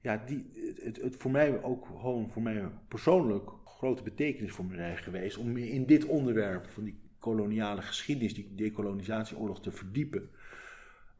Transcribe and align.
ja, 0.00 0.22
die, 0.26 0.50
het, 0.82 1.02
het 1.02 1.16
voor 1.16 1.30
mij 1.30 1.62
ook 1.62 1.86
gewoon 1.86 2.30
voor 2.30 2.42
mij 2.42 2.68
persoonlijk 2.88 3.50
grote 3.64 4.02
betekenis 4.02 4.52
voor 4.52 4.64
mij 4.64 4.96
geweest 4.96 5.36
om 5.36 5.56
in 5.56 5.86
dit 5.86 6.04
onderwerp 6.04 6.68
van 6.68 6.84
die 6.84 6.98
koloniale 7.18 7.82
geschiedenis, 7.82 8.34
die 8.34 8.54
decolonisatieoorlog 8.54 9.60
te 9.60 9.72
verdiepen. 9.72 10.30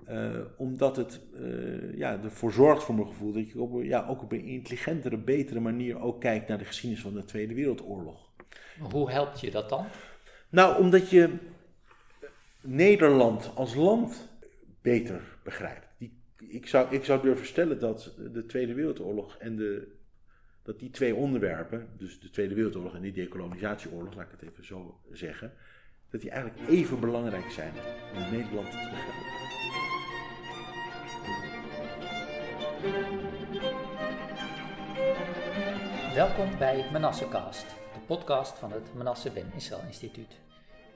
Uh, 0.08 0.40
omdat 0.56 0.96
het 0.96 1.20
uh, 1.34 1.96
ja, 1.96 2.22
ervoor 2.22 2.52
zorgt 2.52 2.82
voor 2.82 2.94
mijn 2.94 3.06
gevoel 3.06 3.32
dat 3.32 3.50
je 3.50 3.60
op, 3.60 3.82
ja, 3.82 4.06
ook 4.06 4.22
op 4.22 4.32
een 4.32 4.44
intelligentere, 4.44 5.18
betere 5.18 5.60
manier 5.60 6.00
ook 6.00 6.20
kijkt 6.20 6.48
naar 6.48 6.58
de 6.58 6.64
geschiedenis 6.64 7.02
van 7.02 7.14
de 7.14 7.24
Tweede 7.24 7.54
Wereldoorlog. 7.54 8.30
Hoe 8.90 9.10
helpt 9.10 9.40
je 9.40 9.50
dat 9.50 9.68
dan? 9.68 9.86
Nou, 10.48 10.82
omdat 10.82 11.10
je 11.10 11.38
Nederland 12.60 13.52
als 13.54 13.74
land 13.74 14.28
beter 14.82 15.38
begrijpt. 15.42 15.89
Ik, 16.48 16.66
zou, 16.66 16.94
ik 16.94 17.04
zou 17.04 17.22
durven 17.22 17.46
stellen 17.46 17.78
dat 17.78 18.14
de 18.32 18.46
Tweede 18.46 18.74
Wereldoorlog 18.74 19.36
en 19.36 19.56
de, 19.56 19.96
dat 20.62 20.78
die 20.78 20.90
twee 20.90 21.14
onderwerpen, 21.14 21.88
dus 21.96 22.20
de 22.20 22.30
Tweede 22.30 22.54
Wereldoorlog 22.54 22.94
en 22.94 23.02
die 23.02 23.12
decolonisatieoorlog, 23.12 24.14
laat 24.14 24.24
ik 24.24 24.40
het 24.40 24.50
even 24.50 24.64
zo 24.64 25.00
zeggen, 25.12 25.52
dat 26.10 26.20
die 26.20 26.30
eigenlijk 26.30 26.68
even 26.68 27.00
belangrijk 27.00 27.50
zijn 27.50 27.72
om 28.14 28.30
Nederland 28.30 28.70
te 28.70 28.76
begrijpen. 28.76 29.38
Welkom 36.14 36.58
bij 36.58 36.90
Manassecast, 36.92 37.66
de 37.68 38.00
podcast 38.06 38.58
van 38.58 38.72
het 38.72 38.94
Manasse 38.94 39.30
Ben 39.30 39.52
Israël 39.56 39.82
Instituut. 39.86 40.38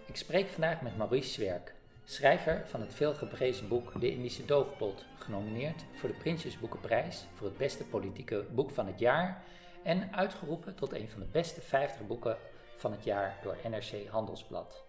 Ik 0.06 0.16
spreek 0.16 0.46
vandaag 0.46 0.82
met 0.82 0.96
Maurice 0.96 1.30
Zwerk, 1.30 1.74
schrijver 2.04 2.62
van 2.66 2.80
het 2.80 2.94
veelgeprezen 2.94 3.68
boek 3.68 4.00
De 4.00 4.10
Indische 4.10 4.44
Doofpot, 4.44 5.04
genomineerd 5.18 5.84
voor 5.92 6.08
de 6.08 6.14
Prinsjesboekenprijs 6.14 7.24
voor 7.34 7.46
het 7.46 7.56
beste 7.56 7.84
politieke 7.84 8.44
boek 8.50 8.70
van 8.70 8.86
het 8.86 8.98
jaar 8.98 9.44
en 9.82 10.14
uitgeroepen 10.14 10.74
tot 10.74 10.92
een 10.92 11.08
van 11.08 11.20
de 11.20 11.26
beste 11.32 11.60
50 11.60 12.06
boeken 12.06 12.36
van 12.76 12.92
het 12.92 13.04
jaar 13.04 13.38
door 13.42 13.56
NRC 13.70 14.06
Handelsblad. 14.08 14.84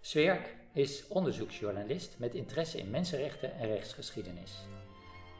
Zwerk 0.00 0.54
is 0.72 1.08
onderzoeksjournalist 1.08 2.14
met 2.18 2.34
interesse 2.34 2.78
in 2.78 2.90
mensenrechten 2.90 3.56
en 3.58 3.66
rechtsgeschiedenis. 3.66 4.66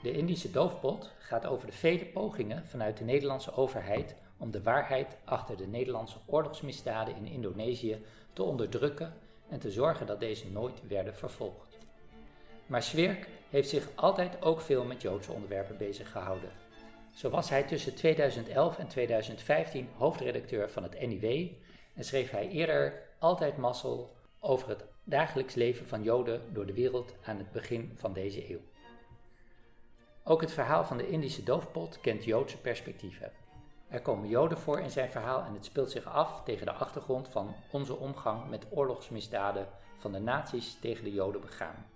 De 0.03 0.13
Indische 0.13 0.51
doofpot 0.51 1.11
gaat 1.19 1.47
over 1.47 1.67
de 1.67 1.73
vele 1.73 2.07
pogingen 2.07 2.67
vanuit 2.67 2.97
de 2.97 3.05
Nederlandse 3.05 3.55
overheid 3.55 4.15
om 4.37 4.51
de 4.51 4.63
waarheid 4.63 5.17
achter 5.25 5.57
de 5.57 5.67
Nederlandse 5.67 6.19
oorlogsmisdaden 6.27 7.17
in 7.17 7.27
Indonesië 7.27 8.05
te 8.33 8.43
onderdrukken 8.43 9.15
en 9.49 9.59
te 9.59 9.71
zorgen 9.71 10.07
dat 10.07 10.21
deze 10.21 10.51
nooit 10.51 10.87
werden 10.89 11.15
vervolgd. 11.15 11.79
Maar 12.67 12.83
Swerk 12.83 13.29
heeft 13.51 13.69
zich 13.69 13.89
altijd 13.95 14.43
ook 14.43 14.61
veel 14.61 14.85
met 14.85 15.03
Joodse 15.03 15.33
onderwerpen 15.33 15.77
bezig 15.77 16.11
gehouden. 16.11 16.51
Zo 17.15 17.31
was 17.31 17.49
hij 17.51 17.63
tussen 17.63 17.95
2011 17.95 18.79
en 18.79 18.89
2015 18.89 19.89
hoofdredacteur 19.97 20.71
van 20.71 20.83
het 20.83 21.01
NIW 21.01 21.53
en 21.95 22.05
schreef 22.05 22.31
hij 22.31 22.49
eerder 22.49 23.03
altijd 23.19 23.57
Massel 23.57 24.17
over 24.41 24.69
het 24.69 24.85
dagelijks 25.05 25.55
leven 25.55 25.87
van 25.87 26.03
Joden 26.03 26.43
door 26.53 26.67
de 26.67 26.75
wereld 26.75 27.15
aan 27.25 27.39
het 27.39 27.53
begin 27.53 27.93
van 27.95 28.13
deze 28.13 28.51
eeuw. 28.51 28.61
Ook 30.25 30.41
het 30.41 30.53
verhaal 30.53 30.85
van 30.85 30.97
de 30.97 31.09
Indische 31.09 31.43
doofpot 31.43 32.01
kent 32.01 32.25
Joodse 32.25 32.61
perspectieven. 32.61 33.33
Er 33.89 34.01
komen 34.01 34.29
Joden 34.29 34.59
voor 34.59 34.81
in 34.81 34.91
zijn 34.91 35.11
verhaal 35.11 35.45
en 35.45 35.55
het 35.55 35.65
speelt 35.65 35.91
zich 35.91 36.07
af 36.07 36.43
tegen 36.45 36.67
de 36.67 36.73
achtergrond 36.73 37.29
van 37.29 37.55
onze 37.71 37.97
omgang 37.97 38.49
met 38.49 38.67
oorlogsmisdaden 38.71 39.69
van 39.99 40.13
de 40.13 40.19
nazi's 40.19 40.79
tegen 40.81 41.05
de 41.05 41.13
Joden 41.13 41.41
begaan. 41.41 41.87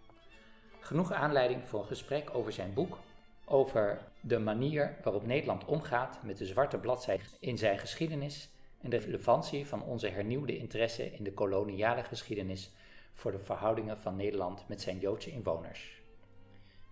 Genoeg 0.81 1.13
aanleiding 1.13 1.69
voor 1.69 1.81
een 1.81 1.87
gesprek 1.87 2.35
over 2.35 2.53
zijn 2.53 2.75
boek, 2.75 2.99
over 3.45 4.01
de 4.21 4.39
manier 4.39 4.97
waarop 5.03 5.27
Nederland 5.27 5.65
omgaat 5.65 6.19
met 6.23 6.39
de 6.39 6.47
zwarte 6.47 6.79
bladzijde 6.79 7.25
in 7.39 7.59
zijn 7.59 7.79
geschiedenis 7.79 8.51
en 8.81 8.91
de 8.91 8.97
relevantie 8.97 9.67
van 9.67 9.83
onze 9.83 10.09
hernieuwde 10.09 10.57
interesse 10.57 11.13
in 11.13 11.25
de 11.25 11.33
koloniale 11.33 12.03
geschiedenis 12.03 12.71
voor 13.15 13.33
de 13.33 13.39
verhoudingen 13.39 13.99
van 13.99 14.17
Nederland 14.17 14.69
met 14.69 14.81
zijn 14.81 14.99
Joodse 14.99 15.31
inwoners. 15.31 16.03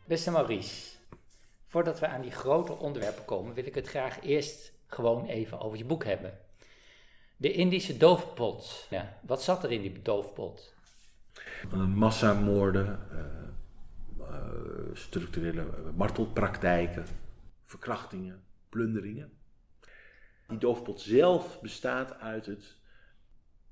Beste 0.07 0.31
Maurice, 0.31 0.97
voordat 1.65 1.99
we 1.99 2.07
aan 2.07 2.21
die 2.21 2.31
grote 2.31 2.73
onderwerpen 2.73 3.25
komen, 3.25 3.55
wil 3.55 3.67
ik 3.67 3.75
het 3.75 3.89
graag 3.89 4.23
eerst 4.23 4.73
gewoon 4.87 5.27
even 5.27 5.61
over 5.61 5.79
je 5.79 5.85
boek 5.85 6.05
hebben. 6.05 6.39
De 7.37 7.53
Indische 7.53 7.97
doofpot. 7.97 8.87
Ja, 8.91 9.19
wat 9.23 9.43
zat 9.43 9.65
er 9.65 9.73
in 9.73 9.83
die 9.83 10.03
doofpot? 10.03 10.75
Massamoorden, 11.95 12.99
uh, 13.13 13.19
uh, 14.19 14.27
structurele 14.93 15.67
martelpraktijken, 15.97 17.05
verkrachtingen, 17.65 18.45
plunderingen. 18.69 19.31
Die 20.49 20.59
doofpot 20.59 21.01
zelf 21.01 21.61
bestaat 21.61 22.19
uit 22.21 22.47
het 22.47 22.77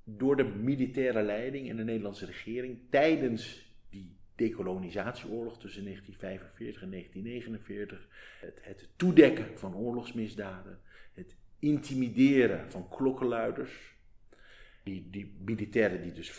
door 0.05 0.37
de 0.37 0.45
militaire 0.45 1.23
leiding 1.23 1.71
en 1.71 1.77
de 1.77 1.85
Nederlandse 1.85 2.27
regering 2.27 2.79
tijdens 2.91 3.73
die 3.91 4.17
decolonisatieoorlog 4.35 5.59
tussen 5.59 5.85
1945 5.85 6.83
en 6.83 6.91
1949, 6.91 8.09
het, 8.41 8.61
het 8.63 8.89
toedekken 8.97 9.59
van 9.59 9.77
oorlogsmisdaden, 9.77 10.79
intimideren 11.65 12.71
van 12.71 12.89
klokkenluiders, 12.89 13.95
die, 14.83 15.11
die 15.11 15.37
militairen 15.45 16.03
die 16.03 16.13
dus 16.13 16.33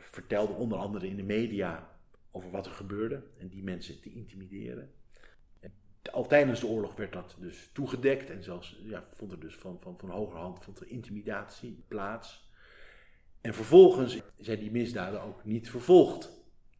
vertelden 0.00 0.56
onder 0.56 0.78
andere 0.78 1.08
in 1.08 1.16
de 1.16 1.22
media 1.22 1.88
over 2.30 2.50
wat 2.50 2.66
er 2.66 2.72
gebeurde 2.72 3.22
en 3.38 3.48
die 3.48 3.62
mensen 3.62 4.00
te 4.00 4.12
intimideren. 4.12 4.92
al 6.12 6.26
tijdens 6.26 6.60
de 6.60 6.66
oorlog 6.66 6.96
werd 6.96 7.12
dat 7.12 7.36
dus 7.40 7.70
toegedekt 7.72 8.30
en 8.30 8.42
zelfs 8.42 8.78
ja, 8.82 9.04
vond 9.12 9.32
er 9.32 9.40
dus 9.40 9.54
van, 9.54 9.78
van, 9.80 9.98
van 9.98 10.10
hogerhand 10.10 10.64
vond 10.64 10.80
er 10.80 10.88
intimidatie 10.88 11.84
plaats. 11.88 12.50
En 13.40 13.54
vervolgens 13.54 14.20
zijn 14.36 14.58
die 14.58 14.70
misdaden 14.70 15.22
ook 15.22 15.44
niet 15.44 15.70
vervolgd. 15.70 16.30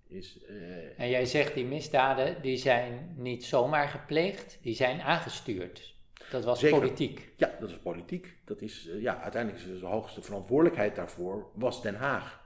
Is, 0.07 0.39
uh, 0.51 1.01
en 1.01 1.09
jij 1.09 1.25
zegt 1.27 1.55
die 1.55 1.65
misdaden 1.65 2.43
die 2.43 2.57
zijn 2.57 3.15
niet 3.17 3.45
zomaar 3.45 3.89
gepleegd, 3.89 4.59
die 4.63 4.75
zijn 4.75 5.01
aangestuurd. 5.01 5.94
Dat 6.31 6.45
was 6.45 6.69
politiek. 6.69 7.33
Ja, 7.37 7.57
dat 7.61 7.71
is 7.71 7.79
politiek. 7.79 8.37
Dat 8.45 8.61
is, 8.61 8.87
uh, 8.87 9.01
ja, 9.01 9.23
uiteindelijk 9.23 9.65
is 9.65 9.81
de 9.81 9.87
hoogste 9.87 10.23
verantwoordelijkheid 10.23 10.97
daarvoor 10.97 11.51
was 11.55 11.83
Den 11.83 11.95
Haag. 11.95 12.43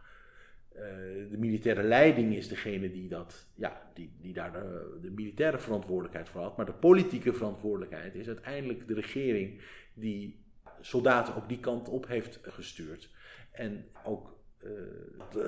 Uh, 0.74 0.82
de 1.30 1.36
militaire 1.38 1.82
leiding 1.82 2.34
is 2.34 2.48
degene 2.48 2.90
die, 2.90 3.08
dat, 3.08 3.46
ja, 3.54 3.90
die, 3.94 4.16
die 4.20 4.32
daar 4.32 4.52
de, 4.52 4.98
de, 5.02 5.10
militaire 5.10 5.58
verantwoordelijkheid 5.58 6.28
voor 6.28 6.40
had. 6.40 6.56
Maar 6.56 6.66
de 6.66 6.72
politieke 6.72 7.32
verantwoordelijkheid 7.32 8.14
is 8.14 8.26
uiteindelijk 8.26 8.86
de 8.86 8.94
regering 8.94 9.62
die 9.94 10.44
soldaten 10.80 11.36
ook 11.36 11.48
die 11.48 11.60
kant 11.60 11.88
op 11.88 12.06
heeft 12.06 12.38
gestuurd. 12.42 13.10
En 13.50 13.84
ook 14.04 14.37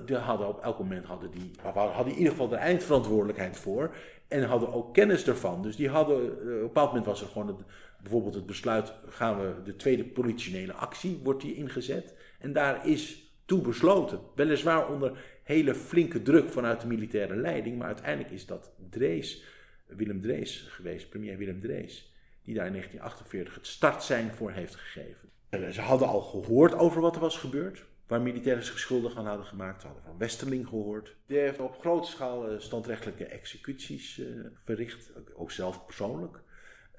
die 0.07 0.17
hadden 0.17 0.49
op 0.49 0.63
elk 0.63 0.79
moment 0.79 1.05
hadden 1.05 1.31
die, 1.31 1.51
hadden 1.63 2.13
in 2.13 2.19
ieder 2.19 2.33
geval 2.33 2.49
de 2.49 2.57
eindverantwoordelijkheid 2.57 3.57
voor. 3.57 3.95
En 4.29 4.43
hadden 4.43 4.73
ook 4.73 4.95
kennis 4.95 5.27
ervan. 5.27 5.63
Dus 5.63 5.77
die 5.77 5.89
hadden, 5.89 6.25
uh, 6.25 6.31
op 6.31 6.41
een 6.43 6.61
bepaald 6.61 6.89
moment 6.89 7.07
was 7.07 7.21
er 7.21 7.27
gewoon 7.27 7.65
bijvoorbeeld 8.03 8.35
het 8.35 8.47
besluit, 8.47 8.93
gaan 9.09 9.41
we 9.41 9.63
de 9.65 9.77
tweede 9.77 10.05
politionele 10.05 10.73
actie, 10.73 11.21
wordt 11.23 11.43
die 11.43 11.55
ingezet. 11.55 12.15
En 12.39 12.53
daar 12.53 12.87
is 12.87 13.33
toe 13.45 13.61
besloten. 13.61 14.21
Weliswaar 14.35 14.89
onder 14.89 15.19
hele 15.43 15.75
flinke 15.75 16.23
druk 16.23 16.49
vanuit 16.49 16.81
de 16.81 16.87
militaire 16.87 17.37
leiding, 17.37 17.79
maar 17.79 17.87
uiteindelijk 17.87 18.31
is 18.31 18.47
dat 18.47 18.71
Drees, 18.91 19.45
Willem 19.87 20.21
Drees 20.21 20.67
geweest, 20.69 21.09
premier 21.09 21.37
Willem 21.37 21.61
Drees, 21.61 22.15
die 22.43 22.55
daar 22.55 22.67
in 22.67 22.73
1948 22.73 23.55
het 23.55 23.67
startsein 23.67 24.35
voor 24.35 24.51
heeft 24.51 24.75
gegeven. 24.75 25.29
En 25.49 25.75
ze 25.75 25.81
hadden 25.81 26.09
al 26.09 26.21
gehoord 26.21 26.75
over 26.75 27.01
wat 27.01 27.15
er 27.15 27.21
was 27.21 27.39
gebeurd 27.39 27.89
waar 28.11 28.23
militairen 28.23 28.65
zich 28.65 28.79
schuldig 28.79 29.17
aan 29.17 29.27
hadden 29.27 29.47
gemaakt. 29.47 29.81
Ze 29.81 29.87
hadden 29.87 30.05
van 30.05 30.19
Westerling 30.19 30.69
gehoord. 30.69 31.17
Die 31.27 31.39
heeft 31.39 31.61
op 31.61 31.81
grote 31.81 32.09
schaal 32.09 32.49
eh, 32.49 32.59
standrechtelijke 32.59 33.25
executies 33.25 34.19
uh, 34.19 34.47
verricht, 34.65 35.13
ook 35.35 35.51
zelf 35.51 35.85
persoonlijk. 35.85 36.41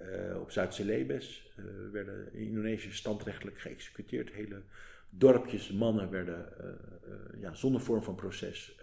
Uh, 0.02 0.40
op 0.40 0.52
Zuid-Celebes 0.52 1.54
werden 1.92 2.34
in 2.34 2.94
standrechtelijk 2.94 3.60
geëxecuteerd. 3.60 4.32
Hele 4.32 4.62
dorpjes, 5.10 5.72
mannen 5.72 6.10
werden 6.10 6.54
ja, 7.40 7.54
zonder 7.54 7.82
vorm 7.82 8.04
van 8.04 8.16
proces 8.16 8.80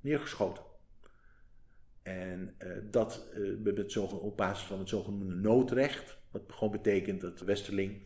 neergeschoten. 0.00 0.64
En 2.02 2.56
dat 2.90 3.26
op 4.20 4.36
basis 4.36 4.66
van 4.66 4.78
het 4.78 4.88
zogenoemde 4.88 5.34
noodrecht, 5.34 6.18
wat 6.30 6.42
gewoon 6.48 6.72
betekent 6.72 7.20
dat 7.20 7.40
Westerling 7.40 8.02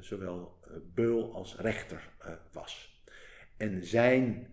zowel 0.00 0.58
uh, 0.68 0.76
beul 0.94 1.34
als 1.34 1.56
rechter 1.56 2.08
uh, 2.26 2.32
was. 2.52 3.02
En 3.56 3.84
zijn 3.84 4.48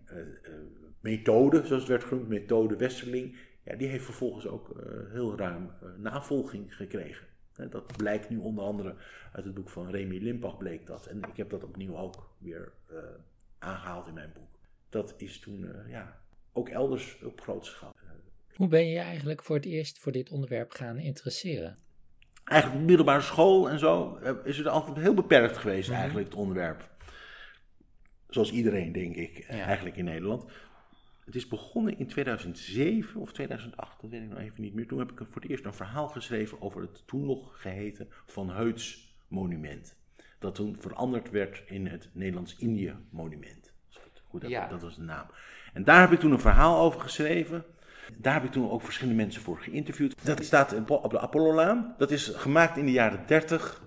methode, 1.00 1.66
zoals 1.66 1.82
het 1.82 1.92
werd 1.92 2.04
genoemd, 2.04 2.28
methode 2.28 2.76
Westerling, 2.76 3.38
ja, 3.64 3.76
die 3.76 3.88
heeft 3.88 4.06
vervolgens 4.06 4.48
ook 4.48 4.82
heel 5.12 5.38
ruim 5.38 5.72
navolging 5.98 6.76
gekregen. 6.76 7.28
Dat 7.70 7.98
blijkt 7.98 8.30
nu 8.30 8.38
onder 8.38 8.64
andere 8.64 8.96
uit 9.34 9.46
het 9.46 9.54
boek 9.54 9.70
van 9.70 9.90
Remy 9.90 10.18
Limpach 10.18 10.58
bleek 10.58 10.88
dat. 10.88 11.06
En 11.06 11.18
ik 11.18 11.38
heb 11.38 11.50
dat 11.50 11.64
opnieuw 11.64 11.98
ook 11.98 12.36
weer 12.38 12.74
aangehaald 13.58 14.08
in 14.08 14.14
mijn 14.14 14.32
boek. 14.34 14.60
Dat 14.90 15.14
is 15.18 15.40
toen 15.40 15.70
ja, 15.88 16.22
ook 16.54 16.70
elders 16.70 17.24
op 17.24 17.42
grote 17.42 17.68
schaal. 17.68 17.96
Hoe 18.54 18.68
ben 18.68 18.88
je 18.88 19.00
eigenlijk 19.00 19.44
voor 19.44 19.56
het 19.56 19.66
eerst 19.66 20.00
voor 20.00 20.12
dit 20.12 20.30
onderwerp 20.30 20.72
gaan 20.72 20.98
interesseren? 20.98 21.78
Eigenlijk 22.48 22.86
middelbare 22.86 23.22
school 23.22 23.70
en 23.70 23.80
zo, 23.80 24.16
eh, 24.16 24.34
is 24.44 24.58
het 24.58 24.68
altijd 24.68 24.98
heel 24.98 25.14
beperkt 25.14 25.58
geweest 25.58 25.90
eigenlijk, 25.90 26.28
het 26.28 26.38
onderwerp. 26.38 26.90
Zoals 28.30 28.52
iedereen, 28.52 28.92
denk 28.92 29.16
ik, 29.16 29.38
eh, 29.38 29.58
Ja. 29.58 29.64
eigenlijk 29.64 29.96
in 29.98 30.06
Nederland. 30.06 30.46
Het 31.26 31.36
is 31.36 31.48
begonnen 31.48 31.98
in 31.98 32.08
2007 32.08 33.22
of 33.22 33.32
2008, 33.34 34.02
dat 34.02 34.10
weet 34.10 34.22
ik 34.22 34.30
nog 34.30 34.40
even 34.40 34.62
niet 34.62 34.74
meer. 34.74 34.88
Toen 34.88 35.00
heb 35.00 35.12
ik 35.12 35.18
voor 35.18 35.42
het 35.42 35.50
eerst 35.52 35.66
een 35.66 35.74
verhaal 35.74 36.08
geschreven 36.08 36.62
over 36.62 36.82
het 36.82 37.08
toen 37.08 37.26
nog 37.26 37.62
geheten 37.62 38.08
Van 38.26 38.50
Heuts 38.50 39.16
monument. 39.28 39.96
Dat 40.40 40.56
toen 40.56 40.76
veranderd 40.80 41.30
werd 41.30 41.64
in 41.66 41.88
het 41.88 42.10
Nederlands-Indië 42.14 42.96
monument. 43.10 43.74
Als 43.88 43.98
ik 43.98 44.04
het 44.14 44.22
goed 44.28 44.42
heb, 44.42 44.52
Ja. 44.52 44.68
dat 44.68 44.82
was 44.82 44.96
de 44.96 45.02
naam. 45.02 45.26
En 45.74 45.84
daar 45.84 46.02
heb 46.02 46.12
ik 46.12 46.20
toen 46.20 46.32
een 46.32 46.40
verhaal 46.40 46.80
over 46.80 47.00
geschreven. 47.02 47.66
Daar 48.18 48.34
heb 48.34 48.44
ik 48.44 48.52
toen 48.52 48.70
ook 48.70 48.82
verschillende 48.82 49.22
mensen 49.22 49.42
voor 49.42 49.58
geïnterviewd. 49.58 50.26
Dat 50.26 50.44
staat 50.44 50.76
op 50.88 51.12
de 51.12 51.20
Apollolaan. 51.20 51.96
Dat 51.98 52.12
is 52.12 52.28
gemaakt 52.28 52.78
in 52.78 52.86
de 52.86 52.92
jaren 52.92 53.24
30 53.28 53.84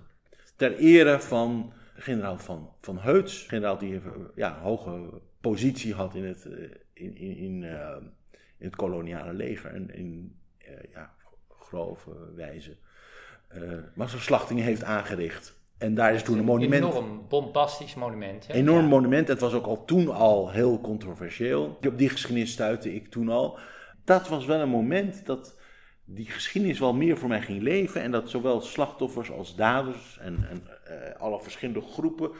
ter 0.55 0.77
ere 0.77 1.19
van 1.19 1.73
generaal 1.93 2.37
Van, 2.37 2.69
van 2.81 2.99
Heuts. 2.99 3.45
Generaal 3.47 3.77
die 3.77 3.95
eh, 3.95 4.01
ja, 4.35 4.55
een 4.55 4.61
hoge 4.61 5.21
positie 5.41 5.93
had 5.93 6.15
in 6.15 6.25
het, 6.25 6.45
eh, 6.45 6.53
in, 6.93 7.15
in, 7.15 7.37
in, 7.37 7.63
eh, 7.63 7.95
in 8.57 8.65
het 8.65 8.75
koloniale 8.75 9.33
leger. 9.33 9.73
En 9.73 9.95
in 9.95 10.39
ja, 10.93 11.13
grove 11.59 12.11
wijze 12.35 12.77
eh 13.47 13.61
massaslachtingen 13.95 14.63
heeft 14.63 14.83
aangericht. 14.83 15.59
En 15.77 15.93
daar 15.93 16.13
is 16.13 16.23
toen 16.23 16.37
een 16.37 16.45
monument... 16.45 16.83
Enorm 16.83 17.25
bombastisch 17.29 17.95
monument. 17.95 18.47
Hè? 18.47 18.53
Enorm 18.53 18.81
Ja. 18.81 18.87
monument. 18.87 19.27
Het 19.27 19.39
was 19.39 19.53
ook 19.53 19.65
al 19.65 19.85
toen 19.85 20.09
al 20.09 20.51
heel 20.51 20.81
controversieel. 20.81 21.77
Op 21.87 21.97
die 21.97 22.09
geschiedenis 22.09 22.51
stuitte 22.51 22.93
ik 22.95 23.07
toen 23.07 23.29
al. 23.29 23.59
Dat 24.11 24.27
was 24.27 24.45
wel 24.45 24.59
een 24.59 24.69
moment 24.69 25.25
dat 25.25 25.55
die 26.05 26.25
geschiedenis 26.25 26.79
wel 26.79 26.93
meer 26.93 27.17
voor 27.17 27.29
mij 27.29 27.41
ging 27.41 27.61
leven. 27.61 28.01
En 28.01 28.11
dat 28.11 28.29
zowel 28.29 28.61
slachtoffers 28.61 29.31
als 29.31 29.55
daders 29.55 30.17
en, 30.21 30.47
en 30.49 30.63
eh, 30.85 31.21
alle 31.21 31.41
verschillende 31.41 31.81
groepen, 31.81 32.31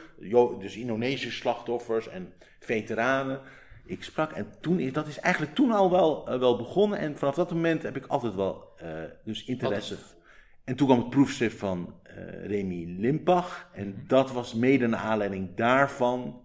dus 0.59 0.75
Indonesische 0.75 1.31
slachtoffers 1.31 2.07
en 2.07 2.33
veteranen, 2.59 3.41
ik 3.85 4.03
sprak. 4.03 4.31
En 4.31 4.47
toen 4.61 4.79
is, 4.79 4.93
dat 4.93 5.07
is 5.07 5.19
eigenlijk 5.19 5.55
toen 5.55 5.71
al 5.71 5.91
wel, 5.91 6.27
eh, 6.27 6.39
wel 6.39 6.57
begonnen. 6.57 6.99
En 6.99 7.17
vanaf 7.17 7.35
dat 7.35 7.51
moment 7.51 7.83
heb 7.83 7.95
ik 7.95 8.05
altijd 8.05 8.35
wel 8.35 8.73
eh, 8.77 8.87
dus 9.23 9.45
interesse. 9.45 9.97
En 10.63 10.75
toen 10.75 10.87
kwam 10.87 10.99
het 10.99 11.09
proefschrift 11.09 11.57
van 11.57 11.93
Remy 12.43 12.95
Limpach. 12.97 13.69
En 13.73 14.03
dat 14.07 14.31
was 14.31 14.53
mede 14.53 14.87
naar 14.87 14.99
aanleiding 14.99 15.55
daarvan. 15.55 16.41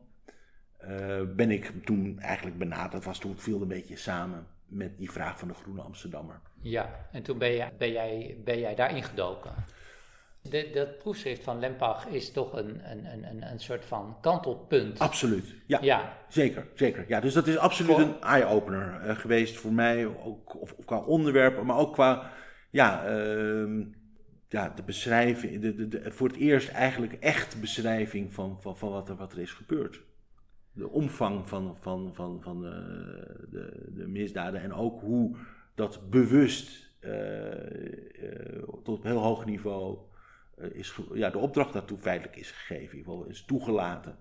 ben 1.36 1.50
ik 1.50 1.72
toen 1.84 2.18
eigenlijk 2.18 2.58
benaderd. 2.58 2.92
Dat 2.92 3.04
was 3.04 3.18
toen 3.18 3.38
viel 3.38 3.62
een 3.62 3.68
beetje 3.68 3.96
samen 3.96 4.54
met 4.66 4.96
die 4.96 5.10
vraag 5.10 5.38
van 5.38 5.48
de 5.48 5.54
Groene 5.54 5.80
Amsterdammer. 5.80 6.40
Ja, 6.62 7.08
en 7.12 7.22
toen 7.22 7.38
ben, 7.38 7.50
je, 7.50 7.68
ben, 7.78 7.92
jij, 7.92 8.40
ben 8.44 8.58
jij 8.58 8.74
daarin 8.74 9.02
gedoken. 9.02 9.54
De, 10.42 10.70
dat 10.74 10.98
proefschrift 10.98 11.42
van 11.42 11.60
Lempach 11.60 12.06
is 12.06 12.32
toch 12.32 12.52
een, 12.52 12.90
een, 12.90 13.26
een, 13.28 13.50
een, 13.50 13.60
soort 13.60 13.84
van 13.84 14.16
kantelpunt. 14.20 14.98
Absoluut. 14.98 15.54
Ja, 15.66 15.78
Ja, 15.82 16.18
zeker, 16.28 16.66
zeker. 16.74 17.04
Ja, 17.08 17.20
dus 17.20 17.34
dat 17.34 17.46
is 17.46 17.56
absoluut 17.56 17.92
Voor- 17.92 18.00
een 18.00 18.20
eye-opener 18.20 19.00
eh, 19.00 19.16
geweest 19.16 19.56
voor 19.56 19.72
mij. 19.72 20.06
Ook, 20.06 20.60
of, 20.60 20.72
of 20.72 20.84
qua 20.84 20.98
onderwerpen, 20.98 21.66
maar 21.66 21.76
ook 21.76 21.92
qua 21.92 22.30
ja, 22.70 23.06
ehm, 23.06 23.84
ja, 24.48 24.68
de 24.68 24.82
beschrijving. 24.82 25.60
De, 25.60 25.74
de, 25.74 25.88
de, 25.88 26.10
voor 26.12 26.28
het 26.28 26.36
eerst 26.36 26.68
eigenlijk 26.68 27.12
echt 27.12 27.60
beschrijving 27.60 28.34
van, 28.34 28.58
van, 28.60 28.76
van 28.78 28.90
wat, 28.90 29.08
er, 29.08 29.16
wat 29.16 29.32
er 29.32 29.38
is 29.38 29.52
gebeurd. 29.52 30.00
De 30.76 30.88
omvang 30.88 31.48
van, 31.48 31.76
van, 31.76 32.14
van, 32.14 32.42
van 32.42 32.60
de, 32.60 33.46
de, 33.50 33.92
de 33.94 34.06
misdaden 34.06 34.60
en 34.60 34.72
ook 34.72 35.00
hoe 35.00 35.36
dat 35.74 36.10
bewust 36.10 36.90
eh, 36.98 38.52
eh, 38.52 38.62
tot 38.62 38.98
op 38.98 39.02
heel 39.02 39.22
hoog 39.22 39.44
niveau 39.44 39.98
eh, 40.56 40.70
is, 40.70 40.98
ja, 41.12 41.30
de 41.30 41.38
opdracht 41.38 41.72
daartoe 41.72 41.98
feitelijk 41.98 42.36
is 42.36 42.50
gegeven, 42.50 42.92
in 42.92 42.98
ieder 42.98 43.12
geval 43.12 43.28
is 43.28 43.44
toegelaten. 43.44 44.18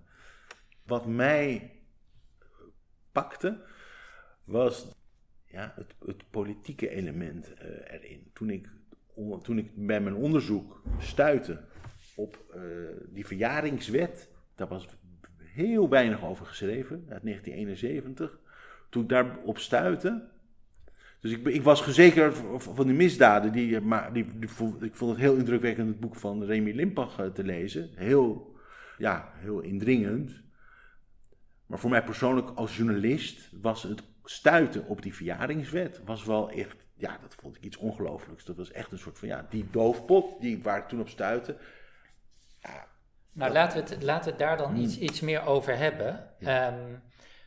Wat 0.82 1.06
mij 1.06 1.70
pakte, 3.12 3.62
was 4.44 4.96
ja, 5.46 5.72
het, 5.74 5.94
het 6.06 6.30
politieke 6.30 6.88
element 6.88 7.54
eh, 7.54 7.68
erin. 7.94 8.30
Toen 8.32 8.50
ik, 8.50 8.68
toen 9.42 9.58
ik 9.58 9.86
bij 9.86 10.00
mijn 10.00 10.14
onderzoek 10.14 10.82
stuitte 10.98 11.64
op 12.14 12.44
eh, 12.54 12.60
die 13.08 13.26
verjaringswet, 13.26 14.30
daar 14.54 14.68
was 14.68 14.86
heel 15.56 15.88
weinig 15.88 16.24
over 16.24 16.46
geschreven, 16.46 16.96
uit 17.08 17.22
1971. 17.22 18.38
Toen 18.88 19.02
ik 19.02 19.08
daarop 19.08 19.58
stuitte, 19.58 20.28
dus 21.20 21.30
ik, 21.30 21.46
ik 21.46 21.62
was 21.62 21.80
gezekerd 21.80 22.36
van 22.58 22.86
de 22.86 22.92
misdaden, 22.92 23.52
die, 23.52 23.80
maar 23.80 24.12
die, 24.12 24.38
die 24.38 24.48
ik 24.80 24.94
vond 24.94 25.10
het 25.12 25.20
heel 25.20 25.36
indrukwekkend 25.36 25.88
het 25.88 26.00
boek 26.00 26.16
van 26.16 26.44
Remy 26.44 26.72
Limpach 26.72 27.18
eh, 27.18 27.26
te 27.26 27.44
lezen. 27.44 27.90
Heel, 27.94 28.56
ja, 28.98 29.32
heel 29.34 29.60
indringend. 29.60 30.40
Maar 31.66 31.78
voor 31.78 31.90
mij 31.90 32.04
persoonlijk 32.04 32.48
als 32.54 32.76
journalist 32.76 33.50
was 33.60 33.82
het 33.82 34.02
stuiten 34.24 34.86
op 34.86 35.02
die 35.02 35.14
verjaringswet 35.14 36.00
was 36.04 36.24
wel 36.24 36.50
echt, 36.50 36.86
ja, 36.94 37.18
dat 37.22 37.34
vond 37.34 37.56
ik 37.56 37.64
iets 37.64 37.76
ongelooflijks. 37.76 38.44
Dat 38.44 38.56
was 38.56 38.72
echt 38.72 38.92
een 38.92 38.98
soort 38.98 39.18
van, 39.18 39.28
ja, 39.28 39.46
die 39.50 39.66
doofpot 39.70 40.40
die, 40.40 40.62
waar 40.62 40.78
ik 40.78 40.88
toen 40.88 41.00
op 41.00 41.08
stuitte. 41.08 41.56
Nou 43.36 43.52
laten 43.52 43.84
we 43.84 43.94
het, 43.94 44.02
laten 44.02 44.24
we 44.24 44.30
het 44.30 44.38
daar 44.38 44.56
dan 44.56 44.76
iets, 44.76 44.98
iets 44.98 45.20
meer 45.20 45.46
over 45.46 45.76
hebben. 45.76 46.30
Ehm, 46.40 46.94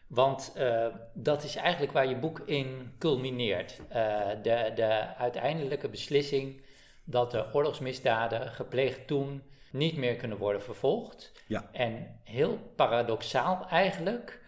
want 0.08 0.54
eh, 0.56 0.88
dat 1.14 1.44
is 1.44 1.56
eigenlijk 1.56 1.92
waar 1.92 2.08
je 2.08 2.16
boek 2.16 2.40
in 2.46 2.94
culmineert. 3.00 3.80
Eh, 3.90 4.28
de, 4.42 4.72
de 4.76 5.16
uiteindelijke 5.18 5.90
beslissing 5.90 6.62
dat 7.04 7.32
de 7.32 7.54
oorlogsmisdaden 7.54 8.52
gepleegd 8.52 9.08
toen 9.08 9.44
niet 9.72 9.98
meer 9.98 10.16
kunnen 10.16 10.38
worden 10.38 10.62
vervolgd. 10.62 11.32
Ja. 11.48 11.70
En 11.72 12.20
heel 12.24 12.58
paradoxaal 12.76 13.68
eigenlijk 13.70 14.42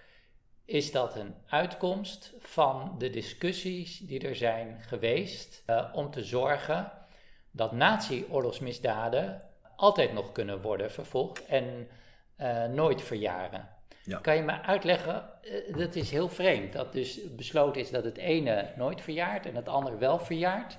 is 0.66 0.92
dat 0.92 1.16
een 1.16 1.36
uitkomst 1.48 2.34
van 2.40 2.96
de 2.98 3.10
discussies 3.10 4.00
die 4.00 4.28
er 4.28 4.36
zijn 4.36 4.82
geweest 4.82 5.64
eh, 5.66 5.90
om 5.94 6.12
te 6.12 6.24
zorgen 6.24 6.92
dat 7.52 7.72
nazi-oorlogsmisdaden 7.72 9.42
altijd 9.82 10.14
nog 10.14 10.32
kunnen 10.32 10.62
worden 10.62 10.92
vervolgd 10.92 11.46
en 11.46 11.88
eh, 12.36 12.66
nooit 12.66 13.02
verjaren. 13.02 13.70
Ja. 14.04 14.20
Kan 14.20 14.36
je 14.36 14.42
me 14.42 14.62
uitleggen, 14.62 15.44
eh, 15.44 15.78
dat 15.78 15.96
is 15.96 16.12
heel 16.12 16.30
vreemd, 16.30 16.74
dat 16.74 16.94
dus 16.94 17.36
besloten 17.36 17.82
is 17.82 17.90
dat 17.90 18.04
het 18.04 18.18
ene 18.18 18.74
nooit 18.78 19.02
verjaart 19.02 19.46
en 19.46 19.56
het 19.56 19.68
andere 19.68 19.98
wel 19.98 20.20
verjaart. 20.20 20.76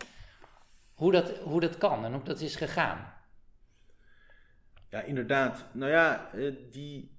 Hoe 0.95 1.13
dat, 1.13 1.39
hoe 1.39 1.61
dat 1.61 1.79
kan 1.79 2.05
en 2.05 2.13
hoe 2.13 2.23
dat 2.23 2.41
is 2.41 2.57
gegaan. 2.57 3.15
Ja, 4.89 5.01
inderdaad. 5.01 5.65
Nou 5.73 5.91
ja, 5.91 6.31
eh, 6.33 6.53
die, 6.71 7.19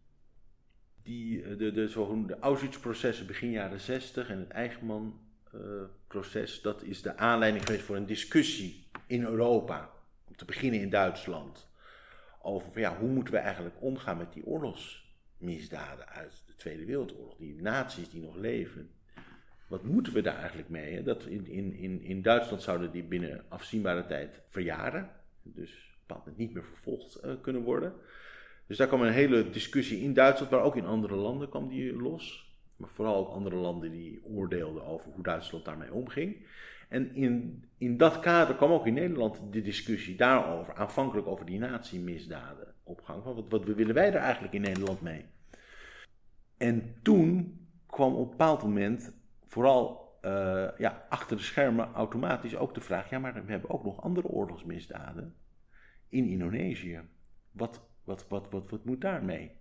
die, 1.03 1.55
de, 1.55 1.71
de 1.71 1.87
zogenoemde 1.87 2.39
Auschwitz-processen 2.39 3.27
begin 3.27 3.51
jaren 3.51 3.79
60 3.79 4.29
en 4.29 4.39
het 4.39 4.51
Eichmann-proces, 4.51 6.61
dat 6.61 6.83
is 6.83 7.01
de 7.01 7.17
aanleiding 7.17 7.65
geweest 7.65 7.85
voor 7.85 7.95
een 7.95 8.05
discussie 8.05 8.87
in 9.07 9.23
Europa, 9.23 9.89
om 10.27 10.35
te 10.35 10.45
beginnen 10.45 10.79
in 10.79 10.89
Duitsland, 10.89 11.71
over 12.43 12.79
ja, 12.79 12.97
hoe 12.97 13.09
moeten 13.09 13.33
we 13.33 13.39
eigenlijk 13.39 13.75
omgaan 13.79 14.17
met 14.17 14.33
die 14.33 14.45
oorlogsmisdaden 14.45 16.07
uit 16.07 16.43
de 16.45 16.55
Tweede 16.55 16.85
Wereldoorlog, 16.85 17.37
die 17.37 17.61
nazi's 17.61 18.09
die 18.09 18.21
nog 18.21 18.35
leven. 18.35 18.89
Wat 19.67 19.83
moeten 19.83 20.13
we 20.13 20.21
daar 20.21 20.37
eigenlijk 20.37 20.69
mee? 20.69 21.03
Dat 21.03 21.25
in, 21.25 21.47
in, 21.47 21.73
in, 21.73 22.01
in 22.01 22.21
Duitsland 22.21 22.61
zouden 22.61 22.91
die 22.91 23.03
binnen 23.03 23.43
afzienbare 23.49 24.05
tijd 24.05 24.41
verjaren. 24.49 25.09
Dus 25.41 25.91
niet 26.35 26.53
meer 26.53 26.65
vervolgd 26.65 27.15
eh, 27.15 27.33
kunnen 27.41 27.61
worden. 27.61 27.93
Dus 28.67 28.77
daar 28.77 28.87
kwam 28.87 29.01
een 29.01 29.11
hele 29.11 29.49
discussie 29.49 30.01
in 30.01 30.13
Duitsland, 30.13 30.51
maar 30.51 30.61
ook 30.61 30.75
in 30.75 30.85
andere 30.85 31.15
landen 31.15 31.49
kwam 31.49 31.67
die 31.67 31.95
los. 31.95 32.51
Maar 32.77 32.89
vooral 32.89 33.15
ook 33.15 33.33
andere 33.33 33.55
landen 33.55 33.91
die 33.91 34.25
oordeelden 34.25 34.85
over 34.85 35.11
hoe 35.11 35.23
Duitsland 35.23 35.65
daarmee 35.65 35.93
omging. 35.93 36.47
En 36.93 37.15
in, 37.15 37.63
in 37.77 37.97
dat 37.97 38.19
kader 38.19 38.55
kwam 38.55 38.71
ook 38.71 38.87
in 38.87 38.93
Nederland 38.93 39.41
de 39.51 39.61
discussie 39.61 40.15
daarover, 40.15 40.75
aanvankelijk 40.75 41.27
over 41.27 41.45
die 41.45 41.59
nazi-misdaden 41.59 42.73
op 42.83 43.01
gang. 43.01 43.23
Van 43.23 43.35
Wat, 43.35 43.49
wat 43.49 43.65
willen 43.65 43.95
wij 43.95 44.13
er 44.13 44.15
eigenlijk 44.15 44.53
in 44.53 44.61
Nederland 44.61 45.01
mee? 45.01 45.25
En 46.57 46.95
toen 47.01 47.57
kwam 47.85 48.13
op 48.13 48.23
een 48.23 48.29
bepaald 48.29 48.63
moment 48.63 49.13
vooral 49.45 50.17
eh, 50.21 50.67
ja, 50.77 51.05
achter 51.09 51.37
de 51.37 51.43
schermen 51.43 51.93
automatisch 51.93 52.55
ook 52.55 52.73
de 52.73 52.81
vraag: 52.81 53.09
ja, 53.09 53.19
maar 53.19 53.45
we 53.45 53.51
hebben 53.51 53.69
ook 53.69 53.83
nog 53.83 54.01
andere 54.01 54.27
oorlogsmisdaden 54.27 55.35
in 56.07 56.25
Indonesië. 56.25 57.01
Wat, 57.51 57.81
wat, 58.03 58.27
wat, 58.27 58.49
wat, 58.49 58.69
wat 58.69 58.85
moet 58.85 59.01
daarmee? 59.01 59.51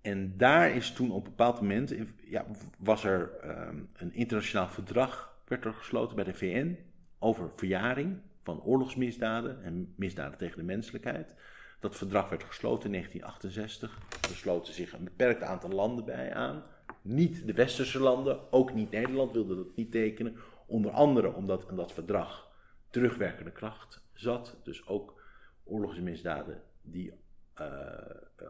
En 0.00 0.36
daar 0.36 0.70
is 0.70 0.92
toen 0.92 1.10
op 1.10 1.24
een 1.24 1.30
bepaald 1.30 1.60
moment, 1.60 1.94
ja, 2.16 2.46
was 2.78 3.04
er 3.04 3.38
ehm, 3.40 3.82
een 3.92 4.12
internationaal 4.12 4.68
verdrag, 4.68 5.37
werd 5.48 5.64
er 5.64 5.74
gesloten 5.74 6.16
bij 6.16 6.24
de 6.24 6.34
VN 6.34 6.78
over 7.18 7.52
verjaring 7.54 8.20
van 8.42 8.62
oorlogsmisdaden 8.62 9.62
en 9.62 9.94
misdaden 9.96 10.38
tegen 10.38 10.58
de 10.58 10.64
menselijkheid. 10.64 11.34
Dat 11.80 11.96
verdrag 11.96 12.28
werd 12.28 12.44
gesloten 12.44 12.84
in 12.84 12.92
1968. 12.92 14.28
Er 14.30 14.36
sloten 14.36 14.74
zich 14.74 14.92
een 14.92 15.04
beperkt 15.04 15.42
aantal 15.42 15.70
landen 15.70 16.04
bij 16.04 16.34
aan. 16.34 16.62
Niet 17.02 17.46
de 17.46 17.52
westerse 17.52 18.00
landen, 18.00 18.52
ook 18.52 18.74
niet 18.74 18.90
Nederland 18.90 19.32
wilde 19.32 19.56
dat 19.56 19.76
niet 19.76 19.90
tekenen. 19.90 20.36
Onder 20.66 20.90
andere 20.90 21.32
omdat 21.32 21.68
aan 21.68 21.76
dat 21.76 21.92
verdrag 21.92 22.50
terugwerkende 22.90 23.52
kracht 23.52 24.02
zat. 24.12 24.56
Dus 24.62 24.86
ook 24.86 25.22
oorlogsmisdaden 25.64 26.62
die 26.82 27.12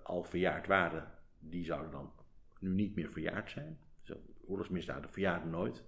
al 0.02 0.24
verjaard 0.24 0.66
waren, 0.66 1.12
die 1.38 1.64
zouden 1.64 1.90
dan 1.90 2.12
nu 2.60 2.70
niet 2.70 2.94
meer 2.94 3.10
verjaard 3.10 3.50
zijn. 3.50 3.78
Dus 4.04 4.16
oorlogsmisdaden 4.46 5.10
verjaarden 5.10 5.50
nooit. 5.50 5.84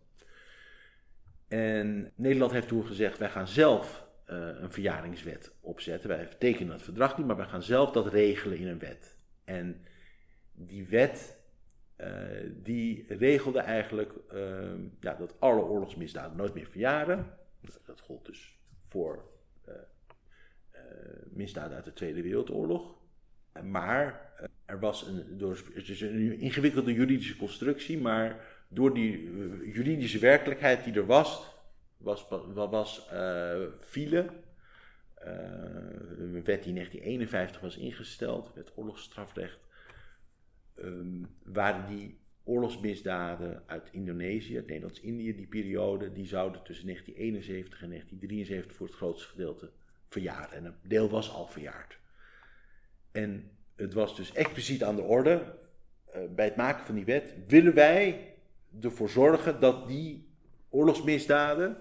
En 1.50 2.12
Nederland 2.14 2.52
heeft 2.52 2.68
toen 2.68 2.86
gezegd: 2.86 3.18
wij 3.18 3.30
gaan 3.30 3.48
zelf 3.48 4.08
een 4.24 4.72
verjaringswet 4.72 5.52
opzetten. 5.60 6.08
Wij 6.08 6.28
tekenen 6.38 6.72
het 6.72 6.82
verdrag 6.82 7.18
niet, 7.18 7.26
maar 7.26 7.36
wij 7.36 7.46
gaan 7.46 7.62
zelf 7.62 7.90
dat 7.90 8.06
regelen 8.06 8.58
in 8.58 8.66
een 8.66 8.78
wet. 8.78 9.16
En 9.44 9.84
die 10.52 10.86
wet 10.86 11.40
uh, 12.00 12.50
die 12.62 13.04
regelde 13.08 13.58
eigenlijk 13.58 14.14
uh, 14.32 14.72
ja, 15.00 15.14
dat 15.14 15.40
alle 15.40 15.62
oorlogsmisdaden 15.62 16.36
nooit 16.36 16.54
meer 16.54 16.66
verjaren. 16.66 17.38
Dat 17.84 18.00
gold 18.00 18.26
dus 18.26 18.58
voor 18.86 19.28
uh, 19.68 19.74
misdaden 21.30 21.76
uit 21.76 21.84
de 21.84 21.92
Tweede 21.92 22.22
Wereldoorlog. 22.22 22.98
Maar 23.62 24.32
er 24.64 24.80
was 24.80 25.06
een, 25.06 25.38
door, 25.38 25.62
het 25.74 25.88
is 25.88 26.00
een 26.00 26.38
ingewikkelde 26.38 26.92
juridische 26.92 27.36
constructie, 27.36 27.98
maar 27.98 28.49
door 28.72 28.94
die 28.94 29.30
juridische 29.72 30.18
werkelijkheid 30.18 30.84
die 30.84 30.94
er 30.94 31.06
was, 31.06 31.54
was, 31.96 32.26
was 32.54 33.08
file. 33.78 34.30
een 35.14 36.44
wet 36.44 36.62
die 36.62 36.68
in 36.68 36.74
1951 36.74 37.60
was 37.60 37.76
ingesteld, 37.76 38.52
wet 38.54 38.72
oorlogsstrafrecht 38.74 39.58
um, 40.82 41.26
waren 41.42 41.86
die 41.86 42.18
oorlogsmisdaden 42.44 43.62
uit 43.66 43.88
Indonesië, 43.92 44.62
Nederlands-Indië, 44.66 45.34
die 45.34 45.46
periode, 45.46 46.12
die 46.12 46.26
zouden 46.26 46.62
tussen 46.62 46.86
1971 46.86 47.82
en 47.82 47.88
1973 47.88 48.76
voor 48.76 48.86
het 48.86 48.96
grootste 48.96 49.28
gedeelte 49.28 49.70
verjaren. 50.08 50.52
En 50.56 50.64
een 50.64 50.74
deel 50.82 51.08
was 51.08 51.30
al 51.30 51.46
verjaard. 51.46 51.98
En 53.12 53.50
het 53.76 53.94
was 53.94 54.16
dus 54.16 54.32
expliciet 54.32 54.82
aan 54.82 54.96
de 54.96 55.02
orde, 55.02 55.58
bij 56.34 56.44
het 56.44 56.56
maken 56.56 56.86
van 56.86 56.94
die 56.94 57.04
wet, 57.04 57.34
willen 57.46 57.74
wij 57.74 58.29
ervoor 58.80 59.08
zorgen 59.08 59.60
dat 59.60 59.88
die 59.88 60.28
oorlogsmisdaden 60.68 61.76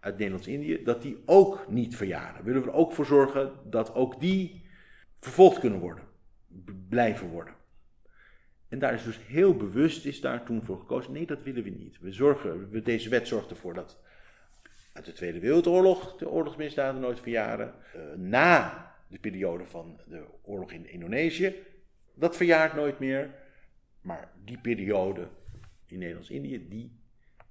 uit 0.00 0.18
Nederlands-Indië, 0.18 0.82
dat 0.84 1.02
die 1.02 1.22
ook 1.26 1.66
niet 1.68 1.96
verjaren. 1.96 2.44
Willen 2.44 2.62
we 2.62 2.68
er 2.68 2.74
ook 2.74 2.92
voor 2.92 3.06
zorgen 3.06 3.52
dat 3.64 3.94
ook 3.94 4.20
die 4.20 4.66
vervolgd 5.20 5.58
kunnen 5.58 5.80
worden, 5.80 6.04
blijven 6.88 7.28
worden. 7.28 7.54
En 8.68 8.78
daar 8.78 8.94
is 8.94 9.04
dus 9.04 9.20
heel 9.26 9.56
bewust 9.56 10.04
is 10.04 10.20
daar 10.20 10.44
toen 10.44 10.62
voor 10.62 10.78
gekozen. 10.78 11.12
Nee, 11.12 11.26
dat 11.26 11.42
willen 11.42 11.62
we 11.62 11.70
niet. 11.70 11.98
We 12.00 12.12
zorgen, 12.12 12.82
deze 12.84 13.08
wet 13.08 13.28
zorgt 13.28 13.50
ervoor 13.50 13.74
dat 13.74 13.98
uit 14.92 15.04
de 15.04 15.12
Tweede 15.12 15.40
Wereldoorlog 15.40 16.16
de 16.16 16.28
oorlogsmisdaden 16.28 17.00
nooit 17.00 17.20
verjaren. 17.20 17.74
Uh, 17.96 18.02
na 18.16 18.86
de 19.08 19.18
periode 19.18 19.64
van 19.64 20.00
de 20.08 20.24
oorlog 20.42 20.72
in 20.72 20.90
Indonesië, 20.90 21.54
dat 22.14 22.36
verjaart 22.36 22.74
nooit 22.74 22.98
meer. 22.98 23.34
Maar 24.00 24.32
die 24.44 24.58
periode 24.58 25.28
in 25.92 25.98
Nederlands-Indië, 25.98 26.66
die, 26.68 26.92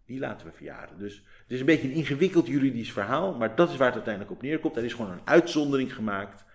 die 0.06 0.20
laten 0.20 0.48
we 0.48 0.53
verjaren. 0.53 0.98
Dus 0.98 1.15
het 1.15 1.51
is 1.51 1.60
een 1.60 1.65
beetje 1.65 1.88
een 1.88 1.94
ingewikkeld 1.94 2.48
juridisch 2.48 2.91
verhaal, 2.91 3.34
maar 3.34 3.56
dat 3.56 3.70
is 3.70 3.77
waar 3.77 3.88
het 3.88 3.96
uiteindelijk 3.96 4.34
op 4.34 4.41
neerkomt. 4.41 4.77
Er 4.77 4.84
is 4.84 4.94
gewoon 4.94 5.12
een 5.12 5.22
uitzondering 5.27 5.94
gemaakt 5.94 6.46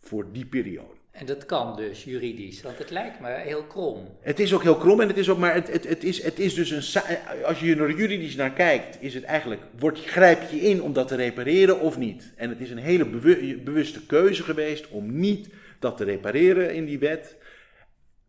voor 0.00 0.32
die 0.32 0.46
periode. 0.46 1.00
En 1.12 1.26
dat 1.26 1.46
kan 1.46 1.76
dus 1.76 2.04
juridisch, 2.04 2.62
want 2.62 2.78
het 2.78 2.90
lijkt 2.90 3.20
me 3.20 3.28
heel 3.28 3.64
krom. 3.64 4.08
Het 4.20 4.40
is 4.40 4.54
ook 4.54 4.62
heel 4.62 4.76
krom 4.76 5.00
en 5.00 5.08
het 5.08 5.16
is 5.16 5.28
ook, 5.28 5.38
maar 5.38 5.54
het, 5.54 5.72
het, 5.72 5.88
het, 5.88 6.04
is, 6.04 6.22
het 6.22 6.38
is 6.38 6.54
dus 6.54 6.70
een. 6.70 7.02
Als 7.44 7.60
je 7.60 7.76
er 7.76 7.96
juridisch 7.96 8.36
naar 8.36 8.52
kijkt, 8.52 9.02
is 9.02 9.14
het 9.14 9.24
eigenlijk. 9.24 9.60
Wordt, 9.78 10.04
grijp 10.04 10.50
je 10.50 10.60
in 10.60 10.82
om 10.82 10.92
dat 10.92 11.08
te 11.08 11.14
repareren 11.14 11.80
of 11.80 11.98
niet? 11.98 12.32
En 12.36 12.48
het 12.48 12.60
is 12.60 12.70
een 12.70 12.78
hele 12.78 13.06
bewuste 13.64 14.06
keuze 14.06 14.42
geweest 14.42 14.88
om 14.88 15.18
niet 15.18 15.48
dat 15.78 15.96
te 15.96 16.04
repareren 16.04 16.74
in 16.74 16.84
die 16.84 16.98
wet. 16.98 17.36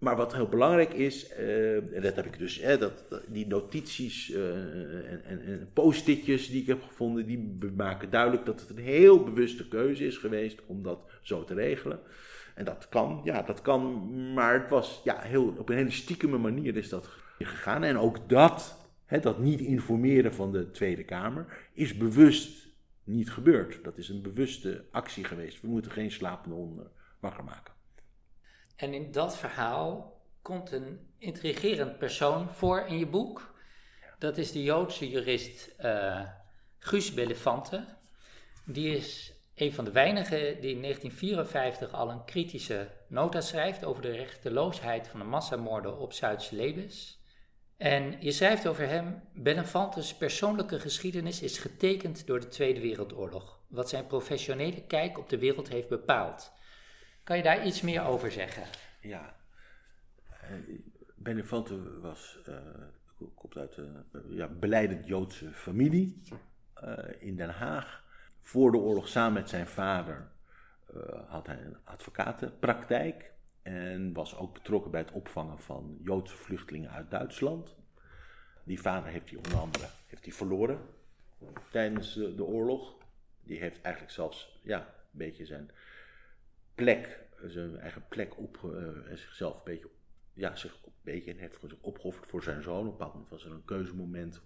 Maar 0.04 0.16
wat 0.16 0.34
heel 0.34 0.48
belangrijk 0.48 0.94
is, 0.94 1.32
uh, 1.32 1.96
en 1.96 2.02
dat 2.02 2.16
heb 2.16 2.26
ik 2.26 2.38
dus, 2.38 2.62
dat, 2.80 3.06
die 3.28 3.48
notities 3.48 4.30
uh, 4.30 5.12
en, 5.12 5.24
en, 5.26 5.42
en 5.42 5.70
post-itjes 5.74 6.50
die 6.50 6.62
ik 6.62 6.68
heb 6.68 6.82
gevonden, 6.82 7.26
die 7.26 7.58
maken 7.76 8.10
duidelijk 8.10 8.46
dat 8.46 8.60
het 8.60 8.70
een 8.70 8.84
heel 8.84 9.24
bewuste 9.24 9.68
keuze 9.68 10.06
is 10.06 10.18
geweest 10.18 10.60
om 10.66 10.84
dat 10.84 11.00
zo 11.22 11.44
te 11.44 11.54
regelen. 11.54 12.00
En 12.56 12.66
dat 12.66 12.90
kan, 12.90 13.22
ja, 13.24 13.42
dat 13.42 13.62
kan, 13.62 14.10
maar 14.34 14.62
het 14.62 14.70
was 14.70 15.02
ja, 15.04 15.20
heel, 15.20 15.56
op 15.58 15.70
een 15.70 15.76
hele 15.76 15.92
stiekeme 15.92 16.38
manier 16.38 16.78
is 16.78 16.90
dat 16.90 17.10
gegaan. 17.40 17.84
En 17.84 17.98
ook 17.98 18.30
dat, 18.30 18.88
hè, 19.06 19.20
dat 19.20 19.40
niet 19.40 19.60
informeren 19.60 20.34
van 20.34 20.52
de 20.52 20.72
Tweede 20.72 21.04
Kamer, 21.04 21.68
is 21.74 21.98
bewust 21.98 22.68
niet 23.04 23.32
gebeurd. 23.32 23.84
Dat 23.84 23.98
is 23.98 24.10
een 24.10 24.22
bewuste 24.22 24.86
actie 24.92 25.24
geweest. 25.24 25.62
We 25.62 25.68
moeten 25.68 25.92
geen 25.92 26.12
slapende 26.12 26.56
honden 26.56 26.92
wakker 27.20 27.44
maken. 27.44 27.74
En 28.76 28.94
in 28.94 29.12
dat 29.12 29.38
verhaal 29.38 30.22
komt 30.42 30.72
een 30.72 31.14
intrigerend 31.18 31.98
persoon 31.98 32.50
voor 32.50 32.86
in 32.88 32.98
je 32.98 33.08
boek. 33.08 33.54
Dat 34.20 34.38
is 34.38 34.52
de 34.52 34.64
Joodse 34.64 35.10
jurist 35.10 35.76
uh, 35.80 36.22
Guus 36.78 37.14
Belefante. 37.14 37.86
Die 38.66 38.96
is 38.96 39.34
een 39.56 39.74
van 39.74 39.86
de 39.86 39.92
weinigen 39.92 40.40
die 40.40 40.76
in 40.76 40.82
1954 40.82 41.92
al 41.92 42.10
een 42.10 42.26
kritische 42.26 42.90
nota 43.08 43.42
schrijft 43.42 43.86
over 43.86 44.02
de 44.02 44.12
rechteloosheid 44.12 45.08
van 45.08 45.20
de 45.20 45.26
massamoorden 45.26 45.98
op 45.98 46.14
Zuid-Celebes. 46.14 47.22
En 47.78 48.16
je 48.20 48.32
schrijft 48.32 48.68
over 48.68 48.88
hem: 48.88 49.22
Benefantes 49.34 50.16
persoonlijke 50.16 50.80
geschiedenis 50.80 51.42
is 51.42 51.58
getekend 51.58 52.28
door 52.28 52.40
de 52.40 52.48
Tweede 52.48 52.80
Wereldoorlog, 52.80 53.60
wat 53.68 53.90
zijn 53.90 54.08
professionele 54.08 54.82
kijk 54.82 55.18
op 55.18 55.30
de 55.30 55.38
wereld 55.38 55.70
heeft 55.70 55.90
bepaald. 55.90 56.52
Kan 57.24 57.38
je 57.38 57.44
daar 57.44 57.66
iets 57.66 57.82
meer 57.82 58.04
over 58.06 58.32
zeggen? 58.32 58.64
Ja, 59.02 59.36
eh, 60.42 60.50
Benefante 61.16 62.00
was, 62.00 62.40
uh, 62.50 62.56
komt 63.36 63.58
uit 63.58 63.78
een 63.78 64.06
ja, 64.30 64.48
beleidend 64.48 65.08
Joodse 65.08 65.52
familie 65.54 66.22
in 67.20 67.36
Den 67.36 67.50
Haag 67.50 68.04
voor 68.42 68.72
de 68.72 68.78
oorlog 68.78 69.08
samen 69.08 69.34
met 69.34 69.50
zijn 69.50 69.68
vader 69.68 70.32
had 71.28 71.48
hij 71.48 71.62
een 71.62 71.78
advocatenpraktijk 71.84 73.32
en 73.62 74.14
was 74.14 74.38
ook 74.38 74.54
betrokken 74.54 74.92
bij 74.92 75.00
het 75.00 75.12
opvangen 75.12 75.60
van 75.60 75.98
Joodse 76.02 76.36
vluchtelingen 76.36 76.92
uit 76.92 77.12
Duitsland. 77.12 77.76
Die 78.64 78.82
vader 78.82 79.12
heeft 79.12 79.30
hij 79.30 79.38
onder 79.38 79.58
andere 79.58 79.86
heeft 80.08 80.26
hij 80.26 80.34
verloren 80.34 80.80
tijdens 81.72 82.14
de, 82.14 82.44
oorlog. 82.44 82.94
Die 83.44 83.60
heeft 83.60 83.82
eigenlijk 83.82 84.14
zelfs 84.14 84.60
ja, 84.64 84.80
een 84.80 84.86
beetje 85.12 85.46
zijn 85.46 85.72
plek, 86.76 87.28
zijn 87.46 87.78
eigen 87.78 88.08
plek 88.10 88.38
op, 88.38 88.62
uh, 88.66 89.16
zichzelf 89.16 89.58
een 89.58 89.64
beetje, 89.64 89.90
ja, 90.34 90.56
zich 90.56 90.80
een 90.86 90.92
beetje 91.02 91.32
en 91.32 91.38
heeft 91.38 91.60
zich 91.62 91.82
opgeofferd 91.82 92.28
voor 92.28 92.44
zijn 92.44 92.62
zoon. 92.62 92.80
Op 92.80 92.86
een 92.86 92.92
bepaald 92.92 93.14
moment 93.14 93.30
was 93.30 93.46
er 93.46 93.52
een 93.52 93.66
keuzemoment 93.66 94.42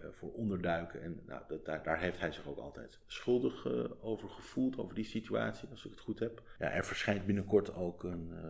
eh, 0.00 0.06
voor 0.10 0.32
onderduiken. 0.32 1.02
En 1.02 1.22
nou, 1.26 1.42
dat, 1.48 1.64
daar, 1.64 2.00
heeft 2.00 2.20
hij 2.20 2.32
zich 2.32 2.46
ook 2.46 2.58
altijd 2.58 2.98
schuldig 3.06 3.64
uh, 3.64 3.84
over 4.00 4.28
gevoeld, 4.28 4.78
over 4.78 4.94
die 4.94 5.04
situatie, 5.04 5.68
als 5.68 5.84
ik 5.84 5.90
het 5.90 6.00
goed 6.00 6.18
heb. 6.18 6.42
Ja, 6.58 6.70
er 6.70 6.84
verschijnt 6.84 7.26
binnenkort 7.26 7.74
ook 7.74 8.02
een, 8.04 8.28
uh, 8.30 8.40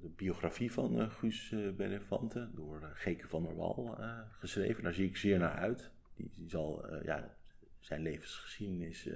de, 0.00 0.10
biografie 0.16 0.72
van 0.72 1.10
Guus 1.10 1.54
Benefante 1.76 2.50
door 2.54 2.90
Geke 2.94 3.28
van 3.28 3.42
der 3.42 3.56
Wal 3.56 3.98
geschreven. 4.38 4.82
Daar 4.82 4.94
zie 4.94 5.08
ik 5.08 5.16
zeer 5.16 5.38
naar 5.38 5.54
uit. 5.54 5.90
Die, 6.14 6.30
die 6.34 6.48
zal 6.48 7.02
ja, 7.02 7.36
zijn 7.78 8.02
levensgeschiedenis 8.02 9.08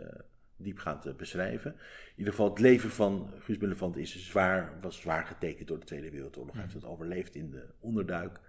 diepgaand 0.58 1.16
beschrijven. 1.16 1.72
In 1.72 2.14
ieder 2.16 2.32
geval, 2.32 2.48
het 2.48 2.58
leven 2.58 2.90
van 2.90 3.32
Guus 3.38 3.58
Benefante 3.58 4.00
is 4.00 4.26
zwaar, 4.26 4.78
was 4.80 5.00
zwaar 5.00 5.26
getekend 5.26 5.68
door 5.68 5.78
de 5.78 5.86
Tweede 5.86 6.10
Wereldoorlog. 6.10 6.52
Hij 6.52 6.62
heeft 6.62 6.74
het 6.74 6.84
overleefd 6.84 7.34
in 7.34 7.50
de 7.50 7.68
onderduik. 7.80 8.40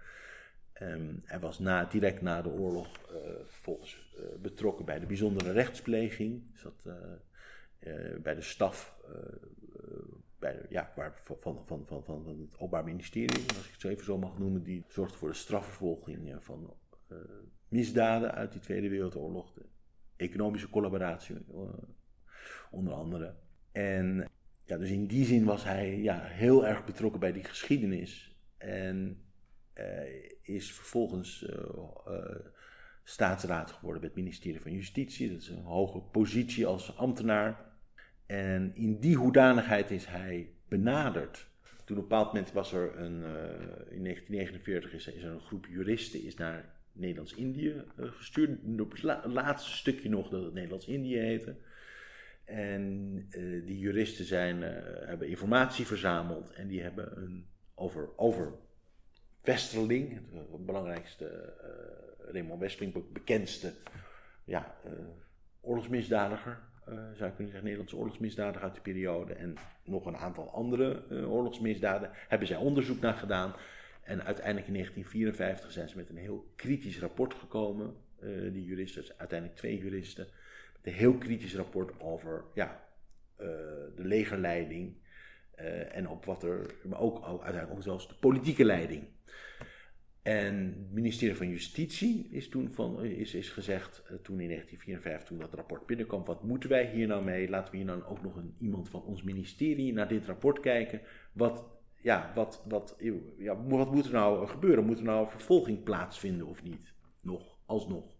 Um, 0.82 1.22
hij 1.24 1.40
was 1.40 1.58
na, 1.58 1.84
direct 1.84 2.22
na 2.22 2.42
de 2.42 2.48
oorlog 2.48 2.86
uh, 3.12 3.16
volgens 3.46 4.14
uh, 4.18 4.24
betrokken 4.42 4.84
bij 4.84 4.98
de 4.98 5.06
bijzondere 5.06 5.52
rechtspleging. 5.52 6.42
Zat 6.54 6.84
uh, 6.86 6.94
bij 8.22 8.34
de 8.34 8.42
staf 8.42 8.98
bij 10.38 10.52
de, 10.52 10.66
ja, 10.68 10.92
waar, 10.96 11.12
van, 11.22 11.36
van, 11.38 11.66
van, 11.66 11.86
van, 11.86 12.04
van 12.04 12.26
het 12.26 12.54
Openbaar 12.54 12.84
Ministerie, 12.84 13.48
als 13.48 13.66
ik 13.66 13.72
het 13.72 13.80
zo 13.80 13.88
even 13.88 14.04
zo 14.04 14.18
mag 14.18 14.38
noemen, 14.38 14.62
die 14.62 14.84
zorgde 14.88 15.18
voor 15.18 15.28
de 15.28 15.34
strafvervolging 15.34 16.36
van 16.38 16.74
misdaden 17.68 18.34
uit 18.34 18.52
die 18.52 18.60
Tweede 18.60 18.88
Wereldoorlog. 18.88 19.52
De 19.52 19.64
economische 20.16 20.68
collaboratie 20.68 21.36
onder 22.70 22.92
andere. 22.92 23.34
En 23.72 24.28
ja, 24.64 24.78
dus 24.78 24.90
in 24.90 25.06
die 25.06 25.24
zin 25.24 25.44
was 25.44 25.64
hij 25.64 25.98
ja, 25.98 26.20
heel 26.22 26.66
erg 26.66 26.84
betrokken 26.84 27.20
bij 27.20 27.32
die 27.32 27.44
geschiedenis. 27.44 28.36
En 28.58 29.22
uh, 29.74 29.84
is 30.42 30.72
vervolgens 30.72 31.42
uh, 31.42 32.14
staatsraad 33.04 33.70
geworden 33.70 34.00
bij 34.00 34.10
het 34.10 34.18
ministerie 34.18 34.60
van 34.60 34.72
Justitie. 34.72 35.30
Dat 35.30 35.40
is 35.40 35.48
een 35.48 35.62
hoge 35.62 36.00
positie 36.00 36.66
als 36.66 36.96
ambtenaar. 36.96 37.68
En 38.26 38.74
in 38.74 39.00
die 39.00 39.16
hoedanigheid 39.16 39.90
is 39.90 40.06
hij 40.06 40.50
benaderd. 40.68 41.48
Toen 41.84 41.96
op 41.96 42.02
een 42.02 42.08
bepaald 42.08 42.32
moment 42.32 42.52
was 42.52 42.72
er 42.72 42.98
een, 42.98 43.14
in 43.90 44.02
1949 44.02 44.92
is, 44.92 45.06
er 45.06 45.24
een 45.24 45.40
groep 45.40 45.66
juristen 45.66 46.24
is 46.24 46.34
naar 46.34 46.74
Nederlands-Indië 46.92 47.84
gestuurd. 47.96 48.50
Het 48.76 49.32
laatste 49.32 49.70
stukje 49.70 50.08
nog 50.08 50.28
dat 50.28 50.42
het 50.42 50.54
Nederlands-Indië 50.54 51.18
heette. 51.18 51.56
En 52.50 53.14
die 53.64 53.78
juristen 53.78 54.24
zijn, 54.24 54.62
hebben 55.06 55.28
informatie 55.28 55.86
verzameld 55.86 56.52
en 56.52 56.68
die 56.68 56.82
hebben 56.82 57.16
een, 57.16 57.46
over, 57.74 58.08
over 58.16 58.52
Westerling, 59.42 60.20
het 60.52 60.66
belangrijkste, 60.66 61.54
Raymond 62.18 62.60
Westerling, 62.60 63.12
bekendste 63.12 63.72
ja, 64.44 64.74
oorlogsmisdadiger, 65.60 66.58
zou 66.84 67.04
je 67.04 67.16
kunnen 67.16 67.36
zeggen, 67.36 67.62
Nederlandse 67.62 67.96
oorlogsmisdadiger 67.96 68.62
uit 68.62 68.72
die 68.72 68.82
periode. 68.82 69.34
En 69.34 69.54
nog 69.84 70.06
een 70.06 70.16
aantal 70.16 70.50
andere 70.52 71.02
oorlogsmisdaden 71.26 72.10
hebben 72.28 72.48
zij 72.48 72.56
onderzoek 72.56 73.00
naar 73.00 73.14
gedaan. 73.14 73.54
En 74.02 74.24
uiteindelijk 74.24 74.66
in 74.66 74.72
1954 74.72 75.72
zijn 75.72 75.88
ze 75.88 75.96
met 75.96 76.08
een 76.08 76.16
heel 76.16 76.52
kritisch 76.56 77.00
rapport 77.00 77.34
gekomen. 77.34 77.96
Uh, 78.22 78.52
die 78.52 78.64
juristen, 78.64 79.02
dus 79.02 79.18
uiteindelijk 79.18 79.58
twee 79.58 79.78
juristen. 79.78 80.26
Een 80.82 80.92
heel 80.92 81.18
kritisch 81.18 81.54
rapport 81.54 82.00
over 82.00 82.44
ja, 82.54 82.88
uh, 83.40 83.46
de 83.96 84.04
legerleiding. 84.04 84.94
Uh, 85.58 85.96
en 85.96 86.08
op 86.08 86.24
wat 86.24 86.42
er, 86.42 86.74
maar 86.84 87.00
ook, 87.00 87.16
ook, 87.16 87.42
uiteindelijk 87.42 87.72
ook 87.72 87.82
zelfs 87.82 88.08
de 88.08 88.14
politieke 88.14 88.64
leiding. 88.64 89.04
En 90.22 90.66
het 90.66 90.92
ministerie 90.92 91.36
van 91.36 91.48
Justitie 91.48 92.28
is 92.30 92.48
toen 92.48 92.72
van, 92.72 93.04
is, 93.04 93.34
is 93.34 93.48
gezegd, 93.48 94.02
toen 94.22 94.40
in 94.40 94.48
1954, 94.48 95.28
toen 95.28 95.38
dat 95.38 95.54
rapport 95.54 95.86
binnenkwam, 95.86 96.24
wat 96.24 96.42
moeten 96.44 96.70
wij 96.70 96.90
hier 96.90 97.06
nou 97.06 97.24
mee? 97.24 97.48
Laten 97.48 97.70
we 97.70 97.76
hier 97.76 97.86
nou 97.86 98.02
ook 98.02 98.22
nog 98.22 98.36
een, 98.36 98.54
iemand 98.58 98.88
van 98.88 99.02
ons 99.02 99.22
ministerie 99.22 99.92
naar 99.92 100.08
dit 100.08 100.26
rapport 100.26 100.60
kijken. 100.60 101.00
Wat 101.32 101.64
ja, 102.00 102.32
wat, 102.34 102.64
wat, 102.68 102.96
ja, 103.38 103.64
wat 103.64 103.92
moet 103.92 104.06
er 104.06 104.12
nou 104.12 104.46
gebeuren? 104.46 104.84
Moet 104.84 104.98
er 104.98 105.04
nou 105.04 105.28
vervolging 105.28 105.82
plaatsvinden 105.82 106.46
of 106.46 106.62
niet? 106.62 106.94
Nog, 107.22 107.58
alsnog. 107.66 108.18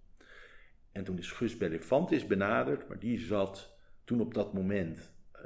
En 0.92 1.04
toen 1.04 1.18
is 1.18 1.30
Gus 1.30 1.56
Bellefantis 1.56 2.26
benaderd, 2.26 2.88
maar 2.88 2.98
die 2.98 3.18
zat 3.18 3.76
toen 4.04 4.20
op 4.20 4.34
dat 4.34 4.52
moment, 4.52 5.12
uh, 5.34 5.40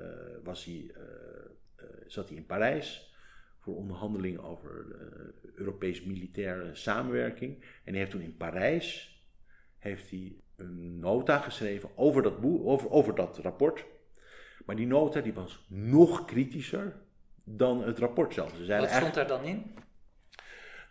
was 0.44 0.64
hij, 0.64 0.74
uh, 0.74 1.02
uh, 1.76 1.86
zat 2.06 2.28
hij 2.28 2.36
in 2.36 2.46
Parijs 2.46 3.14
voor 3.58 3.76
onderhandelingen 3.76 4.42
over 4.42 4.86
Europees 5.54 6.04
militaire 6.04 6.74
samenwerking. 6.74 7.64
En 7.84 7.90
hij 7.90 7.98
heeft 7.98 8.10
toen 8.10 8.20
in 8.20 8.36
Parijs 8.36 9.18
heeft 9.78 10.10
hij 10.10 10.36
een 10.56 10.98
nota 10.98 11.38
geschreven 11.38 11.90
over 11.96 12.22
dat, 12.22 12.40
boek, 12.40 12.66
over, 12.66 12.90
over 12.90 13.14
dat 13.14 13.38
rapport. 13.38 13.84
Maar 14.66 14.76
die 14.76 14.86
nota 14.86 15.20
die 15.20 15.32
was 15.34 15.66
nog 15.68 16.24
kritischer 16.24 16.96
dan 17.44 17.82
het 17.82 17.98
rapport 17.98 18.34
zelf. 18.34 18.56
Ze 18.56 18.76
wat 18.76 18.90
stond 18.90 19.14
daar 19.14 19.28
dan 19.28 19.44
in? 19.44 19.74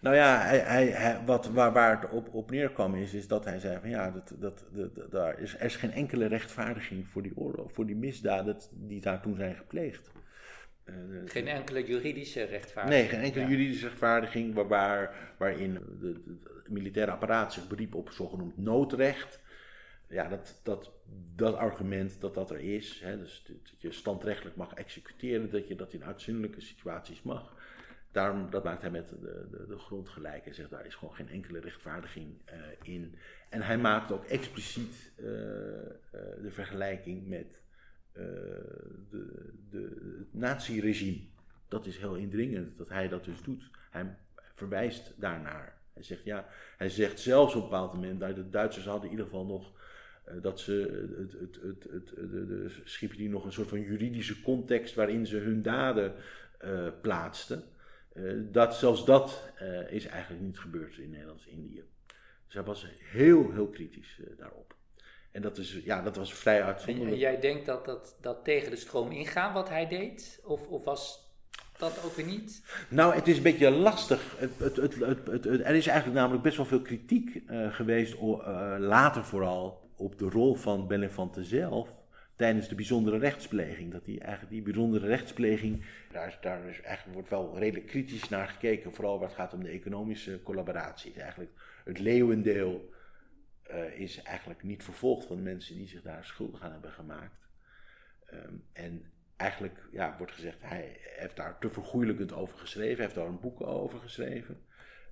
Nou 0.04 0.16
ja, 0.16 0.42
hij, 0.42 0.88
hij, 0.88 1.22
wat, 1.26 1.50
waar, 1.50 1.74
waar 1.74 2.02
het 2.02 2.10
op, 2.10 2.34
op 2.34 2.52
neerkwam 2.52 2.96
is, 2.96 3.14
is 3.14 3.28
dat 3.28 3.46
hij 3.46 3.60
zei 3.60 3.80
van 3.80 3.90
ja, 3.90 4.12
dat, 4.12 4.34
dat, 4.40 4.66
dat, 4.72 5.12
daar 5.12 5.40
is, 5.40 5.54
er 5.54 5.66
is 5.66 5.76
geen 5.76 5.92
enkele 5.92 6.26
rechtvaardiging 6.26 7.08
voor 7.08 7.22
die 7.22 7.38
oorlog, 7.38 7.72
voor 7.72 7.86
die 7.86 7.96
misdaden 7.96 8.58
die 8.72 9.02
daar 9.02 9.22
toen 9.22 9.36
zijn 9.36 9.56
gepleegd. 9.56 10.12
Uh, 10.86 10.96
geen 11.26 11.48
enkele 11.48 11.86
juridische 11.86 12.44
rechtvaardiging? 12.44 13.02
Nee, 13.02 13.10
geen 13.10 13.26
enkele 13.26 13.48
juridische 13.48 13.88
rechtvaardiging 13.88 14.54
waar, 14.54 14.68
waar, 14.68 15.16
waarin 15.38 15.76
het 16.56 16.70
militaire 16.70 17.12
apparaat 17.12 17.54
zich 17.54 17.68
beriep 17.68 17.96
op 17.96 18.10
zogenoemd 18.10 18.58
noodrecht 18.58 19.42
ja, 20.14 20.28
dat, 20.28 20.60
dat, 20.64 20.92
dat 21.36 21.56
argument 21.56 22.22
dat 22.22 22.34
dat 22.34 22.52
er 22.52 22.60
is, 22.60 23.00
hè, 23.04 23.18
dus 23.18 23.44
dat 23.46 23.82
je 23.82 23.92
standrechtelijk 23.92 24.56
mag 24.56 24.74
executeren, 24.74 25.50
dat 25.50 25.68
je 25.68 25.76
dat 25.76 25.94
in 25.94 26.04
uitzonderlijke 26.04 26.62
situaties 26.62 27.22
mag. 27.22 27.54
Daarom, 28.14 28.50
dat 28.50 28.64
maakt 28.64 28.82
hij 28.82 28.92
met 28.92 29.10
de, 29.10 29.48
de, 29.52 29.66
de 29.68 29.78
grond 29.78 30.10
gelijk. 30.10 30.44
Hij 30.44 30.54
zegt, 30.54 30.70
daar 30.70 30.86
is 30.86 30.96
gewoon 30.96 31.16
geen 31.16 31.30
enkele 31.30 31.60
rechtvaardiging 31.60 32.42
uh, 32.46 32.94
in. 32.94 33.16
En 33.50 33.62
hij 33.62 33.78
maakt 33.78 34.12
ook 34.12 34.26
expliciet 34.26 35.12
uh, 35.18 35.26
uh, 35.26 35.32
de 36.42 36.52
vergelijking 36.52 37.28
met 37.28 37.64
de, 38.14 39.54
de, 39.70 40.16
het 40.20 40.34
naziregime. 40.34 41.22
Dat 41.68 41.86
is 41.86 41.98
heel 41.98 42.16
indringend 42.16 42.78
dat 42.78 42.90
hij 42.90 43.08
dat 43.08 43.24
dus 43.24 43.42
doet. 43.42 43.70
Hij 43.92 44.16
verwijst 44.56 45.14
daarnaar. 45.16 45.78
Hij 45.94 46.04
zegt, 46.04 46.24
ja, 46.24 46.48
hij 46.78 46.90
zegt 46.90 47.20
zelfs 47.20 47.56
op 47.56 47.64
een 47.64 47.70
bepaald 47.70 47.94
moment, 47.94 48.20
dat 48.20 48.36
de 48.36 48.50
Duitsers 48.50 48.86
hadden 48.86 49.06
in 49.06 49.12
ieder 49.12 49.26
geval 49.26 49.46
nog 49.46 49.72
eh, 50.24 50.36
dat 50.42 50.60
ze 50.60 51.08
het, 51.18 51.32
het, 51.32 51.62
het, 51.62 51.84
het, 51.92 52.10
de, 52.16 53.08
de, 53.08 53.16
die 53.16 53.30
nog 53.30 53.46
een 53.46 53.54
soort 53.54 53.70
van 53.70 53.82
juridische 53.82 54.42
context 54.42 54.96
waarin 54.96 55.26
ze 55.26 55.38
hun 55.38 55.62
daden 55.62 56.14
plaatsten. 57.02 57.64
Uh, 58.14 58.34
dat, 58.52 58.76
zelfs 58.76 59.06
dat 59.06 59.52
uh, 59.62 59.92
is 59.92 60.06
eigenlijk 60.06 60.44
niet 60.44 60.60
gebeurd 60.60 60.98
in 60.98 61.10
Nederlands-Indië. 61.10 61.84
Dus 62.46 62.54
hij 62.54 62.64
was 62.64 62.88
heel, 63.00 63.52
heel 63.52 63.68
kritisch 63.68 64.20
daarop. 64.38 64.76
En 65.32 65.42
dat, 65.42 65.58
is, 65.58 65.80
ja, 65.84 66.02
dat 66.02 66.16
was 66.16 66.34
vrij 66.34 66.64
uitzonderlijk. 66.64 67.16
En, 67.16 67.20
jij 67.20 67.40
denkt 67.40 67.66
dat, 67.66 67.86
dat 67.86 68.18
dat 68.22 68.44
tegen 68.44 68.70
de 68.70 68.76
stroom 68.76 69.12
ingaan 69.12 69.54
wat 69.54 69.70
hij 69.70 69.88
deed? 69.88 70.40
Of, 70.44 70.68
of 70.68 70.84
was 70.84 71.32
dat 71.78 72.04
ook 72.06 72.16
weer 72.16 72.26
niet? 72.26 72.64
Nou, 72.90 73.14
het 73.16 73.28
is 73.28 73.38
een 73.38 73.44
beetje 73.44 73.72
lastig. 73.72 74.36
Het, 74.38 74.76
het, 74.76 74.76
het, 74.76 75.46
er 75.46 75.76
is 75.76 75.88
eigenlijk 75.88 76.20
namelijk 76.20 76.44
best 76.44 76.58
wel 76.58 76.66
veel 76.66 76.82
kritiek 76.82 77.42
geweest, 77.70 78.16
later 78.80 79.24
vooral, 79.24 79.90
op 79.96 80.20
de 80.20 80.30
rol 80.30 80.56
van 80.56 80.88
Bellefante 80.88 81.44
zelf 81.44 82.03
tijdens 82.36 82.68
de 82.68 82.76
bijzondere 82.76 83.18
rechtspleging. 83.18 83.92
Dat 83.92 84.06
die 84.06 84.20
eigenlijk 84.20 84.52
die 84.52 84.62
bijzondere 84.62 85.08
rechtspleging, 85.08 85.86
daar, 86.12 86.38
daar 86.42 86.70
is 86.70 86.82
eigenlijk, 86.82 87.14
wordt 87.14 87.30
wel 87.30 87.58
redelijk 87.58 87.88
kritisch 87.88 88.30
naar 88.30 88.48
gekeken, 88.48 88.94
vooral 88.94 89.20
waar 89.20 89.28
het 89.28 89.38
gaat 89.38 89.54
om 89.54 89.64
de 89.64 89.70
economische 89.70 90.44
collaboratie. 90.44 91.14
Eigenlijk 91.22 91.52
het 91.84 92.00
leeuwendeel 92.00 92.94
uh, 93.72 94.00
is 94.00 94.22
eigenlijk 94.22 94.64
niet 94.64 94.84
vervolgd 94.84 95.26
van 95.26 95.44
mensen 95.44 95.76
die 95.76 95.88
zich 95.88 96.02
daar 96.02 96.26
schuldig 96.26 96.62
aan 96.62 96.72
hebben 96.72 96.92
gemaakt. 96.92 97.48
Um, 98.34 98.64
en 98.74 99.04
eigenlijk 99.36 99.88
ja, 99.92 100.16
wordt 100.18 100.34
gezegd, 100.34 100.62
hij 100.62 100.98
heeft 101.00 101.36
daar 101.36 101.60
te 101.60 101.70
vergoeilijkend 101.70 102.34
over 102.34 102.58
geschreven, 102.58 102.96
hij 102.96 103.04
heeft 103.04 103.16
daar 103.16 103.28
een 103.28 103.40
boek 103.40 103.62
over 103.62 104.00
geschreven. 104.00 104.66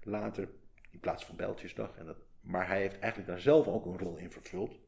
Later, 0.04 0.50
in 0.92 1.00
plaats 1.00 1.26
van 1.26 1.36
Bijltjesdag. 1.36 1.98
En 1.98 2.06
dat 2.06 2.18
maar 2.42 2.68
hij 2.68 2.80
heeft 2.80 3.00
eigenlijk 3.00 3.32
daar 3.32 3.40
zelf 3.40 3.68
ook 3.68 3.86
een 3.86 3.98
rol 3.98 4.18
in 4.18 4.32
vervuld. 4.32 4.80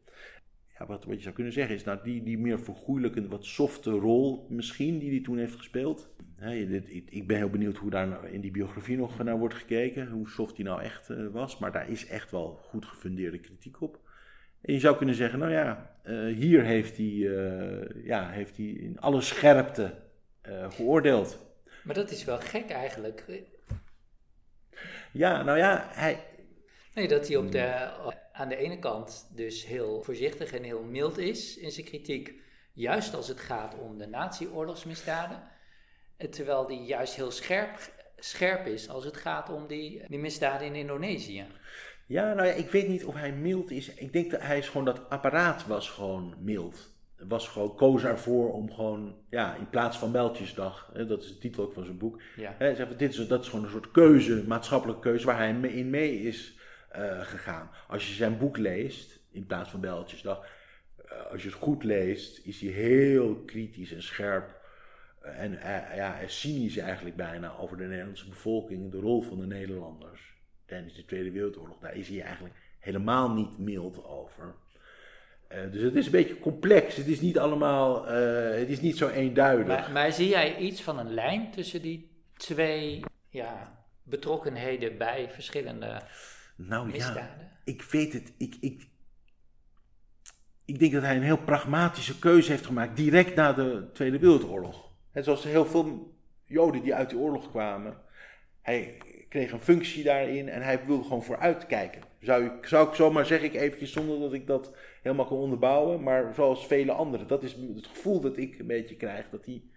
Ja, 0.80 0.86
wat, 0.86 1.06
wat 1.06 1.16
je 1.16 1.22
zou 1.22 1.36
kunnen 1.36 1.54
zeggen 1.54 1.76
is, 1.76 1.84
nou, 1.84 2.00
die, 2.04 2.24
die 2.24 2.38
meer 2.38 2.60
vergoeilijkende, 2.60 3.28
wat 3.28 3.46
softe 3.46 3.90
rol 3.90 4.46
misschien 4.50 5.00
die 5.00 5.10
hij 5.10 5.22
toen 5.22 5.38
heeft 5.38 5.56
gespeeld. 5.56 6.10
dit, 6.40 6.90
ik, 6.90 7.10
ik, 7.10 7.28
ben 7.28 7.38
heel 7.38 7.50
benieuwd 7.50 7.78
hoe 7.78 7.90
daar 7.90 8.08
nou 8.08 8.28
in 8.28 8.42
die 8.42 8.52
biografie 8.52 8.98
nog 8.98 9.24
naar 9.24 9.38
wordt 9.38 9.56
gekeken, 9.56 10.10
hoe 10.10 10.30
soft 10.30 10.56
hij 10.56 10.66
nou 10.66 10.82
echt 10.82 11.10
uh, 11.10 11.28
was. 11.28 11.58
Maar 11.58 11.72
daar 11.72 11.90
is 11.90 12.08
echt 12.08 12.32
wel 12.32 12.60
goed 12.62 12.86
gefundeerde 12.86 13.40
kritiek 13.40 13.82
op. 13.82 14.00
En 14.62 14.74
je 14.74 14.80
zou 14.80 14.98
kunnen 14.98 15.16
zeggen, 15.16 15.40
nou 15.40 15.52
ja, 15.52 15.92
uh, 16.06 16.36
hier 16.36 16.64
heeft 16.64 16.98
hij, 16.98 17.06
uh, 17.06 18.06
ja, 18.06 18.30
heeft 18.30 18.58
hij 18.58 18.66
in 18.66 19.00
alle 19.00 19.22
scherpte 19.22 20.02
geoordeeld. 20.70 21.46
Maar 21.84 21.96
dat 21.96 22.12
is 22.12 22.24
wel 22.24 22.38
gek 22.38 22.70
eigenlijk. 22.70 23.44
Ja, 25.12 25.44
nou 25.44 25.58
ja, 25.58 25.88
hij, 25.92 26.20
Nee, 26.94 27.08
dat 27.08 27.28
hij 27.28 27.38
op 27.38 27.52
de, 27.52 27.90
aan 28.34 28.50
de 28.50 28.56
ene 28.56 28.80
kant 28.80 29.30
dus 29.36 29.66
heel 29.66 30.02
voorzichtig 30.04 30.54
en 30.54 30.64
heel 30.64 30.84
mild 30.84 31.18
is 31.18 31.58
in 31.58 31.72
zijn 31.72 31.86
kritiek, 31.86 32.34
juist 32.74 33.14
als 33.14 33.28
het 33.28 33.40
gaat 33.40 33.80
om 33.80 33.98
de 33.98 34.08
nazi-oorlogsmisdaden. 34.08 35.44
Terwijl 36.30 36.68
hij 36.68 36.76
juist 36.76 37.16
heel 37.16 37.32
scherp, 37.32 37.92
scherp 38.18 38.66
is 38.68 38.90
als 38.90 39.06
het 39.06 39.18
gaat 39.18 39.50
om 39.50 39.68
die, 39.68 40.04
die 40.08 40.20
misdaden 40.20 40.68
in 40.68 40.76
Indonesië. 40.76 41.46
Ja, 42.08 42.34
nou 42.34 42.48
ja, 42.48 42.54
ik 42.54 42.70
weet 42.70 42.88
niet 42.88 43.06
of 43.06 43.16
hij 43.16 43.32
mild 43.32 43.72
is. 43.72 43.94
Ik 43.94 44.14
denk 44.14 44.32
dat 44.32 44.42
hij 44.42 44.58
is 44.58 44.70
gewoon, 44.70 44.86
dat 44.86 45.10
apparaat 45.10 45.68
was 45.68 45.90
gewoon 45.90 46.36
mild. 46.40 46.92
Was 47.28 47.48
gewoon, 47.48 47.76
koos 47.76 48.04
ervoor 48.04 48.54
om 48.54 48.72
gewoon, 48.72 49.16
ja, 49.30 49.56
in 49.56 49.70
plaats 49.70 49.98
van 49.98 50.12
Mijltjesdag, 50.12 50.90
hè, 50.94 51.06
dat 51.06 51.24
is 51.24 51.28
de 51.28 51.38
titel 51.38 51.64
ook 51.64 51.74
van 51.74 51.86
zijn 51.86 51.98
boek. 51.98 52.22
Ja. 52.36 52.56
Hè, 52.58 52.96
dit 52.96 53.12
is, 53.12 53.28
dat 53.28 53.42
is 53.42 53.50
gewoon 53.50 53.66
een 53.66 53.72
soort 53.72 53.92
keuze, 53.92 54.44
maatschappelijke 54.48 55.02
keuze, 55.02 55.26
waar 55.26 55.38
hij 55.38 55.50
in 55.50 55.90
mee 55.90 56.22
is 56.22 56.62
uh, 56.98 57.22
gegaan. 57.22 57.70
Als 57.88 58.08
je 58.08 58.14
zijn 58.14 58.38
boek 58.38 58.58
leest, 58.58 59.20
in 59.32 59.46
plaats 59.46 59.70
van 59.70 59.80
Bijltjesdag, 59.80 60.46
uh, 61.06 61.32
als 61.32 61.44
je 61.44 61.50
het 61.50 61.58
goed 61.58 61.84
leest, 61.84 62.46
is 62.46 62.62
hij 62.62 62.70
heel 62.70 63.36
kritisch 63.36 63.94
en 63.94 64.04
scherp. 64.04 64.62
Uh, 65.26 65.40
en 65.40 65.52
ja, 65.96 66.18
cynisch 66.26 66.78
eigenlijk 66.78 67.16
bijna 67.16 67.56
over 67.58 67.78
de 67.78 67.84
Nederlandse 67.84 68.30
bevolking 68.30 68.84
en 68.84 68.90
de 68.90 69.00
rol 69.00 69.22
van 69.22 69.40
de 69.40 69.46
Nederlanders 69.46 70.22
tijdens 70.66 70.96
de 70.96 71.06
Tweede 71.06 71.32
Wereldoorlog. 71.32 71.80
Daar 71.80 71.96
is 71.96 72.08
hij 72.08 72.22
eigenlijk 72.22 72.56
helemaal 72.80 73.30
niet 73.30 73.58
mild 73.58 74.06
over. 74.06 74.56
dus 75.48 75.82
het 75.82 75.96
is 75.96 76.06
een 76.06 76.12
beetje 76.12 76.40
complex. 76.40 76.96
Het 76.96 77.08
is 77.08 77.22
niet 77.22 77.38
allemaal, 77.38 78.06
het 78.06 78.70
is 78.70 78.82
niet 78.82 78.98
zo 78.98 79.08
eenduidig. 79.08 79.68
Maar, 79.68 79.92
maar 79.92 80.12
zie 80.12 80.28
jij 80.28 80.58
iets 80.58 80.82
van 80.82 81.00
een 81.00 81.14
lijn 81.14 81.52
tussen 81.52 81.82
die 81.82 82.10
twee 82.38 83.04
ja, 83.30 83.84
betrokkenheden 84.04 84.98
bij 84.98 85.30
verschillende 85.30 86.02
nou 86.56 86.94
ja, 86.94 87.30
ik 87.64 87.82
weet 87.82 88.14
het. 88.14 88.34
Ik, 88.38 88.56
ik, 88.60 88.88
ik 90.66 90.80
denk 90.80 90.92
dat 90.92 91.02
hij 91.02 91.16
een 91.16 91.22
heel 91.22 91.44
pragmatische 91.44 92.20
keuze 92.20 92.52
heeft 92.52 92.66
gemaakt 92.66 92.96
direct 92.96 93.36
na 93.36 93.54
de 93.54 93.90
Tweede 93.94 94.20
Wereldoorlog. 94.20 94.92
En 95.12 95.24
zoals 95.24 95.44
heel 95.44 95.66
veel 95.66 96.16
Joden 96.46 96.82
die 96.82 96.96
uit 96.96 97.10
die 97.10 97.20
oorlog 97.20 97.50
kwamen. 97.50 97.98
Hij 98.62 98.98
kreeg 99.30 99.52
een 99.52 99.60
functie 99.60 100.04
daarin 100.04 100.50
en 100.50 100.62
hij 100.62 100.86
wilde 100.86 101.04
gewoon 101.04 101.24
vooruitkijken. 101.24 102.02
Zou 102.20 102.46
ik, 102.46 102.66
zou 102.66 102.88
ik 102.88 102.96
zomaar 102.96 103.26
zeggen, 103.26 103.48
ik 103.48 103.56
eventjes 103.56 103.92
zonder 103.92 104.20
dat 104.20 104.34
ik 104.34 104.48
dat 104.48 104.76
helemaal 105.02 105.26
kan 105.26 105.38
onderbouwen. 105.38 106.04
Maar 106.04 106.34
zoals 106.34 106.68
vele 106.68 106.92
anderen, 106.92 107.28
dat 107.28 107.44
is 107.44 107.54
het 107.54 107.88
gevoel 107.88 108.22
dat 108.22 108.38
ik 108.38 108.60
een 108.60 108.68
beetje 108.68 108.96
krijg. 108.96 109.30
Dat 109.30 109.44
die, 109.44 109.72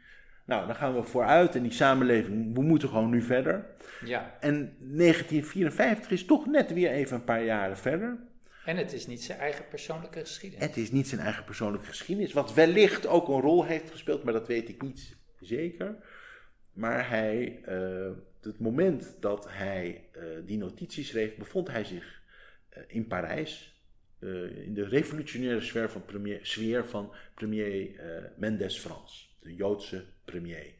nou, 0.47 0.67
dan 0.67 0.77
gaan 0.77 0.95
we 0.95 1.03
vooruit 1.03 1.55
en 1.55 1.63
die 1.63 1.73
samenleving, 1.73 2.55
we 2.55 2.63
moeten 2.63 2.89
gewoon 2.89 3.11
nu 3.11 3.23
verder. 3.23 3.67
Ja. 4.05 4.37
En 4.41 4.77
1954 4.79 6.11
is 6.11 6.25
toch 6.25 6.47
net 6.47 6.73
weer 6.73 6.91
even 6.91 7.17
een 7.17 7.25
paar 7.25 7.45
jaren 7.45 7.77
verder. 7.77 8.19
En 8.65 8.77
het 8.77 8.93
is 8.93 9.07
niet 9.07 9.23
zijn 9.23 9.39
eigen 9.39 9.69
persoonlijke 9.69 10.21
geschiedenis. 10.21 10.67
Het 10.67 10.77
is 10.77 10.91
niet 10.91 11.09
zijn 11.09 11.21
eigen 11.21 11.45
persoonlijke 11.45 11.87
geschiedenis, 11.87 12.33
wat 12.33 12.55
wellicht 12.55 13.07
ook 13.07 13.29
een 13.29 13.41
rol 13.41 13.65
heeft 13.65 13.91
gespeeld, 13.91 14.25
maar 14.25 14.33
dat 14.33 14.47
weet 14.47 14.69
ik 14.69 14.83
niet 14.83 15.17
zeker. 15.41 15.97
Maar 16.73 17.09
hij, 17.09 17.61
uh, 17.69 18.11
het 18.41 18.59
moment 18.59 19.17
dat 19.21 19.47
hij 19.51 20.05
uh, 20.17 20.23
die 20.47 20.59
notitie 20.59 21.05
schreef, 21.05 21.37
bevond 21.37 21.69
hij 21.69 21.85
zich 21.85 22.23
uh, 22.77 22.83
in 22.87 23.07
Parijs. 23.07 23.81
in 24.65 24.75
de 24.75 24.89
revolutionaire 24.89 25.61
sfeer 25.61 25.91
van 25.91 26.05
premier, 26.05 26.39
sfeer 26.43 26.87
van 26.87 27.13
premier 27.35 28.01
Mendes 28.37 28.79
France, 28.79 29.27
de 29.41 29.55
Joodse 29.55 30.05
premier. 30.27 30.75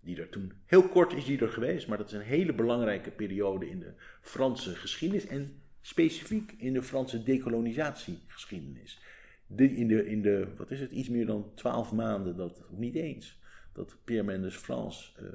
Die 0.00 0.20
er 0.20 0.28
toen, 0.28 0.52
heel 0.66 0.88
kort 0.88 1.12
is 1.12 1.24
die 1.24 1.40
er 1.40 1.48
geweest, 1.48 1.88
maar 1.88 1.98
dat 1.98 2.06
is 2.06 2.12
een 2.12 2.20
hele 2.20 2.52
belangrijke 2.52 3.10
periode 3.10 3.68
in 3.68 3.78
de 3.78 3.92
Franse 4.20 4.74
geschiedenis. 4.74 5.26
En 5.26 5.60
specifiek 5.80 6.54
in 6.58 6.72
de 6.72 6.82
Franse 6.82 7.22
decolonisatiegeschiedenis. 7.22 9.00
De, 9.46 9.76
in, 9.76 9.88
de, 9.88 10.06
in 10.06 10.22
de, 10.22 10.48
wat 10.56 10.70
is 10.70 10.80
het, 10.80 10.90
iets 10.90 11.08
meer 11.08 11.26
dan 11.26 11.52
twaalf 11.54 11.92
maanden, 11.92 12.36
dat, 12.36 12.62
niet 12.70 12.94
eens, 12.94 13.40
dat 13.72 13.96
Pierre 14.04 14.26
Mendes 14.26 14.56
France 14.56 15.10
uh, 15.22 15.28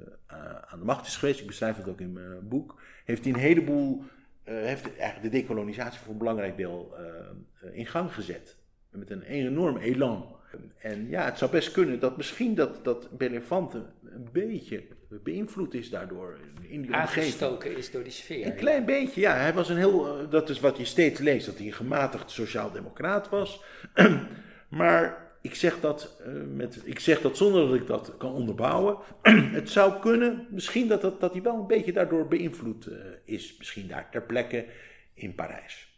aan 0.67 0.79
de 0.79 0.85
macht 0.85 1.07
is 1.07 1.15
geweest, 1.15 1.39
ik 1.39 1.47
beschrijf 1.47 1.77
het 1.77 1.87
ook 1.87 1.99
in 1.99 2.13
mijn 2.13 2.47
boek, 2.47 2.81
heeft 3.05 3.23
hij 3.23 3.33
een 3.33 3.39
heleboel, 3.39 3.97
uh, 3.99 4.05
heeft 4.45 4.97
eigenlijk 4.97 5.21
de 5.21 5.39
decolonisatie 5.39 5.99
voor 5.99 6.11
een 6.11 6.17
belangrijk 6.17 6.57
deel 6.57 6.95
uh, 6.99 7.75
in 7.75 7.85
gang 7.85 8.13
gezet. 8.13 8.57
Met 8.89 9.09
een 9.09 9.21
enorm 9.21 9.77
elan. 9.77 10.34
En 10.77 11.09
ja, 11.09 11.25
het 11.25 11.37
zou 11.37 11.51
best 11.51 11.71
kunnen 11.71 11.99
dat 11.99 12.17
misschien 12.17 12.55
dat, 12.55 12.83
dat 12.83 13.17
Belefante 13.17 13.85
een 14.03 14.29
beetje 14.31 14.83
beïnvloed 15.07 15.73
is 15.73 15.89
daardoor. 15.89 16.37
In 16.61 16.81
die 16.81 16.93
Aangestoken 16.93 17.77
is 17.77 17.91
door 17.91 18.03
die 18.03 18.11
sfeer. 18.11 18.45
Een 18.45 18.55
klein 18.55 18.85
beetje, 18.85 19.21
ja. 19.21 19.35
Hij 19.35 19.53
was 19.53 19.69
een 19.69 19.77
heel, 19.77 20.29
dat 20.29 20.49
is 20.49 20.59
wat 20.59 20.77
je 20.77 20.85
steeds 20.85 21.19
leest, 21.19 21.45
dat 21.45 21.57
hij 21.57 21.65
een 21.65 21.73
gematigd 21.73 22.31
sociaal-democraat 22.31 23.29
was. 23.29 23.63
maar 24.69 25.33
ik 25.41 25.55
zeg, 25.55 25.79
dat, 25.79 26.21
uh, 26.27 26.33
met, 26.55 26.81
ik 26.83 26.99
zeg 26.99 27.21
dat 27.21 27.37
zonder 27.37 27.67
dat 27.67 27.75
ik 27.75 27.87
dat 27.87 28.17
kan 28.17 28.33
onderbouwen. 28.33 28.97
het 29.59 29.69
zou 29.69 29.99
kunnen, 29.99 30.47
misschien 30.49 30.87
dat, 30.87 31.01
dat, 31.01 31.19
dat 31.19 31.33
hij 31.33 31.41
wel 31.41 31.55
een 31.55 31.67
beetje 31.67 31.93
daardoor 31.93 32.27
beïnvloed 32.27 32.87
uh, 32.87 32.95
is. 33.23 33.55
Misschien 33.57 33.87
daar 33.87 34.09
ter 34.11 34.23
plekke 34.23 34.65
in 35.13 35.35
Parijs 35.35 35.94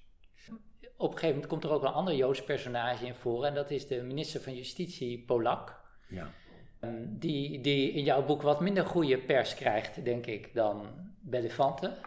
op 0.98 1.12
een 1.12 1.18
gegeven 1.18 1.34
moment 1.36 1.48
komt 1.48 1.64
er 1.64 1.72
ook 1.72 1.84
een 1.84 1.94
ander 1.94 2.16
Joods 2.16 2.44
personage 2.44 3.06
in 3.06 3.16
voor. 3.16 3.46
En 3.46 3.54
dat 3.54 3.72
is 3.72 3.88
de 3.88 4.04
minister 4.04 4.42
van 4.42 4.56
Justitie, 4.56 5.24
Polak. 5.26 5.80
Ja. 6.08 6.32
Die, 7.06 7.62
die 7.62 7.92
in 7.92 8.04
jouw 8.04 8.26
boek 8.26 8.42
wat 8.42 8.62
minder 8.62 8.86
goede 8.86 9.18
pers 9.18 9.56
krijgt, 9.56 10.04
denk 10.06 10.26
ik, 10.26 10.54
dan 10.54 10.86
Belefante. 11.20 11.98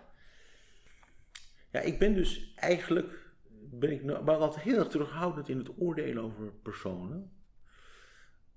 Ja, 1.71 1.81
ik 1.81 1.99
ben 1.99 2.15
dus 2.15 2.53
eigenlijk 2.55 3.31
ben 3.71 3.91
ik 3.91 4.03
maar 4.25 4.37
altijd 4.37 4.65
heel 4.65 4.79
erg 4.79 4.89
terughoudend 4.89 5.49
in 5.49 5.59
het 5.59 5.71
oordelen 5.79 6.23
over 6.23 6.53
personen. 6.63 7.33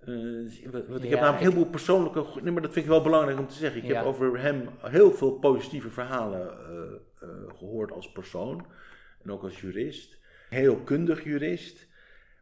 Uh, 0.07 0.71
wat, 0.71 0.87
wat, 0.87 1.03
ik 1.03 1.09
heb 1.09 1.19
namelijk 1.19 1.43
heel 1.43 1.51
veel 1.51 1.69
persoonlijke. 1.69 2.25
Nee, 2.41 2.51
maar 2.51 2.61
dat 2.61 2.73
vind 2.73 2.85
ik 2.85 2.91
wel 2.91 3.01
belangrijk 3.01 3.39
om 3.39 3.47
te 3.47 3.53
zeggen. 3.53 3.81
Ik 3.81 3.87
ja. 3.87 3.95
heb 3.95 4.05
over 4.05 4.39
hem 4.39 4.69
heel 4.81 5.11
veel 5.11 5.31
positieve 5.31 5.89
verhalen 5.89 6.47
uh, 6.47 7.29
uh, 7.29 7.53
gehoord 7.57 7.91
als 7.91 8.11
persoon. 8.11 8.65
En 9.23 9.31
ook 9.31 9.43
als 9.43 9.61
jurist 9.61 10.21
heel 10.53 10.75
kundig 10.75 11.23
jurist. 11.23 11.87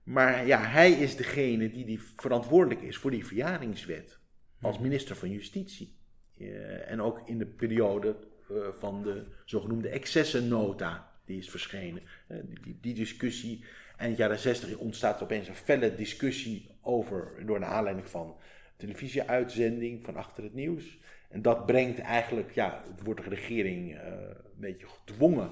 Maar 0.03 0.47
ja, 0.47 0.61
hij 0.63 0.91
is 0.91 1.15
degene 1.15 1.69
die, 1.69 1.85
die 1.85 2.01
verantwoordelijk 2.15 2.81
is 2.81 2.97
voor 2.97 3.11
die 3.11 3.25
verjaringswet. 3.25 4.19
Als 4.61 4.79
minister 4.79 5.15
van 5.15 5.29
Justitie. 5.29 5.99
Uh, 6.37 6.91
en 6.91 7.01
ook 7.01 7.21
in 7.25 7.37
de 7.37 7.45
periode 7.45 8.15
uh, 8.51 8.67
van 8.71 9.03
de 9.03 9.25
zogenoemde 9.45 9.89
excessennota 9.89 11.11
die 11.25 11.37
is 11.37 11.49
verschenen. 11.49 12.03
Uh, 12.27 12.37
die, 12.63 12.77
die, 12.81 12.93
discussie, 12.93 13.63
eind 13.97 14.17
jaren 14.17 14.39
60 14.39 14.77
ontstaat 14.77 15.17
er 15.17 15.23
opeens 15.23 15.47
een 15.47 15.55
felle 15.55 15.95
discussie 15.95 16.77
over, 16.81 17.45
door 17.45 17.55
een 17.55 17.65
aanleiding 17.65 18.07
van 18.07 18.35
televisieuitzending 18.75 20.05
van 20.05 20.15
Achter 20.15 20.43
het 20.43 20.53
Nieuws. 20.53 20.99
En 21.29 21.41
dat 21.41 21.65
brengt 21.65 21.99
eigenlijk, 21.99 22.51
ja, 22.51 22.83
het 22.91 23.03
wordt 23.03 23.23
de 23.23 23.29
regering 23.29 23.99
een 23.99 24.35
beetje 24.57 24.87
gedwongen 24.87 25.49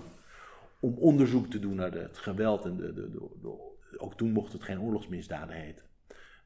om 0.80 0.94
onderzoek 0.94 1.48
te 1.48 1.60
doen 1.60 1.76
naar 1.76 1.92
het 1.92 2.18
geweld 2.18 2.66
en 2.66 2.78
de, 2.78 2.94
de, 2.94 3.10
de, 3.12 3.98
ook 3.98 4.18
toen 4.18 4.32
mocht 4.32 4.54
het 4.54 4.64
geen 4.64 4.82
oorlogsmisdaden 4.82 5.56
heten. 5.56 5.86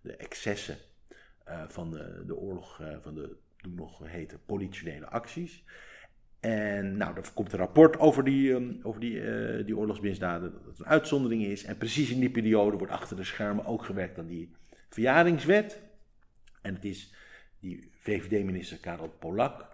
De 0.01 0.15
excessen 0.15 0.77
uh, 1.47 1.63
van 1.67 1.91
de, 1.91 2.23
de 2.25 2.35
oorlog, 2.35 2.81
uh, 2.81 2.97
van 3.01 3.15
de 3.15 3.35
toen 3.57 3.75
nog 3.75 3.99
heten 4.03 4.39
politionele 4.45 5.05
acties. 5.05 5.63
En 6.39 6.97
nou, 6.97 7.15
er 7.15 7.31
komt 7.33 7.53
een 7.53 7.59
rapport 7.59 7.99
over 7.99 8.23
die, 8.23 8.51
um, 8.51 8.79
over 8.81 8.99
die, 8.99 9.21
die 9.63 9.77
oorlogsmisdaden, 9.77 10.51
dat 10.51 10.65
het 10.65 10.79
een 10.79 10.85
uitzondering 10.85 11.43
is. 11.43 11.63
En 11.63 11.77
precies 11.77 12.11
in 12.11 12.19
die 12.19 12.31
periode 12.31 12.77
wordt 12.77 12.93
achter 12.93 13.15
de 13.15 13.23
schermen 13.23 13.65
ook 13.65 13.85
gewerkt 13.85 14.17
aan 14.17 14.27
die 14.27 14.55
verjaringswet. 14.89 15.81
En 16.61 16.73
het 16.73 16.85
is 16.85 17.13
die 17.59 17.91
VVD-minister 17.93 18.77
Karel 18.77 19.09
Polak 19.19 19.72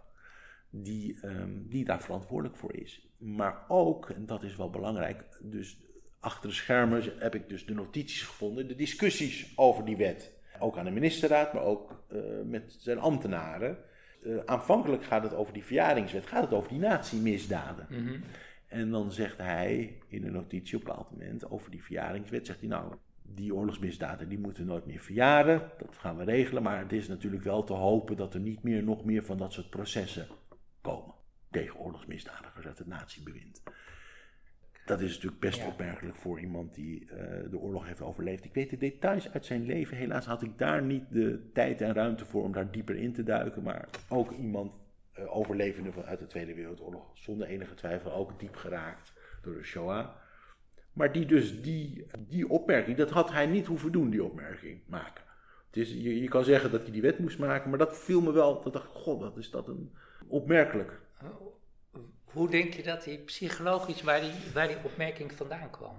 die, 0.70 1.20
um, 1.26 1.68
die 1.70 1.86
daar 1.86 2.02
verantwoordelijk 2.02 2.58
voor 2.58 2.76
is 2.76 3.10
maar 3.20 3.66
ook, 3.68 4.10
en 4.10 4.26
dat 4.26 4.44
is 4.44 4.56
wel 4.56 4.70
belangrijk, 4.70 5.24
dus 5.42 5.78
achter 6.20 6.50
de 6.50 6.56
schermen 6.56 7.04
heb 7.18 7.36
ik 7.36 7.50
dus 7.50 7.66
de 7.66 7.74
notities 7.74 8.22
gevonden, 8.22 8.68
de 8.68 8.76
discussies 8.76 9.54
over 9.56 9.86
die 9.86 9.98
wet. 9.98 10.34
Ook 10.60 10.78
aan 10.78 10.86
de 10.86 10.92
ministerraad, 10.92 11.54
maar 11.54 11.64
ook 11.64 12.04
uh, 12.14 12.22
met 12.46 12.76
zijn 12.80 13.00
ambtenaren. 13.00 13.78
Uh, 14.22 14.38
aanvankelijk 14.46 15.04
gaat 15.04 15.24
het 15.24 15.34
over 15.34 15.54
die 15.54 15.66
verjaringswet, 15.66 16.26
gaat 16.26 16.42
het 16.42 16.54
over 16.54 16.70
die 16.70 16.80
natiemisdaden. 16.80 17.88
Mm 17.90 18.08
-hmm. 18.08 18.22
En 18.68 18.92
dan 18.92 19.12
zegt 19.12 19.38
hij 19.38 19.98
in 20.08 20.26
een 20.26 20.32
notitie 20.32 20.76
op 20.76 20.82
een 20.82 20.88
bepaald 20.88 21.12
moment 21.12 21.52
over 21.52 21.72
die 21.72 21.84
verjaringswet, 21.84 22.46
zegt 22.46 22.60
hij 22.60 22.70
nou, 22.70 22.94
die 23.22 23.56
oorlogsmisdaden 23.56 24.30
die 24.30 24.40
moeten 24.40 24.66
nooit 24.66 24.86
meer 24.86 25.00
verjaren, 25.00 25.72
dat 25.78 25.98
gaan 25.98 26.18
we 26.18 26.24
regelen, 26.24 26.64
maar 26.64 26.80
het 26.80 26.94
is 26.94 27.08
natuurlijk 27.08 27.44
wel 27.44 27.64
te 27.64 27.74
hopen 27.74 28.18
dat 28.18 28.34
er 28.34 28.40
niet 28.40 28.64
meer 28.64 28.84
nog 28.84 29.06
meer 29.06 29.24
van 29.24 29.38
dat 29.38 29.54
soort 29.54 29.70
processen 29.70 30.28
komen 30.82 31.16
tegen 31.52 31.80
oorlogsmisdadigers 31.80 32.66
uit 32.66 32.78
het 32.78 32.88
natiebewind. 32.88 33.64
Dat 34.86 35.02
is 35.02 35.14
natuurlijk 35.14 35.42
best 35.42 35.60
ja. 35.60 35.68
opmerkelijk 35.68 36.18
voor 36.18 36.40
iemand 36.40 36.74
die 36.74 37.04
uh, 37.04 37.10
de 37.50 37.58
oorlog 37.58 37.86
heeft 37.86 38.02
overleefd. 38.02 38.46
Ik 38.46 38.54
weet 38.54 38.70
de 38.70 38.78
details 38.78 39.32
uit 39.32 39.46
zijn 39.46 39.66
leven. 39.66 39.98
Helaas 39.98 40.26
had 40.26 40.42
ik 40.42 40.58
daar 40.58 40.84
niet 40.84 41.04
de 41.10 41.50
tijd 41.54 41.82
en 41.82 41.94
ruimte 41.94 42.26
voor 42.26 42.44
om 42.44 42.52
daar 42.52 42.72
dieper 42.72 42.96
in 42.96 43.14
te 43.14 43.24
duiken. 43.24 43.64
Maar 43.64 43.90
ook 44.10 44.32
iemand 44.32 44.86
uh, 45.20 45.36
overlevende 45.36 46.04
uit 46.04 46.20
de 46.20 46.26
Tweede 46.26 46.54
Wereldoorlog, 46.54 47.18
zonder 47.18 47.48
enige 47.48 47.74
twijfel 47.74 48.14
ook 48.14 48.40
diep 48.40 48.56
geraakt 48.56 49.14
door 49.42 49.56
de 49.56 49.64
Shoah. 49.64 50.10
Maar 50.94 51.12
die 51.12 51.26
dus 51.26 51.62
die, 51.62 52.06
die 52.20 52.50
opmerking, 52.50 52.98
dat 52.98 53.10
had 53.10 53.32
hij 53.32 53.46
niet 53.46 53.68
hoeven 53.68 53.92
doen, 53.92 54.10
die 54.10 54.24
opmerking 54.24 54.82
maken. 54.88 55.24
Het 55.70 55.78
is, 55.78 55.90
je, 55.90 56.22
je 56.22 56.28
kan 56.28 56.44
zeggen 56.44 56.72
dat 56.72 56.82
hij 56.82 56.92
die 56.92 57.02
wet 57.02 57.20
moest 57.20 57.40
maken, 57.40 57.70
maar 57.70 57.80
dat 57.80 57.98
viel 57.98 58.22
me 58.22 58.32
wel. 58.32 58.62
Dat 58.62 58.74
dacht 58.74 58.86
ik, 58.86 58.94
god, 58.94 59.20
dat 59.20 59.38
is 59.38 59.50
dat 59.50 59.68
een 59.68 59.92
opmerkelijk. 60.28 61.02
Hoe 62.24 62.50
denk 62.50 62.74
je 62.74 62.84
dat 62.84 63.06
hij 63.06 63.18
psychologisch, 63.18 64.02
waar 64.02 64.22
die, 64.22 64.32
waar 64.54 64.68
die 64.68 64.84
opmerking 64.84 65.34
vandaan 65.34 65.70
kwam? 65.70 65.96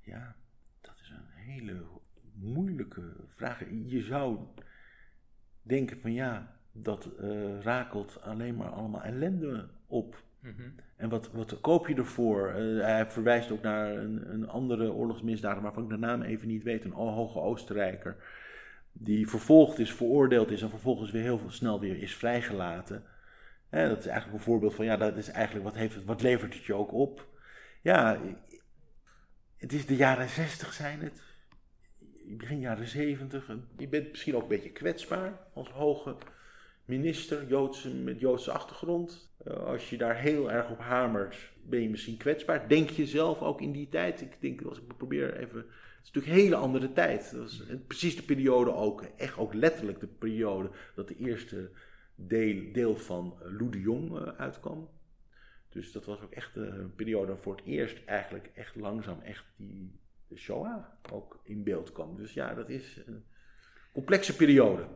Ja, 0.00 0.34
dat 0.80 0.94
is 1.02 1.10
een 1.10 1.52
hele 1.52 1.82
moeilijke 2.34 3.14
vraag. 3.26 3.64
Je 3.86 4.00
zou 4.00 4.38
denken 5.62 6.00
van 6.00 6.12
ja, 6.12 6.56
dat 6.72 7.08
uh, 7.20 7.60
rakelt 7.60 8.22
alleen 8.22 8.56
maar 8.56 8.70
allemaal 8.70 9.02
ellende 9.02 9.68
op. 9.86 10.22
Mm 10.40 10.54
-hmm. 10.56 10.74
En 10.96 11.08
wat, 11.08 11.30
wat 11.30 11.60
koop 11.60 11.88
je 11.88 11.94
ervoor? 11.94 12.54
Uh, 12.56 12.82
hij 12.82 13.06
verwijst 13.06 13.50
ook 13.50 13.62
naar 13.62 13.96
een, 13.96 14.32
een 14.32 14.48
andere 14.48 14.92
oorlogsmisdaad, 14.92 15.60
waarvan 15.60 15.82
ik 15.82 15.88
de 15.88 15.96
naam 15.96 16.22
even 16.22 16.48
niet 16.48 16.62
weet, 16.62 16.84
een 16.84 16.92
hoge 16.92 17.40
Oostenrijker, 17.40 18.16
die 18.92 19.28
vervolgd 19.28 19.78
is, 19.78 19.92
veroordeeld 19.92 20.50
is 20.50 20.62
en 20.62 20.70
vervolgens 20.70 21.10
weer 21.10 21.22
heel 21.22 21.40
snel 21.48 21.80
weer 21.80 22.02
is 22.02 22.14
vrijgelaten. 22.14 23.04
Dat 23.70 23.98
is 23.98 24.06
eigenlijk 24.06 24.38
een 24.38 24.44
voorbeeld 24.44 24.74
van, 24.74 24.84
ja, 24.84 24.96
dat 24.96 25.16
is 25.16 25.28
eigenlijk, 25.28 25.64
wat, 25.64 25.74
heeft 25.74 26.04
wat 26.04 26.22
levert 26.22 26.54
het 26.54 26.64
je 26.64 26.74
ook 26.74 26.92
op? 26.92 27.28
Ja, 27.82 28.20
het 29.56 29.72
is 29.72 29.86
de 29.86 29.96
jaren 29.96 30.28
zestig 30.28 30.72
zijn 30.72 31.00
het, 31.00 31.22
begin 32.36 32.60
jaren 32.60 32.88
zeventig. 32.88 33.56
Je 33.76 33.88
bent 33.88 34.10
misschien 34.10 34.36
ook 34.36 34.42
een 34.42 34.48
beetje 34.48 34.70
kwetsbaar 34.70 35.40
als 35.54 35.68
hoge 35.68 36.16
minister 36.84 37.46
Joodse, 37.46 37.94
met 37.94 38.20
Joodse 38.20 38.50
achtergrond. 38.52 39.32
Uh, 39.46 39.54
als 39.54 39.90
je 39.90 39.96
daar 39.96 40.16
heel 40.16 40.50
erg 40.50 40.70
op 40.70 40.78
hamert, 40.78 41.36
ben 41.62 41.82
je 41.82 41.88
misschien 41.88 42.16
kwetsbaar. 42.16 42.68
Denk 42.68 42.90
je 42.90 43.06
zelf 43.06 43.42
ook 43.42 43.60
in 43.60 43.72
die 43.72 43.88
tijd? 43.88 44.20
Ik 44.20 44.36
denk, 44.40 44.62
als 44.62 44.78
ik 44.78 44.96
probeer 44.96 45.36
even. 45.36 45.66
Het 46.00 46.08
is 46.08 46.14
natuurlijk 46.14 46.26
een 46.26 46.50
hele 46.50 46.56
andere 46.56 46.92
tijd. 46.92 47.32
Dat 47.32 47.48
is 47.48 47.62
precies 47.86 48.16
de 48.16 48.22
periode 48.22 48.74
ook, 48.74 49.02
echt 49.02 49.38
ook 49.38 49.54
letterlijk 49.54 50.00
de 50.00 50.06
periode 50.06 50.70
dat 50.94 51.08
de 51.08 51.16
eerste 51.16 51.70
deel, 52.14 52.72
deel 52.72 52.96
van 52.96 53.36
eh, 53.38 53.52
Lou 53.58 53.70
de 53.70 53.80
Jong 53.80 54.10
uh, 54.10 54.22
uitkwam. 54.22 54.88
Dus 55.68 55.92
dat 55.92 56.04
was 56.04 56.20
ook 56.20 56.32
echt 56.32 56.56
een 56.56 56.94
periode 56.94 57.36
voor 57.36 57.56
het 57.56 57.64
eerst 57.64 58.04
eigenlijk 58.04 58.50
echt 58.54 58.76
langzaam 58.76 59.20
echt 59.20 59.44
die 59.56 60.00
Shoah 60.34 60.84
ook 61.12 61.40
in 61.42 61.62
beeld 61.62 61.92
kwam. 61.92 62.16
Dus 62.16 62.32
ja, 62.32 62.54
dat 62.54 62.68
is 62.68 63.00
een 63.06 63.24
complexe 63.92 64.36
periode. 64.36 64.86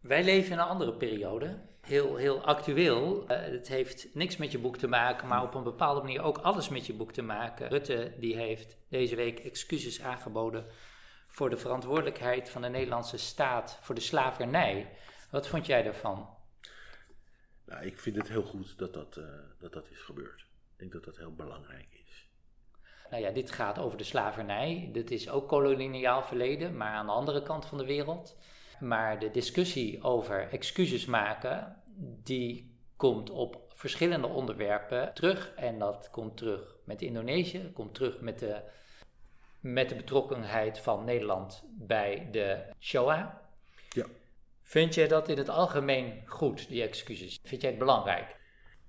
Wij 0.00 0.24
leven 0.24 0.52
in 0.52 0.58
een 0.58 0.64
andere 0.64 0.96
periode, 0.96 1.60
heel, 1.86 2.16
heel 2.16 2.44
actueel. 2.44 3.22
Uh, 3.22 3.28
het 3.28 3.68
heeft 3.68 4.14
niks 4.14 4.36
met 4.36 4.52
je 4.52 4.58
boek 4.58 4.76
te 4.76 4.88
maken, 4.88 5.28
maar 5.28 5.42
op 5.42 5.54
een 5.54 5.62
bepaalde 5.62 6.00
manier 6.00 6.22
ook 6.22 6.38
alles 6.38 6.68
met 6.68 6.86
je 6.86 6.94
boek 6.94 7.12
te 7.12 7.22
maken. 7.22 7.68
Rutte 7.68 8.14
die 8.18 8.36
heeft 8.36 8.76
deze 8.88 9.16
week 9.16 9.38
excuses 9.38 10.02
aangeboden 10.02 10.66
voor 11.28 11.50
de 11.50 11.56
verantwoordelijkheid 11.56 12.50
van 12.50 12.62
de 12.62 12.68
Nederlandse 12.68 13.18
staat 13.18 13.78
voor 13.80 13.94
de 13.94 14.00
slavernij. 14.00 14.96
Wat 15.30 15.48
vond 15.48 15.66
jij 15.66 15.82
daarvan? 15.82 16.28
Nou, 17.66 17.84
ik 17.84 17.98
vind 17.98 18.16
het 18.16 18.28
heel 18.28 18.42
goed 18.42 18.78
dat 18.78 18.94
dat, 18.94 19.16
uh, 19.16 19.24
dat 19.58 19.72
dat 19.72 19.90
is 19.90 20.00
gebeurd. 20.00 20.40
Ik 20.40 20.78
denk 20.78 20.92
dat 20.92 21.04
dat 21.04 21.16
heel 21.16 21.34
belangrijk 21.34 22.02
is. 22.06 22.28
Nou 23.10 23.22
ja, 23.22 23.30
dit 23.30 23.50
gaat 23.50 23.78
over 23.78 23.98
de 23.98 24.04
slavernij. 24.04 24.90
Dit 24.92 25.10
is 25.10 25.30
ook 25.30 25.48
koloniaal 25.48 26.22
verleden, 26.22 26.76
maar 26.76 26.92
aan 26.92 27.06
de 27.06 27.12
andere 27.12 27.42
kant 27.42 27.66
van 27.66 27.78
de 27.78 27.84
wereld. 27.84 28.36
Maar 28.80 29.18
de 29.18 29.30
discussie 29.30 30.02
over 30.02 30.48
excuses 30.50 31.06
maken, 31.06 31.76
die 32.22 32.74
komt 32.96 33.30
op 33.30 33.66
verschillende 33.74 34.26
onderwerpen 34.26 35.14
terug. 35.14 35.52
En 35.56 35.78
dat 35.78 36.08
komt 36.10 36.36
terug 36.36 36.76
met 36.84 37.02
Indonesië, 37.02 37.70
komt 37.72 37.94
terug 37.94 38.20
met 38.20 38.38
de, 38.38 38.60
met 39.60 39.88
de 39.88 39.94
betrokkenheid 39.94 40.78
van 40.78 41.04
Nederland 41.04 41.64
bij 41.78 42.28
de 42.30 42.64
Shoah. 42.80 43.26
Ja. 43.88 44.04
Vind 44.62 44.94
jij 44.94 45.08
dat 45.08 45.28
in 45.28 45.38
het 45.38 45.48
algemeen 45.48 46.22
goed, 46.26 46.68
die 46.68 46.82
excuses? 46.82 47.38
Vind 47.42 47.60
jij 47.60 47.70
het 47.70 47.78
belangrijk? 47.78 48.36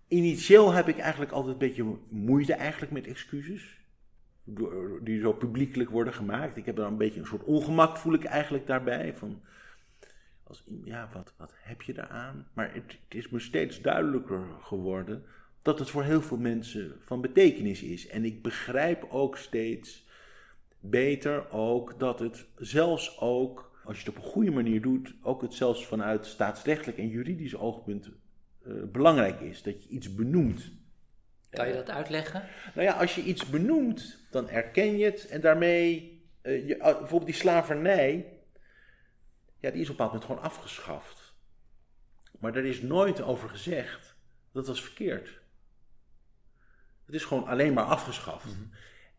Initieel 0.08 0.71
heb 0.71 0.88
ik 0.88 0.97
eigenlijk 0.97 1.32
altijd 1.32 1.54
een 1.54 1.67
beetje 1.67 1.97
moeite 2.10 2.54
eigenlijk 2.54 2.91
met 2.91 3.08
excuses. 3.08 3.76
Die 5.02 5.19
zo 5.19 5.34
publiekelijk 5.34 5.89
worden 5.89 6.13
gemaakt. 6.13 6.58
Ik 6.58 6.65
heb 6.65 6.78
er 6.78 6.86
een 6.86 6.97
beetje 6.97 7.19
een 7.19 7.26
soort 7.26 7.43
ongemak 7.43 7.97
voel 7.97 8.13
ik 8.13 8.23
eigenlijk 8.23 8.67
daarbij. 8.67 9.13
Van, 9.13 9.41
als, 10.47 10.63
ja, 10.83 11.10
wat, 11.13 11.33
wat 11.38 11.53
heb 11.55 11.81
je 11.81 11.93
daaraan? 11.93 12.47
Maar 12.53 12.73
het, 12.73 12.97
het 13.03 13.15
is 13.15 13.29
me 13.29 13.39
steeds 13.39 13.81
duidelijker 13.81 14.45
geworden 14.62 15.25
dat 15.62 15.79
het 15.79 15.89
voor 15.89 16.03
heel 16.03 16.21
veel 16.21 16.38
mensen 16.38 16.95
van 17.05 17.21
betekenis 17.21 17.81
is. 17.81 18.07
En 18.07 18.25
ik 18.25 18.41
begrijp 18.41 19.07
ook 19.10 19.38
steeds 19.38 20.07
beter 20.79 21.51
ook 21.51 21.99
dat 21.99 22.19
het 22.19 22.45
zelfs 22.55 23.19
ook, 23.19 23.79
als 23.83 23.99
je 23.99 24.05
het 24.05 24.17
op 24.17 24.23
een 24.23 24.29
goede 24.29 24.51
manier 24.51 24.81
doet, 24.81 25.13
ook 25.21 25.41
het 25.41 25.53
zelfs 25.53 25.86
vanuit 25.86 26.25
staatsrechtelijk 26.25 26.97
en 26.97 27.07
juridisch 27.07 27.55
oogpunt 27.55 28.10
uh, 28.67 28.83
belangrijk 28.91 29.39
is. 29.39 29.63
Dat 29.63 29.83
je 29.83 29.89
iets 29.89 30.15
benoemt. 30.15 30.71
Kan 31.49 31.67
je 31.67 31.73
dat 31.73 31.89
uitleggen? 31.89 32.43
Nou 32.75 32.88
ja, 32.88 32.93
als 32.93 33.15
je 33.15 33.23
iets 33.23 33.49
benoemt, 33.49 34.27
dan 34.31 34.49
erken 34.49 34.97
je 34.97 35.05
het 35.05 35.27
en 35.27 35.41
daarmee, 35.41 36.21
uh, 36.43 36.67
je, 36.67 36.77
bijvoorbeeld 36.77 37.25
die 37.25 37.33
slavernij, 37.33 38.37
ja, 39.67 39.73
die 39.73 39.82
is 39.82 39.89
op 39.89 39.99
een 39.99 40.06
bepaald 40.06 40.12
moment 40.12 40.32
gewoon 40.32 40.58
afgeschaft. 40.58 41.36
Maar 42.39 42.56
er 42.56 42.65
is 42.65 42.82
nooit 42.82 43.21
over 43.21 43.49
gezegd 43.49 44.15
dat 44.51 44.67
was 44.67 44.84
verkeerd. 44.84 45.39
Het 47.06 47.15
is 47.15 47.25
gewoon 47.25 47.47
alleen 47.47 47.73
maar 47.73 47.84
afgeschaft. 47.84 48.45
Mhm. 48.45 48.63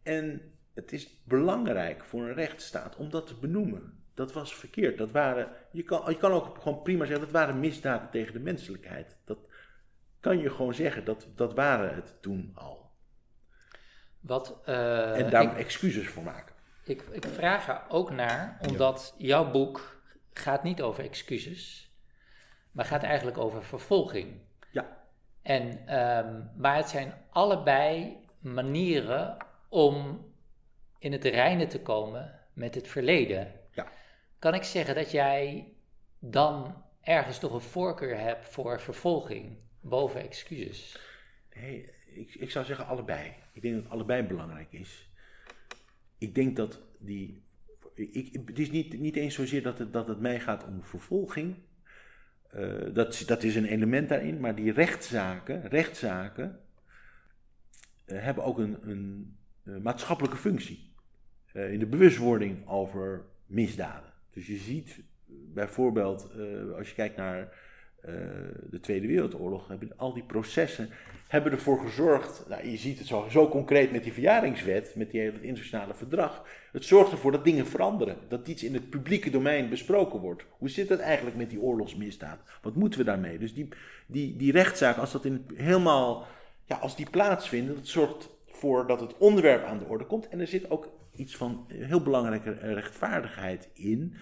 En 0.02 0.52
het 0.74 0.92
is 0.92 1.22
belangrijk 1.24 2.04
voor 2.04 2.22
een 2.22 2.34
rechtsstaat 2.34 2.96
om 2.96 3.10
dat 3.10 3.26
te 3.26 3.34
benoemen. 3.34 4.02
Dat 4.14 4.32
was 4.32 4.54
verkeerd. 4.54 4.98
Dat 4.98 5.10
waren, 5.10 5.48
je, 5.72 5.82
kan, 5.82 6.02
je 6.06 6.16
kan 6.16 6.32
ook 6.32 6.58
gewoon 6.62 6.82
prima 6.82 7.04
zeggen, 7.04 7.24
dat 7.24 7.34
waren 7.34 7.60
misdaden 7.60 8.10
tegen 8.10 8.32
de 8.32 8.40
menselijkheid. 8.40 9.16
Dat 9.24 9.38
kan 10.20 10.38
je 10.38 10.50
gewoon 10.50 10.74
zeggen, 10.74 11.04
dat, 11.04 11.26
dat 11.34 11.54
waren 11.54 11.94
het 11.94 12.22
toen 12.22 12.50
al. 12.54 12.90
Wat, 14.20 14.60
uh, 14.68 15.18
en 15.18 15.30
daar 15.30 15.56
excuses 15.56 16.08
voor 16.08 16.22
maken. 16.22 16.54
Ik, 16.84 17.02
ik 17.10 17.24
vraag 17.24 17.68
er 17.68 17.82
ook 17.88 18.10
naar, 18.10 18.58
omdat 18.68 19.14
jouw 19.18 19.50
boek 19.50 19.97
gaat 20.38 20.62
niet 20.62 20.82
over 20.82 21.04
excuses, 21.04 21.90
maar 22.70 22.84
gaat 22.84 23.02
eigenlijk 23.02 23.38
over 23.38 23.64
vervolging. 23.64 24.40
Ja. 24.70 25.06
En, 25.42 25.96
um, 25.98 26.50
maar 26.56 26.76
het 26.76 26.88
zijn 26.88 27.14
allebei 27.30 28.16
manieren 28.38 29.36
om 29.68 30.26
in 30.98 31.12
het 31.12 31.24
reine 31.24 31.66
te 31.66 31.80
komen 31.80 32.40
met 32.52 32.74
het 32.74 32.88
verleden. 32.88 33.52
Ja. 33.72 33.86
Kan 34.38 34.54
ik 34.54 34.62
zeggen 34.62 34.94
dat 34.94 35.10
jij 35.10 35.72
dan 36.18 36.84
ergens 37.00 37.38
toch 37.38 37.52
een 37.52 37.60
voorkeur 37.60 38.18
hebt 38.18 38.48
voor 38.48 38.80
vervolging 38.80 39.56
boven 39.80 40.20
excuses? 40.20 40.98
Nee, 41.54 41.90
ik, 42.06 42.34
ik 42.34 42.50
zou 42.50 42.64
zeggen 42.64 42.86
allebei. 42.86 43.34
Ik 43.52 43.62
denk 43.62 43.82
dat 43.82 43.92
allebei 43.92 44.22
belangrijk 44.22 44.72
is. 44.72 45.10
Ik 46.18 46.34
denk 46.34 46.56
dat 46.56 46.80
die 46.98 47.46
ik, 47.98 48.40
het 48.46 48.58
is 48.58 48.70
niet, 48.70 49.00
niet 49.00 49.16
eens 49.16 49.34
zozeer 49.34 49.62
dat 49.62 49.78
het, 49.78 49.92
dat 49.92 50.08
het 50.08 50.20
mij 50.20 50.40
gaat 50.40 50.64
om 50.64 50.84
vervolging. 50.84 51.56
Uh, 52.54 52.94
dat, 52.94 53.22
dat 53.26 53.42
is 53.42 53.56
een 53.56 53.64
element 53.64 54.08
daarin, 54.08 54.40
maar 54.40 54.54
die 54.54 54.72
rechtszaken, 54.72 55.68
rechtszaken 55.68 56.60
uh, 58.06 58.22
hebben 58.22 58.44
ook 58.44 58.58
een, 58.58 58.90
een, 58.90 59.36
een 59.64 59.82
maatschappelijke 59.82 60.36
functie. 60.36 60.86
In 61.52 61.78
de 61.78 61.86
bewustwording 61.86 62.66
over 62.68 63.24
misdaden. 63.46 64.12
Dus 64.30 64.46
je 64.46 64.56
ziet 64.56 65.00
bijvoorbeeld, 65.54 66.30
als 66.76 66.88
je 66.88 66.94
kijkt 66.94 67.16
naar 67.16 67.52
de 68.70 68.80
Tweede 68.80 69.06
Wereldoorlog, 69.06 69.68
hebben 69.68 69.92
al 69.96 70.14
die 70.14 70.22
processen 70.22 70.90
hebben 71.28 71.52
ervoor 71.52 71.80
gezorgd, 71.80 72.44
nou, 72.48 72.68
je 72.68 72.76
ziet 72.76 72.98
het 72.98 73.06
zo, 73.06 73.26
zo 73.30 73.48
concreet 73.48 73.92
met 73.92 74.02
die 74.02 74.12
verjaringswet, 74.12 74.92
met 74.96 75.10
die 75.10 75.20
hele 75.20 75.40
internationale 75.40 75.94
verdrag. 75.94 76.44
Het 76.72 76.84
zorgt 76.84 77.12
ervoor 77.12 77.32
dat 77.32 77.44
dingen 77.44 77.66
veranderen, 77.66 78.16
dat 78.28 78.48
iets 78.48 78.64
in 78.64 78.74
het 78.74 78.90
publieke 78.90 79.30
domein 79.30 79.68
besproken 79.68 80.20
wordt. 80.20 80.44
Hoe 80.50 80.68
zit 80.68 80.88
het 80.88 81.00
eigenlijk 81.00 81.36
met 81.36 81.50
die 81.50 81.60
oorlogsmisdaad? 81.60 82.40
Wat 82.62 82.74
moeten 82.74 82.98
we 82.98 83.06
daarmee? 83.06 83.38
Dus 83.38 83.54
die, 83.54 83.68
die, 84.06 84.36
die 84.36 84.52
rechtszaak, 84.52 84.96
als 84.96 85.12
dat 85.12 85.24
in, 85.24 85.46
helemaal, 85.54 86.26
ja, 86.64 86.76
als 86.76 86.96
die 86.96 87.10
plaatsvinden, 87.10 87.74
dat 87.74 87.86
zorgt 87.86 88.28
voor 88.46 88.86
dat 88.86 89.00
het 89.00 89.16
onderwerp 89.16 89.64
aan 89.64 89.78
de 89.78 89.84
orde 89.84 90.06
komt. 90.06 90.28
En 90.28 90.40
er 90.40 90.46
zit 90.46 90.70
ook 90.70 90.92
iets 91.16 91.36
van 91.36 91.64
heel 91.68 92.02
belangrijke 92.02 92.50
rechtvaardigheid 92.50 93.68
in. 93.72 94.14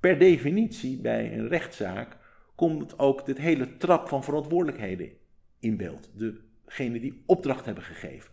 Per 0.00 0.18
definitie 0.18 1.00
bij 1.00 1.32
een 1.38 1.48
rechtszaak 1.48 2.16
komt 2.60 2.98
ook 2.98 3.26
dit 3.26 3.38
hele 3.38 3.76
trap 3.76 4.08
van 4.08 4.24
verantwoordelijkheden 4.24 5.10
in 5.60 5.76
beeld. 5.76 6.10
Degene 6.14 7.00
die 7.00 7.22
opdracht 7.26 7.64
hebben 7.64 7.84
gegeven. 7.84 8.30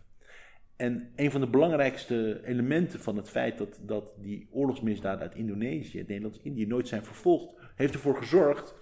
En 0.76 1.12
een 1.16 1.30
van 1.30 1.40
de 1.40 1.46
belangrijkste 1.46 2.40
elementen 2.44 3.00
van 3.00 3.16
het 3.16 3.30
feit 3.30 3.58
dat, 3.58 3.80
dat 3.82 4.14
die 4.18 4.48
oorlogsmisdaden 4.50 5.20
uit 5.20 5.34
Indonesië, 5.34 5.98
Nederlands-Indië, 5.98 6.66
nooit 6.66 6.88
zijn 6.88 7.04
vervolgd, 7.04 7.54
heeft 7.74 7.94
ervoor 7.94 8.16
gezorgd 8.16 8.74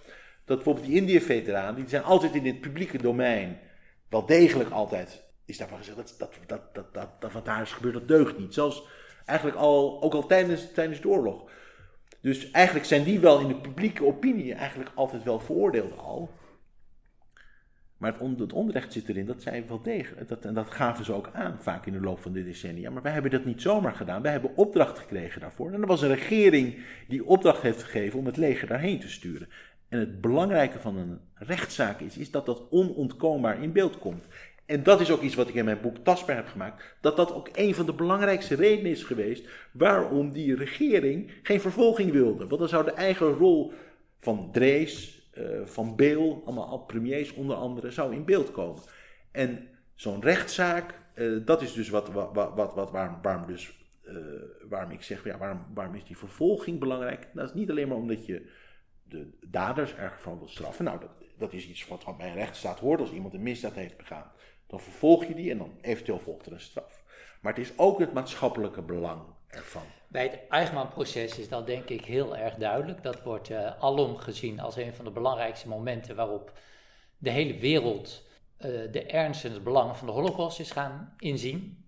dat 0.45 0.55
bijvoorbeeld 0.55 0.85
die 0.85 0.95
Indië-veteranen, 0.95 1.75
die 1.75 1.89
zijn 1.89 2.03
altijd 2.03 2.35
in 2.35 2.45
het 2.45 2.61
publieke 2.61 2.97
domein, 2.97 3.59
wel 4.09 4.25
degelijk 4.25 4.69
altijd, 4.69 5.23
is 5.45 5.57
daarvan 5.57 5.77
gezegd, 5.77 5.97
dat, 5.97 6.15
dat, 6.17 6.33
dat, 6.47 6.73
dat, 6.73 6.93
dat, 6.93 7.21
dat 7.21 7.31
wat 7.31 7.45
daar 7.45 7.61
is 7.61 7.71
gebeurd, 7.71 7.93
dat 7.93 8.07
deugt 8.07 8.37
niet. 8.37 8.53
Zelfs 8.53 8.87
eigenlijk 9.25 9.57
al, 9.59 10.01
ook 10.01 10.13
al 10.13 10.25
tijdens, 10.25 10.71
tijdens 10.71 11.01
de 11.01 11.07
oorlog. 11.07 11.49
Dus 12.27 12.51
eigenlijk 12.51 12.85
zijn 12.85 13.03
die 13.03 13.19
wel 13.19 13.39
in 13.39 13.47
de 13.47 13.55
publieke 13.55 14.05
opinie 14.05 14.53
eigenlijk 14.53 14.91
altijd 14.95 15.23
wel 15.23 15.39
veroordeeld 15.39 15.97
al. 15.97 16.29
Maar 17.97 18.13
het, 18.37 18.53
onrecht 18.53 18.93
zit 18.93 19.09
erin, 19.09 19.25
dat 19.25 19.41
zij 19.41 19.67
wel 19.67 19.81
tegen. 19.81 20.27
Dat, 20.27 20.45
en 20.45 20.53
dat 20.53 20.71
gaven 20.71 21.05
ze 21.05 21.13
ook 21.13 21.29
aan, 21.33 21.57
vaak 21.61 21.85
in 21.85 21.93
de 21.93 21.99
loop 21.99 22.19
van 22.19 22.31
de 22.31 22.43
decennia. 22.43 22.89
Maar 22.89 23.01
wij 23.01 23.11
hebben 23.11 23.31
dat 23.31 23.45
niet 23.45 23.61
zomaar 23.61 23.93
gedaan. 23.93 24.21
Wij 24.21 24.31
hebben 24.31 24.55
opdracht 24.55 24.99
gekregen 24.99 25.41
daarvoor. 25.41 25.71
En 25.71 25.81
er 25.81 25.87
was 25.87 26.01
een 26.01 26.13
regering 26.13 26.85
die 27.07 27.25
opdracht 27.25 27.61
heeft 27.61 27.83
gegeven 27.83 28.19
om 28.19 28.25
het 28.25 28.37
leger 28.37 28.67
daarheen 28.67 28.99
te 28.99 29.09
sturen. 29.09 29.49
En 29.89 29.99
het 29.99 30.21
belangrijke 30.21 30.79
van 30.79 30.97
een 30.97 31.19
rechtszaak 31.33 31.99
is, 31.99 32.17
is 32.17 32.31
dat 32.31 32.45
dat 32.45 32.69
onontkoombaar 32.69 33.63
in 33.63 33.71
beeld 33.71 33.99
komt. 33.99 34.27
En 34.67 34.83
dat 34.83 35.01
is 35.01 35.11
ook 35.11 35.21
iets 35.21 35.35
wat 35.35 35.47
ik 35.47 35.53
in 35.53 35.65
mijn 35.65 35.81
boek 35.81 35.97
tastbaar 35.97 36.35
heb 36.35 36.47
gemaakt. 36.47 36.95
Dat 37.01 37.15
dat 37.15 37.33
ook 37.33 37.49
een 37.53 37.75
van 37.75 37.85
de 37.85 37.93
belangrijkste 37.93 38.55
redenen 38.55 38.91
is 38.91 39.03
geweest 39.03 39.49
waarom 39.71 40.31
die 40.31 40.55
regering 40.55 41.31
geen 41.43 41.61
vervolging 41.61 42.11
wilde. 42.11 42.47
Want 42.47 42.59
dan 42.59 42.69
zou 42.69 42.85
de 42.85 42.91
eigen 42.91 43.33
rol 43.33 43.73
van 44.19 44.51
Drees, 44.51 45.21
uh, 45.37 45.65
van 45.65 45.95
Beel, 45.95 46.41
allemaal 46.45 46.79
premiers 46.79 47.33
onder 47.33 47.55
andere, 47.55 47.91
zou 47.91 48.13
in 48.13 48.25
beeld 48.25 48.51
komen. 48.51 48.81
En 49.31 49.67
zo'n 49.95 50.21
rechtszaak, 50.21 50.99
uh, 51.15 51.45
dat 51.45 51.61
is 51.61 51.73
dus 51.73 51.89
wat, 51.89 52.11
wat, 52.11 52.33
wat, 52.33 52.73
wat 52.73 52.91
waarom, 52.91 53.19
waarom, 53.21 53.47
dus, 53.47 53.87
uh, 54.03 54.17
waarom 54.69 54.91
ik 54.91 55.01
zeg, 55.01 55.23
ja, 55.23 55.37
waarom, 55.37 55.65
waarom 55.73 55.95
is 55.95 56.05
die 56.05 56.17
vervolging 56.17 56.79
belangrijk? 56.79 57.27
Dat 57.33 57.47
is 57.47 57.53
niet 57.53 57.69
alleen 57.69 57.87
maar 57.87 57.97
omdat 57.97 58.25
je 58.25 58.49
de 59.03 59.29
daders 59.47 59.95
ervan 59.95 60.37
wil 60.37 60.47
straffen. 60.47 60.85
Nou, 60.85 60.99
dat, 60.99 61.11
dat 61.37 61.53
is 61.53 61.67
iets 61.67 61.87
wat 61.87 62.17
bij 62.17 62.27
een 62.27 62.33
rechtsstaat 62.33 62.79
hoort. 62.79 62.99
Als 62.99 63.11
iemand 63.11 63.33
een 63.33 63.43
misdaad 63.43 63.75
heeft 63.75 63.97
begaan, 63.97 64.31
dan 64.67 64.79
vervolg 64.79 65.25
je 65.25 65.35
die 65.35 65.51
en 65.51 65.57
dan 65.57 65.77
eventueel 65.81 66.19
volgt 66.19 66.45
er 66.45 66.51
een 66.51 66.59
straf. 66.59 67.03
Maar 67.41 67.53
het 67.53 67.65
is 67.65 67.77
ook 67.77 67.99
het 67.99 68.13
maatschappelijke 68.13 68.81
belang 68.81 69.21
ervan. 69.47 69.83
Bij 70.07 70.23
het 70.23 70.39
Eichmann-proces 70.49 71.37
is 71.37 71.49
dat 71.49 71.65
denk 71.65 71.89
ik 71.89 72.05
heel 72.05 72.37
erg 72.37 72.55
duidelijk. 72.55 73.03
Dat 73.03 73.23
wordt 73.23 73.49
uh, 73.49 73.81
alom 73.81 74.17
gezien 74.17 74.59
als 74.59 74.75
een 74.75 74.93
van 74.93 75.05
de 75.05 75.11
belangrijkste 75.11 75.67
momenten 75.67 76.15
waarop 76.15 76.59
de 77.17 77.29
hele 77.29 77.57
wereld 77.57 78.23
uh, 78.57 78.91
de 78.91 79.03
ernst 79.03 79.45
en 79.45 79.51
het 79.51 79.63
belang 79.63 79.97
van 79.97 80.07
de 80.07 80.13
Holocaust 80.13 80.59
is 80.59 80.71
gaan 80.71 81.13
inzien. 81.17 81.85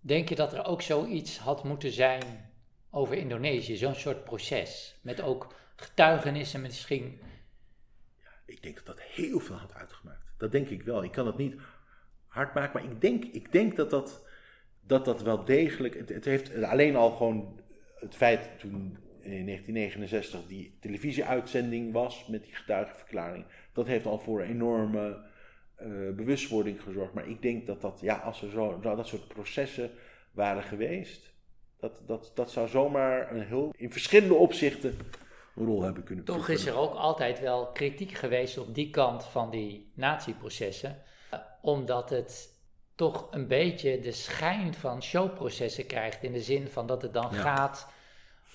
Denk 0.00 0.28
je 0.28 0.34
dat 0.34 0.52
er 0.52 0.64
ook 0.64 0.82
zoiets 0.82 1.38
had 1.38 1.64
moeten 1.64 1.92
zijn 1.92 2.50
over 2.90 3.16
Indonesië, 3.16 3.76
zo'n 3.76 3.94
soort 3.94 4.24
proces? 4.24 4.98
Met 5.02 5.20
ook 5.20 5.54
getuigenissen 5.76 6.60
misschien? 6.60 7.20
Ik 8.46 8.62
denk 8.62 8.76
dat 8.76 8.86
dat 8.86 9.00
heel 9.00 9.40
veel 9.40 9.56
had 9.56 9.74
uitgemaakt. 9.74 10.32
Dat 10.36 10.52
denk 10.52 10.68
ik 10.68 10.82
wel. 10.82 11.04
Ik 11.04 11.12
kan 11.12 11.26
het 11.26 11.36
niet 11.36 11.56
hard 12.32 12.54
maar 12.54 12.84
ik 12.84 13.00
denk, 13.00 13.24
ik 13.24 13.52
denk 13.52 13.76
dat, 13.76 13.90
dat, 13.90 14.26
dat 14.86 15.04
dat 15.04 15.22
wel 15.22 15.44
degelijk. 15.44 15.94
Het, 15.94 16.08
het 16.08 16.24
heeft 16.24 16.62
alleen 16.64 16.96
al 16.96 17.10
gewoon 17.10 17.60
het 17.98 18.14
feit 18.14 18.50
toen 18.58 18.98
in 19.20 19.46
1969 19.46 20.46
die 20.46 20.76
televisieuitzending 20.80 21.92
was 21.92 22.26
met 22.26 22.44
die 22.44 22.54
getuigenverklaring. 22.54 23.44
Dat 23.72 23.86
heeft 23.86 24.06
al 24.06 24.18
voor 24.18 24.40
een 24.40 24.48
enorme 24.48 25.16
uh, 25.80 26.14
bewustwording 26.14 26.82
gezorgd. 26.82 27.12
Maar 27.12 27.28
ik 27.28 27.42
denk 27.42 27.66
dat 27.66 27.80
dat, 27.80 27.98
ja, 28.00 28.16
als 28.16 28.42
er 28.42 28.50
zo, 28.50 28.80
dat 28.80 29.06
soort 29.06 29.28
processen 29.28 29.90
waren 30.32 30.62
geweest, 30.62 31.32
dat, 31.78 32.02
dat, 32.06 32.32
dat 32.34 32.50
zou 32.50 32.68
zomaar 32.68 33.32
een 33.32 33.42
heel, 33.42 33.74
in 33.76 33.92
verschillende 33.92 34.34
opzichten 34.34 34.98
een 35.56 35.64
rol 35.64 35.82
hebben 35.82 36.02
kunnen 36.04 36.24
Toch 36.24 36.48
is 36.48 36.66
er 36.66 36.76
ook 36.76 36.94
altijd 36.94 37.40
wel 37.40 37.66
kritiek 37.72 38.12
geweest 38.12 38.58
op 38.58 38.74
die 38.74 38.90
kant 38.90 39.24
van 39.24 39.50
die 39.50 39.92
natieprocessen, 39.94 41.02
omdat 41.62 42.10
het 42.10 42.50
toch 42.94 43.28
een 43.30 43.46
beetje 43.46 44.00
de 44.00 44.12
schijn 44.12 44.74
van 44.74 45.02
showprocessen 45.02 45.86
krijgt. 45.86 46.22
In 46.22 46.32
de 46.32 46.42
zin 46.42 46.68
van 46.68 46.86
dat 46.86 47.02
het 47.02 47.14
dan 47.14 47.32
gaat 47.32 47.88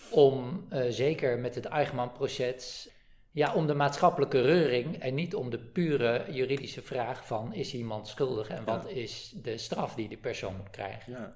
om, 0.10 0.68
uh, 0.74 0.86
zeker 0.90 1.40
met 1.40 1.56
het 1.56 1.66
Eichmann-proces, 1.66 2.90
ja, 3.32 3.54
om 3.54 3.68
de 3.68 3.74
maatschappelijke 3.74 4.42
reuring 4.42 5.00
en 5.00 5.16
niet 5.16 5.36
om 5.36 5.50
de 5.50 5.60
pure 5.60 6.26
juridische 6.30 6.82
vraag 6.82 7.28
van 7.28 7.54
is 7.54 7.74
iemand 7.74 8.08
schuldig 8.08 8.50
en 8.50 8.64
wat 8.64 8.90
is 8.90 9.34
de 9.36 9.58
straf 9.58 9.96
die 9.96 10.08
die 10.08 10.18
persoon 10.18 10.56
moet 10.58 10.70
krijgen. 10.70 11.14
Ja. 11.14 11.34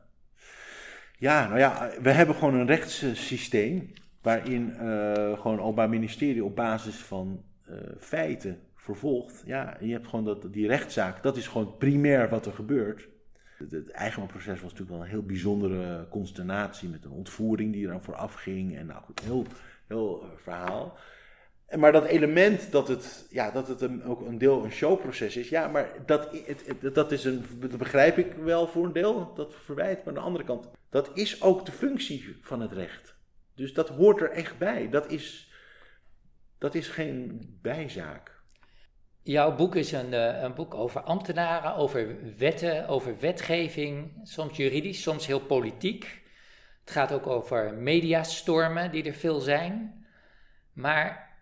ja, 1.18 1.48
nou 1.48 1.60
ja, 1.60 1.92
we 2.02 2.12
hebben 2.12 2.36
gewoon 2.36 2.54
een 2.54 2.68
rechtssysteem 2.68 3.94
waarin 4.22 4.70
uh, 4.70 5.40
gewoon 5.40 5.60
Openbaar 5.60 5.90
Ministerie 5.90 6.44
op 6.44 6.56
basis 6.56 6.96
van 6.96 7.44
uh, 7.70 7.78
feiten 8.00 8.60
vervolgt. 8.82 9.42
Ja, 9.46 9.78
je 9.80 9.92
hebt 9.92 10.08
gewoon 10.08 10.26
dat, 10.26 10.54
die 10.54 10.68
rechtszaak, 10.68 11.24
dat 11.24 11.38
is 11.38 11.48
gewoon 11.48 11.78
primair 11.78 12.30
wat 12.30 12.46
er 12.46 12.54
gebeurt. 12.54 13.08
Het, 13.58 13.72
het 13.72 14.16
was 14.16 14.46
natuurlijk 14.46 14.90
wel 14.90 15.02
een 15.02 15.08
heel 15.08 15.26
bijzondere 15.26 16.08
consternatie 16.10 16.90
met 16.90 17.06
een 17.06 17.12
ontvoering 17.12 17.74
die 17.74 17.86
eraan 17.86 18.04
vooraf 18.04 18.34
ging. 18.34 18.78
En 18.78 18.86
nou 18.86 19.04
goed, 19.04 19.20
heel, 19.20 19.46
heel 19.88 20.24
uh, 20.24 20.30
verhaal. 20.38 20.98
Maar 21.78 21.92
dat 21.92 22.06
element 22.06 22.72
dat 22.72 22.88
het, 22.88 23.28
ja, 23.30 23.52
dat 23.52 23.68
het 23.68 23.82
een, 23.82 24.04
ook 24.04 24.22
een 24.22 24.38
deel 24.38 24.64
een 24.64 24.72
showproces 24.72 25.38
is, 25.38 25.50
ja, 25.50 25.68
maar 25.68 25.92
dat, 26.06 26.30
het, 26.46 26.96
dat, 26.96 27.12
is 27.12 27.24
een, 27.24 27.46
dat 27.60 27.78
begrijp 27.78 28.18
ik 28.18 28.34
wel 28.34 28.68
voor 28.68 28.86
een 28.86 28.94
deel, 28.94 29.34
dat 29.34 29.56
verwijt. 29.56 29.98
Maar 29.98 30.08
aan 30.08 30.14
de 30.14 30.20
andere 30.20 30.44
kant, 30.44 30.70
dat 30.90 31.12
is 31.14 31.42
ook 31.42 31.66
de 31.66 31.72
functie 31.72 32.38
van 32.42 32.62
het 32.62 32.72
recht. 32.72 33.16
Dus 33.56 33.74
dat 33.74 33.90
hoort 33.90 34.22
er 34.22 34.32
echt 34.32 34.58
bij. 34.58 34.90
Dat 34.90 35.12
is, 35.12 35.52
dat 36.58 36.76
is 36.76 36.88
geen 36.88 37.42
bijzaak. 37.62 38.40
Jouw 39.24 39.56
boek 39.56 39.76
is 39.76 39.92
een, 39.92 40.14
eh, 40.14 40.42
een 40.42 40.54
boek 40.54 40.74
over 40.74 41.02
ambtenaren, 41.02 41.76
over 41.76 42.18
wetten, 42.38 42.88
over 42.88 43.20
wetgeving, 43.20 44.20
soms 44.24 44.58
juridisch, 44.58 45.02
soms 45.02 45.28
heel 45.28 45.40
politiek. 45.40 46.22
Het 46.80 46.92
gaat 46.92 47.12
ook 47.12 47.28
over 47.28 47.74
mediastormen 47.74 48.92
die 48.92 49.04
er 49.04 49.14
veel 49.14 49.40
zijn. 49.40 50.06
Maar 50.74 51.38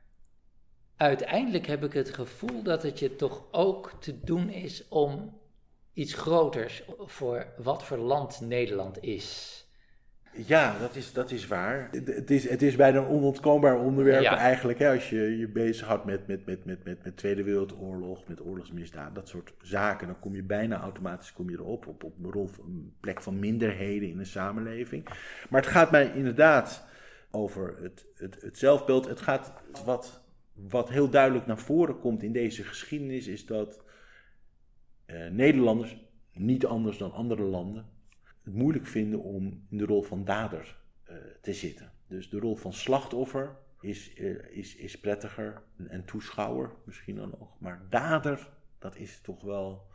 uiteindelijk 0.96 1.68
heb 1.68 1.84
ik 1.84 1.94
het 1.94 2.14
gevoel 2.14 2.64
dat 2.64 2.84
het 2.84 3.00
je 3.00 3.16
toch 3.16 3.44
ook 3.52 3.94
te 4.00 4.20
doen 4.24 4.50
is 4.50 4.88
om 4.88 5.40
iets 5.94 6.14
groters 6.14 6.84
voor 6.98 7.54
wat 7.58 7.84
voor 7.84 7.98
land 7.98 8.42
Nederland 8.42 9.04
is. 9.04 9.59
Ja, 10.46 10.80
dat 10.80 10.96
is, 10.96 11.14
dat 11.14 11.32
is 11.32 11.48
waar. 11.48 11.90
Het 11.92 12.32
is, 12.32 12.50
het 12.50 12.62
is 12.62 12.76
bijna 12.76 13.00
een 13.00 13.08
onontkoombaar 13.08 13.80
onderwerp 13.80 14.26
eigenlijk. 14.26 14.80
Hè, 14.80 14.94
als 14.94 15.10
je 15.10 15.38
je 15.38 15.48
bezighoudt 15.48 16.06
met, 16.06 16.28
met, 16.28 16.46
met, 16.46 16.66
met, 16.66 16.84
met, 16.84 17.04
met 17.04 17.18
Tweede 17.18 17.44
Wereldoorlog, 17.44 18.28
met 18.28 18.46
oorlogsmisdaad, 18.46 19.16
dat 19.16 19.28
soort 19.28 19.54
zaken. 19.62 20.08
Dan 20.08 20.20
kom 20.20 20.36
je 20.36 20.44
bijna 20.44 20.82
automatisch 20.82 21.34
kom 21.34 21.50
je 21.50 21.58
erop, 21.58 21.88
op, 21.88 22.04
op 22.04 22.14
een, 22.24 22.32
rol, 22.32 22.50
een 22.66 22.94
plek 23.00 23.22
van 23.22 23.40
minderheden 23.40 24.10
in 24.10 24.18
de 24.18 24.26
samenleving. 24.26 25.04
Maar 25.50 25.62
het 25.62 25.70
gaat 25.70 25.92
mij 25.92 26.12
inderdaad 26.14 26.86
over 27.32 27.78
het, 27.82 28.06
het, 28.16 28.42
het 28.42 28.58
zelfbeeld. 28.58 29.08
Het 29.08 29.22
gaat 29.22 29.54
wat 29.86 30.28
wat 30.68 30.90
heel 30.90 31.10
duidelijk 31.10 31.46
naar 31.46 31.60
voren 31.60 32.00
komt 32.00 32.24
in 32.24 32.32
deze 32.32 32.64
geschiedenis 32.64 33.28
is 33.28 33.46
dat 33.46 33.84
eh, 35.06 35.28
Nederlanders, 35.30 35.98
niet 36.34 36.66
anders 36.66 36.98
dan 36.98 37.12
andere 37.12 37.44
landen, 37.44 37.86
het 38.50 38.58
moeilijk 38.58 38.88
vinden 38.88 39.20
om 39.20 39.66
in 39.70 39.78
de 39.78 39.86
rol 39.86 40.02
van 40.02 40.26
dader 40.26 40.78
uh, 41.10 41.16
te 41.42 41.54
zitten. 41.54 41.92
Dus 42.08 42.30
de 42.30 42.40
rol 42.40 42.56
van 42.56 42.74
slachtoffer 42.74 43.56
is, 43.82 44.14
uh, 44.16 44.58
is, 44.58 44.76
is 44.76 45.00
prettiger 45.00 45.62
en 45.88 46.06
toeschouwer 46.06 46.72
misschien 46.84 47.16
dan 47.16 47.34
nog. 47.40 47.50
Maar 47.60 47.86
dader, 47.90 48.50
dat 48.80 48.96
is 48.96 49.20
toch 49.22 49.42
wel. 49.42 49.88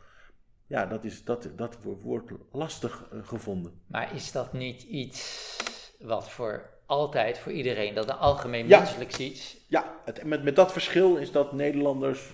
Ja, 0.67 0.85
dat, 0.85 1.03
is, 1.03 1.23
dat, 1.23 1.49
dat 1.55 1.77
wordt 1.83 2.31
lastig 2.51 3.09
uh, 3.13 3.27
gevonden. 3.27 3.81
Maar 3.87 4.15
is 4.15 4.31
dat 4.31 4.53
niet 4.53 4.83
iets 4.83 5.57
wat 5.99 6.29
voor 6.29 6.69
altijd 6.85 7.37
voor 7.37 7.51
iedereen, 7.51 7.93
dat 7.93 8.09
een 8.09 8.15
algemeen 8.15 8.67
ja. 8.67 8.77
menselijk 8.79 9.17
iets. 9.17 9.57
Ja, 9.67 9.95
het, 10.05 10.23
met, 10.23 10.43
met 10.43 10.55
dat 10.55 10.71
verschil 10.71 11.15
is 11.15 11.31
dat 11.31 11.53
Nederlanders 11.53 12.33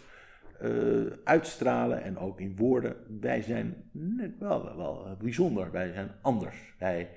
uh, 0.64 1.12
uitstralen 1.24 2.04
en 2.04 2.18
ook 2.18 2.40
in 2.40 2.56
woorden, 2.56 2.96
wij 3.20 3.42
zijn 3.42 3.76
net 3.92 4.38
wel, 4.40 4.76
wel 4.78 5.18
bijzonder, 5.20 5.72
wij 5.72 5.92
zijn 5.92 6.12
anders. 6.22 6.74
Wij 6.80 7.10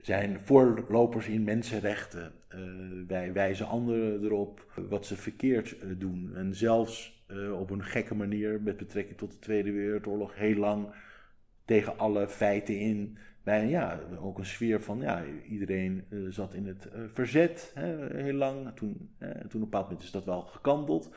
zijn 0.00 0.40
voorlopers 0.40 1.28
in 1.28 1.44
mensenrechten. 1.44 2.32
Uh, 2.54 2.60
wij 3.06 3.32
wijzen 3.32 3.66
anderen 3.66 4.24
erop 4.24 4.72
wat 4.88 5.06
ze 5.06 5.16
verkeerd 5.16 5.76
doen. 5.98 6.32
En 6.34 6.54
zelfs 6.54 7.24
op 7.58 7.70
een 7.70 7.84
gekke 7.84 8.14
manier 8.14 8.60
met 8.62 8.76
betrekking 8.76 9.18
tot 9.18 9.32
de 9.32 9.38
Tweede 9.38 9.72
Wereldoorlog 9.72 10.34
heel 10.34 10.56
lang 10.56 10.86
tegen 11.64 11.98
alle 11.98 12.28
feiten 12.28 12.78
in 12.78 13.18
bijna 13.42 13.68
ja, 13.68 14.00
ook 14.20 14.38
een 14.38 14.46
sfeer 14.46 14.80
van 14.80 15.00
ja, 15.00 15.22
iedereen 15.48 16.04
zat 16.28 16.54
in 16.54 16.66
het 16.66 16.88
verzet 17.12 17.72
hè, 17.74 18.16
heel 18.22 18.34
lang. 18.34 18.70
Toen, 18.74 19.10
toen 19.18 19.44
op 19.44 19.54
een 19.54 19.60
bepaald 19.60 19.84
moment 19.84 20.02
is 20.02 20.10
dat 20.10 20.24
wel 20.24 20.42
gekanteld. 20.42 21.10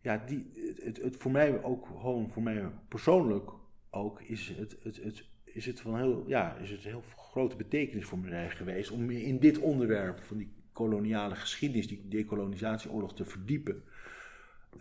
Ja, 0.00 0.22
die, 0.26 0.52
het, 0.82 1.02
het, 1.02 1.16
voor 1.16 1.30
mij 1.30 1.62
ook 1.62 1.86
gewoon, 1.86 2.30
voor 2.30 2.42
mij 2.42 2.70
persoonlijk 2.88 3.50
ook, 3.90 4.20
is 4.20 4.52
het, 4.56 4.76
het, 4.82 4.96
het, 5.02 5.24
is 5.44 5.66
het 5.66 5.80
van 5.80 5.96
heel, 5.96 6.24
ja, 6.26 6.56
is 6.56 6.70
het 6.70 6.80
heel 6.80 7.02
grote 7.16 7.56
betekenis 7.56 8.04
voor 8.04 8.18
mij 8.18 8.50
geweest 8.50 8.90
om 8.90 9.10
in 9.10 9.38
dit 9.38 9.58
onderwerp 9.58 10.22
van 10.22 10.36
die 10.36 10.52
koloniale 10.72 11.34
geschiedenis, 11.34 11.88
die 11.88 12.08
decolonisatieoorlog 12.08 13.14
te 13.14 13.24
verdiepen. 13.24 13.82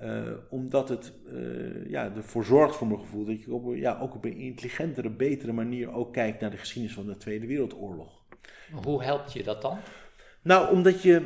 Uh, 0.01 0.31
omdat 0.49 0.89
het 0.89 1.13
uh, 1.27 1.89
ja, 1.89 2.15
ervoor 2.15 2.43
zorgt 2.43 2.75
voor 2.75 2.87
mijn 2.87 2.99
gevoel 2.99 3.25
dat 3.25 3.43
je 3.43 3.53
op, 3.53 3.75
ja, 3.75 3.99
ook 3.99 4.15
op 4.15 4.25
een 4.25 4.37
intelligentere, 4.37 5.09
betere 5.09 5.51
manier 5.51 5.91
ook 5.91 6.13
kijkt 6.13 6.41
naar 6.41 6.51
de 6.51 6.57
geschiedenis 6.57 6.95
van 6.95 7.05
de 7.05 7.17
Tweede 7.17 7.47
Wereldoorlog. 7.47 8.23
Hoe 8.83 9.03
helpt 9.03 9.33
je 9.33 9.43
dat 9.43 9.61
dan? 9.61 9.77
Nou, 10.41 10.75
omdat 10.75 11.01
je 11.01 11.21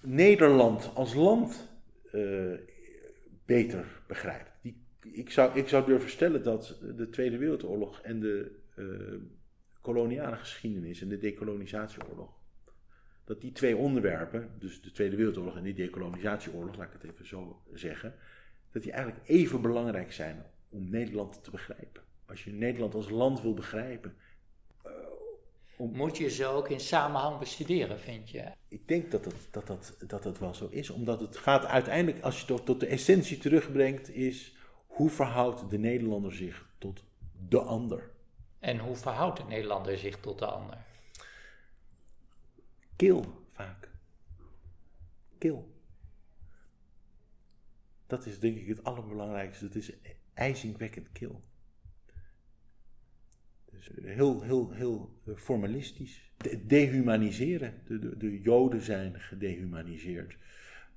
Nederland 0.00 0.90
als 0.94 1.14
land 1.14 1.68
uh, 2.14 2.58
beter 3.44 4.02
begrijpt. 4.06 4.50
Die, 4.62 4.86
ik, 5.00 5.30
zou, 5.30 5.58
ik 5.58 5.68
zou 5.68 5.86
durven 5.86 6.10
stellen 6.10 6.42
dat 6.42 6.80
de 6.96 7.08
Tweede 7.10 7.38
Wereldoorlog 7.38 8.00
en 8.00 8.20
de 8.20 8.62
koloniale 9.80 10.36
geschiedenis 10.36 11.02
en 11.02 11.08
de 11.08 11.18
decolonisatieoorlog 11.18 12.42
dat 13.24 13.40
die 13.40 13.52
twee 13.52 13.76
onderwerpen, 13.76 14.50
dus 14.58 14.82
de 14.82 14.90
Tweede 14.90 15.16
Wereldoorlog 15.16 15.56
en 15.56 15.62
die 15.62 15.74
decolonisatieoorlog, 15.74 16.76
laat 16.76 16.86
ik 16.86 17.02
het 17.02 17.12
even 17.12 17.26
zo 17.26 17.62
zeggen, 17.72 18.14
dat 18.70 18.82
die 18.82 18.92
eigenlijk 18.92 19.28
even 19.28 19.62
belangrijk 19.62 20.12
zijn 20.12 20.44
om 20.68 20.90
Nederland 20.90 21.44
te 21.44 21.50
begrijpen. 21.50 22.02
Als 22.26 22.44
je 22.44 22.52
Nederland 22.52 22.94
als 22.94 23.10
land 23.10 23.42
wil 23.42 23.54
begrijpen. 23.54 24.14
Om... 25.76 25.96
Moet 25.96 26.16
je 26.16 26.30
ze 26.30 26.46
ook 26.46 26.68
in 26.68 26.80
samenhang 26.80 27.38
bestuderen, 27.38 28.00
vind 28.00 28.30
je? 28.30 28.52
Ik 28.68 28.88
denk 28.88 29.10
dat 29.10 29.24
dat, 29.50 29.66
dat, 29.66 29.96
dat 30.06 30.24
het 30.24 30.38
wel 30.38 30.54
zo 30.54 30.66
is, 30.70 30.90
omdat 30.90 31.20
het 31.20 31.36
gaat 31.36 31.64
uiteindelijk, 31.64 32.24
als 32.24 32.40
je 32.40 32.46
tot, 32.46 32.66
tot 32.66 32.80
de 32.80 32.86
essentie 32.86 33.38
terugbrengt, 33.38 34.10
is 34.10 34.56
hoe 34.86 35.10
verhoudt 35.10 35.70
de 35.70 35.78
Nederlander 35.78 36.32
zich 36.32 36.68
tot 36.78 37.04
de 37.48 37.60
ander? 37.60 38.10
En 38.58 38.78
hoe 38.78 38.96
verhoudt 38.96 39.36
de 39.36 39.44
Nederlander 39.44 39.98
zich 39.98 40.20
tot 40.20 40.38
de 40.38 40.46
ander? 40.46 40.78
Kil 42.96 43.24
vaak. 43.52 43.90
Kil. 45.38 45.72
Dat 48.06 48.26
is 48.26 48.40
denk 48.40 48.56
ik 48.56 48.66
het 48.68 48.84
allerbelangrijkste. 48.84 49.64
Het 49.64 49.74
is 49.74 49.92
ijzingwekkend 50.34 51.12
kil. 51.12 51.40
Dus 53.92 54.14
heel, 54.14 54.42
heel, 54.42 54.70
heel 54.72 55.10
formalistisch. 55.36 56.32
dehumaniseren. 56.66 57.74
De, 57.86 57.98
de, 57.98 58.16
de, 58.16 58.40
Joden 58.40 58.80
zijn 58.80 59.20
gedehumaniseerd. 59.20 60.36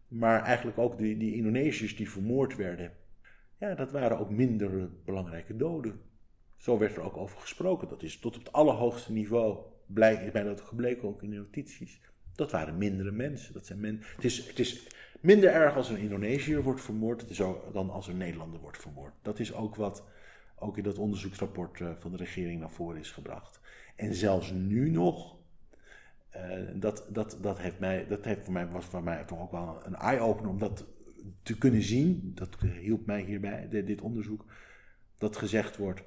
Maar 0.07 0.43
eigenlijk 0.43 0.77
ook 0.77 0.97
die, 0.97 1.17
die 1.17 1.35
Indonesiërs 1.35 1.95
die 1.95 2.09
vermoord 2.09 2.55
werden. 2.55 2.91
Ja, 3.59 3.75
dat 3.75 3.91
waren 3.91 4.19
ook 4.19 4.29
minder 4.29 4.89
belangrijke 5.05 5.55
doden. 5.55 5.99
Zo 6.57 6.77
werd 6.77 6.95
er 6.95 7.01
ook 7.01 7.17
over 7.17 7.37
gesproken. 7.37 7.87
Dat 7.89 8.03
is 8.03 8.19
tot 8.19 8.35
op 8.35 8.43
het 8.43 8.53
allerhoogste 8.53 9.11
niveau, 9.11 9.57
blijk, 9.85 10.19
is 10.19 10.31
mij 10.31 10.43
dat 10.43 10.61
gebleken 10.61 11.07
ook 11.07 11.23
in 11.23 11.29
de 11.29 11.35
notities. 11.35 12.01
Dat 12.35 12.51
waren 12.51 12.77
mindere 12.77 13.11
mensen. 13.11 13.53
Dat 13.53 13.65
zijn 13.65 13.79
men, 13.79 13.99
het, 14.15 14.23
is, 14.23 14.47
het 14.47 14.59
is 14.59 14.87
minder 15.21 15.49
erg 15.49 15.75
als 15.75 15.89
een 15.89 15.97
Indonesiër 15.97 16.63
wordt 16.63 16.81
vermoord 16.81 17.37
dan 17.73 17.89
als 17.89 18.07
een 18.07 18.17
Nederlander 18.17 18.59
wordt 18.59 18.77
vermoord. 18.77 19.13
Dat 19.21 19.39
is 19.39 19.53
ook 19.53 19.75
wat 19.75 20.03
ook 20.59 20.77
in 20.77 20.83
dat 20.83 20.97
onderzoeksrapport 20.97 21.81
eh, 21.81 21.91
van 21.99 22.11
de 22.11 22.17
regering 22.17 22.59
naar 22.59 22.71
voren 22.71 22.99
is 22.99 23.11
gebracht. 23.11 23.59
En 23.95 24.13
zelfs 24.13 24.51
nu 24.51 24.89
nog, 24.89 25.37
uh, 26.35 26.41
dat, 26.75 27.05
dat, 27.09 27.37
dat, 27.41 27.59
heeft 27.59 27.79
mij, 27.79 28.07
dat 28.07 28.25
heeft 28.25 28.43
voor 28.43 28.53
mij, 28.53 28.67
was 28.67 28.85
voor 28.85 29.03
mij 29.03 29.23
toch 29.23 29.39
ook 29.39 29.51
wel 29.51 29.81
een 29.85 29.95
eye-opener 29.95 30.49
om 30.49 30.59
dat 30.59 30.85
te 31.43 31.57
kunnen 31.57 31.81
zien. 31.81 32.31
Dat 32.35 32.57
hielp 32.81 33.05
mij 33.05 33.21
hierbij, 33.21 33.67
dit 33.69 34.01
onderzoek. 34.01 34.45
Dat 35.17 35.37
gezegd 35.37 35.77
wordt, 35.77 36.01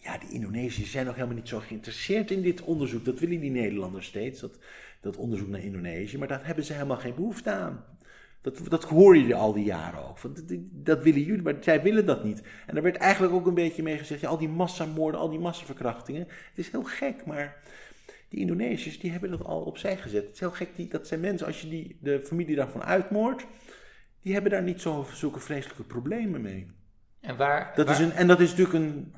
ja, 0.00 0.18
die 0.18 0.30
Indonesiërs 0.30 0.90
zijn 0.90 1.06
nog 1.06 1.14
helemaal 1.14 1.36
niet 1.36 1.48
zo 1.48 1.58
geïnteresseerd 1.58 2.30
in 2.30 2.42
dit 2.42 2.62
onderzoek. 2.62 3.04
Dat 3.04 3.18
willen 3.18 3.40
die 3.40 3.50
Nederlanders 3.50 4.06
steeds, 4.06 4.40
dat, 4.40 4.58
dat 5.00 5.16
onderzoek 5.16 5.48
naar 5.48 5.60
Indonesië. 5.60 6.18
Maar 6.18 6.28
daar 6.28 6.46
hebben 6.46 6.64
ze 6.64 6.72
helemaal 6.72 6.96
geen 6.96 7.14
behoefte 7.14 7.50
aan. 7.50 7.84
Dat, 8.40 8.60
dat 8.68 8.84
hoor 8.84 9.16
je 9.16 9.34
al 9.34 9.52
die 9.52 9.64
jaren 9.64 10.08
ook. 10.08 10.22
dat, 10.22 10.58
dat, 10.70 11.02
willen 11.02 11.22
jullie, 11.22 11.42
maar 11.42 11.56
zij 11.60 11.82
willen 11.82 12.06
dat 12.06 12.24
niet. 12.24 12.42
En 12.66 12.76
er 12.76 12.82
werd 12.82 12.96
eigenlijk 12.96 13.34
ook 13.34 13.46
een 13.46 13.54
beetje 13.54 13.82
mee 13.82 13.98
gezegd: 13.98 14.20
ja, 14.20 14.28
al 14.28 14.38
die 14.38 14.48
massamoorden, 14.48 15.20
al 15.20 15.28
die 15.28 15.38
massaverkrachtingen. 15.38 16.26
Het 16.28 16.58
is 16.58 16.70
heel 16.70 16.82
gek, 16.82 17.26
maar 17.26 17.56
die 18.28 18.40
Indonesiërs 18.40 18.98
die 18.98 19.10
hebben 19.10 19.30
dat 19.30 19.44
al 19.44 19.60
opzij 19.60 19.96
gezet. 19.96 20.22
Het 20.24 20.34
is 20.34 20.40
heel 20.40 20.50
gek, 20.50 20.76
die, 20.76 20.88
dat 20.88 21.06
zijn 21.06 21.20
mensen, 21.20 21.46
als 21.46 21.60
je 21.60 21.68
die, 21.68 21.98
de 22.00 22.20
familie 22.24 22.56
daarvan 22.56 22.82
uitmoordt, 22.82 23.46
die 24.20 24.32
hebben 24.32 24.50
daar 24.50 24.62
niet 24.62 24.80
zo, 24.80 25.06
zulke 25.12 25.40
vreselijke 25.40 25.82
problemen 25.82 26.40
mee. 26.40 26.66
En, 27.20 27.36
waar, 27.36 27.72
dat 27.74 27.90
Is 27.90 27.98
een, 27.98 28.12
en 28.12 28.26
dat 28.26 28.40
is 28.40 28.50
natuurlijk 28.50 28.84
een 28.84 29.14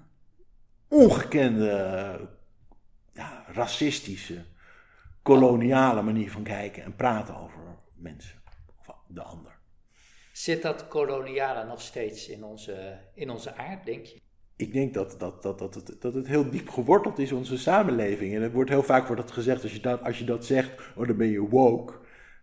ongekende, 0.88 2.28
ja, 3.12 3.44
racistische, 3.46 4.44
koloniale 5.22 6.02
manier 6.02 6.30
van 6.30 6.42
kijken 6.42 6.82
en 6.82 6.96
praten 6.96 7.36
over 7.36 7.60
mensen 7.94 8.41
de 9.14 9.22
ander. 9.22 9.60
Zit 10.32 10.62
dat 10.62 10.88
koloniale 10.88 11.64
nog 11.64 11.80
steeds 11.80 12.28
in 12.28 12.44
onze, 12.44 12.98
in 13.14 13.30
onze 13.30 13.54
aard, 13.54 13.86
denk 13.86 14.04
je? 14.04 14.20
Ik 14.56 14.72
denk 14.72 14.94
dat, 14.94 15.14
dat, 15.18 15.42
dat, 15.42 15.58
dat, 15.58 15.74
het, 15.74 15.96
dat 16.00 16.14
het 16.14 16.26
heel 16.26 16.50
diep 16.50 16.68
geworteld 16.68 17.18
is 17.18 17.30
in 17.30 17.36
onze 17.36 17.58
samenleving. 17.58 18.34
En 18.34 18.42
het 18.42 18.52
wordt 18.52 18.70
heel 18.70 18.82
vaak 18.82 19.06
wordt 19.06 19.22
dat 19.22 19.30
gezegd, 19.30 19.62
als 19.62 19.72
je 19.72 19.80
dat, 19.80 20.02
als 20.02 20.18
je 20.18 20.24
dat 20.24 20.44
zegt, 20.44 20.80
oh, 20.96 21.06
dan 21.06 21.16
ben 21.16 21.30
je 21.30 21.48
woke. 21.48 21.94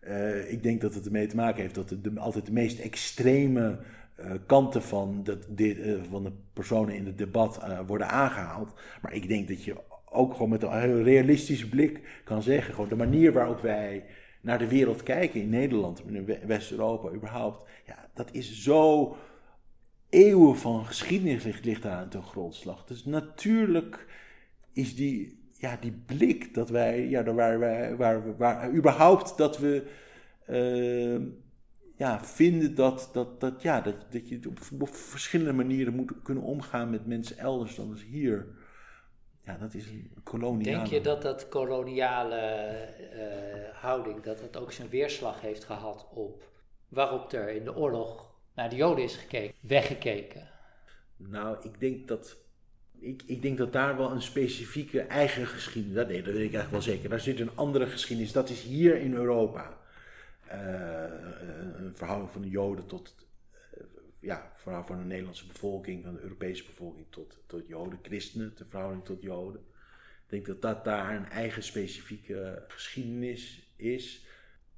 Uh, 0.02 0.52
ik 0.52 0.64
denk 0.64 0.82
dat 0.82 0.94
het 0.94 1.06
ermee 1.06 1.28
te 1.28 1.36
maken 1.36 1.62
heeft 1.62 1.76
dat 1.76 1.90
de, 1.90 2.12
altijd 2.16 2.46
de 2.46 2.52
meest 2.52 2.80
extreme 2.80 3.80
uh, 4.20 4.32
kanten 4.46 4.82
van, 4.82 5.24
dat, 5.24 5.46
dit, 5.50 5.78
uh, 5.78 6.02
van 6.10 6.24
de 6.24 6.32
personen 6.54 6.96
in 6.96 7.06
het 7.06 7.18
debat 7.18 7.60
worden 7.88 8.10
aangehaald. 8.10 8.74
Maar 9.02 9.14
ik 9.14 9.28
denk 9.28 9.48
dat 9.48 9.64
je 9.64 9.76
ook 10.06 10.34
gewoon 10.34 10.50
met 10.50 10.64
een 10.64 10.80
heel 10.80 11.02
realistische 11.02 11.70
blik 11.70 12.22
kan 12.24 12.42
zeggen, 12.44 12.74
gewoon 12.74 12.90
de 12.90 12.96
manier 12.96 13.34
waarop 13.34 13.62
wij 13.62 14.06
naar 14.42 14.58
de 14.58 14.68
wereld 14.68 15.04
kijken 15.04 15.42
in 15.42 15.50
Nederland, 15.50 16.04
in 16.08 16.26
West-Europa 16.48 17.12
überhaupt. 17.12 17.70
Ja, 17.86 18.10
dat 18.14 18.30
is 18.32 18.64
zo 18.64 19.16
eeuwen 20.10 20.58
van 20.58 20.86
geschiedenis 20.86 21.62
ligt, 21.64 21.84
daar 21.84 21.98
aan 21.98 22.10
ten 22.10 22.24
grondslag. 22.24 22.86
Dus 22.86 23.06
natuurlijk 23.06 24.08
is 24.74 24.96
die, 24.96 25.40
ja, 25.54 25.78
die 25.82 25.92
blik 26.06 26.54
dat 26.54 26.70
wij, 26.70 27.08
ja, 27.08 27.34
waar, 27.34 27.60
waar, 27.60 27.98
waar, 27.98 28.38
waar 28.38 28.74
überhaupt 28.74 29.38
dat 29.38 29.58
we 29.58 29.88
uh, 30.50 31.28
ja, 31.98 32.24
vinden 32.24 32.76
dat, 32.76 33.10
dat, 33.14 33.40
dat, 33.40 33.62
ja, 33.62 33.82
dat, 33.82 34.12
dat 34.12 34.30
je 34.30 34.40
op, 34.80 34.90
verschillende 34.90 35.54
manieren 35.54 35.96
moet 35.96 36.22
kunnen 36.24 36.44
omgaan 36.44 36.90
met 36.90 37.06
mensen 37.06 37.38
elders 37.38 37.76
dan 37.76 37.92
als 37.92 38.04
hier. 38.04 38.48
Ja, 39.50 39.58
dat 39.58 39.74
is 39.74 39.86
een 39.88 40.12
koloniale... 40.24 40.78
Denk 40.78 40.88
je 40.88 41.02
dat 41.02 41.22
dat 41.22 41.50
koloniale 41.50 42.88
uh, 43.14 43.82
houding, 43.82 44.24
dat 44.24 44.42
het 44.42 44.58
ook 44.58 44.72
zijn 44.72 44.90
weerslag 44.90 45.42
heeft 45.42 45.64
gehad 45.64 46.08
op 46.14 46.50
waarop 46.88 47.32
er 47.32 47.50
in 47.50 47.64
de 47.64 47.76
oorlog 47.76 48.32
naar 48.56 48.70
de 48.70 48.76
Joden 48.76 49.04
is 49.04 49.16
gekeken, 49.16 49.56
weggekeken? 49.60 50.50
Nou, 51.18 51.58
ik 51.62 51.80
denk 51.80 52.08
dat, 52.08 52.38
ik, 53.00 53.24
ik 53.26 53.42
denk 53.42 53.58
dat 53.58 53.74
daar 53.74 53.98
wel 53.98 54.12
een 54.12 54.22
specifieke 54.22 55.02
eigen 55.02 55.48
geschiedenis, 55.48 55.98
dat, 55.98 56.08
nee, 56.08 56.24
dat 56.24 56.34
weet 56.34 56.48
ik 56.48 56.54
eigenlijk 56.54 56.72
wel 56.72 56.94
zeker. 56.94 57.10
Daar 57.10 57.20
zit 57.20 57.40
een 57.40 57.56
andere 57.56 57.86
geschiedenis, 57.86 58.32
dat 58.32 58.50
is 58.50 58.62
hier 58.62 58.96
in 58.96 59.14
Europa. 59.14 59.78
Uh, 60.52 60.56
een 61.74 61.96
verhouding 61.96 62.32
van 62.32 62.42
de 62.42 62.50
Joden 62.50 62.86
tot 62.86 63.16
ja, 64.20 64.52
vooral 64.56 64.84
van 64.84 64.98
de 64.98 65.04
Nederlandse 65.04 65.48
bevolking, 65.48 66.04
van 66.04 66.14
de 66.14 66.22
Europese 66.22 66.66
bevolking 66.66 67.06
tot, 67.10 67.40
tot 67.46 67.68
Joden, 67.68 68.00
christenen, 68.02 68.54
de 68.56 68.66
verhouding 68.66 69.06
tot 69.06 69.22
Joden. 69.22 69.62
Ik 70.24 70.30
denk 70.30 70.46
dat 70.46 70.62
dat 70.62 70.84
daar 70.84 71.16
een 71.16 71.30
eigen 71.30 71.64
specifieke 71.64 72.64
geschiedenis 72.68 73.74
is. 73.76 74.26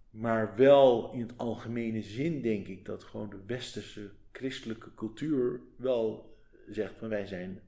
Maar 0.10 0.56
wel 0.56 1.14
in 1.14 1.20
het 1.20 1.38
algemene 1.38 2.02
zin 2.02 2.42
denk 2.42 2.68
ik 2.68 2.86
dat 2.86 3.04
gewoon 3.04 3.30
de 3.30 3.44
westerse 3.46 4.12
christelijke 4.32 4.94
cultuur 4.94 5.62
wel 5.76 6.36
zegt 6.70 6.94
van 6.98 7.10
wij 7.10 7.26
zijn 7.26 7.62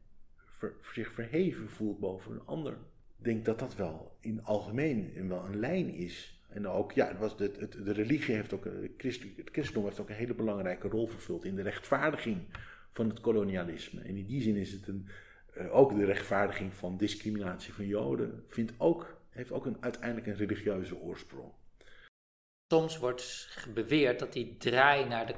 zich 0.93 1.11
verheven 1.11 1.69
voelt 1.69 1.99
boven 1.99 2.31
een 2.31 2.45
ander. 2.45 2.73
Ik 3.17 3.23
denk 3.23 3.45
dat 3.45 3.59
dat 3.59 3.75
wel 3.75 4.17
in 4.19 4.35
het 4.35 4.45
algemeen 4.45 5.27
wel 5.27 5.45
een 5.45 5.59
lijn 5.59 5.89
is. 5.89 6.42
En 6.53 6.67
ook, 6.67 6.91
ja, 6.91 7.07
het 7.07 7.17
was 7.17 7.37
de, 7.37 7.67
de 7.83 7.91
religie 7.91 8.35
heeft 8.35 8.53
ook, 8.53 8.65
het 8.65 8.91
christendom 9.51 9.83
heeft 9.83 9.99
ook 9.99 10.09
een 10.09 10.15
hele 10.15 10.33
belangrijke 10.33 10.87
rol 10.87 11.07
vervuld 11.07 11.45
in 11.45 11.55
de 11.55 11.61
rechtvaardiging 11.61 12.47
van 12.91 13.09
het 13.09 13.19
kolonialisme. 13.19 14.01
En 14.01 14.15
in 14.15 14.25
die 14.25 14.41
zin 14.41 14.55
is 14.55 14.71
het 14.71 14.87
een, 14.87 15.07
uh, 15.57 15.75
ook 15.75 15.95
de 15.95 16.05
rechtvaardiging 16.05 16.73
van 16.73 16.97
discriminatie 16.97 17.73
van 17.73 17.85
Joden, 17.85 18.43
vindt 18.47 18.73
ook, 18.77 19.21
heeft 19.29 19.51
ook 19.51 19.65
een, 19.65 19.77
uiteindelijk 19.79 20.27
een 20.27 20.35
religieuze 20.35 20.95
oorsprong. 20.95 21.51
Soms 22.67 22.97
wordt 22.97 23.57
beweerd 23.73 24.19
dat 24.19 24.33
die 24.33 24.57
draai 24.57 25.05
naar 25.07 25.27
de 25.27 25.35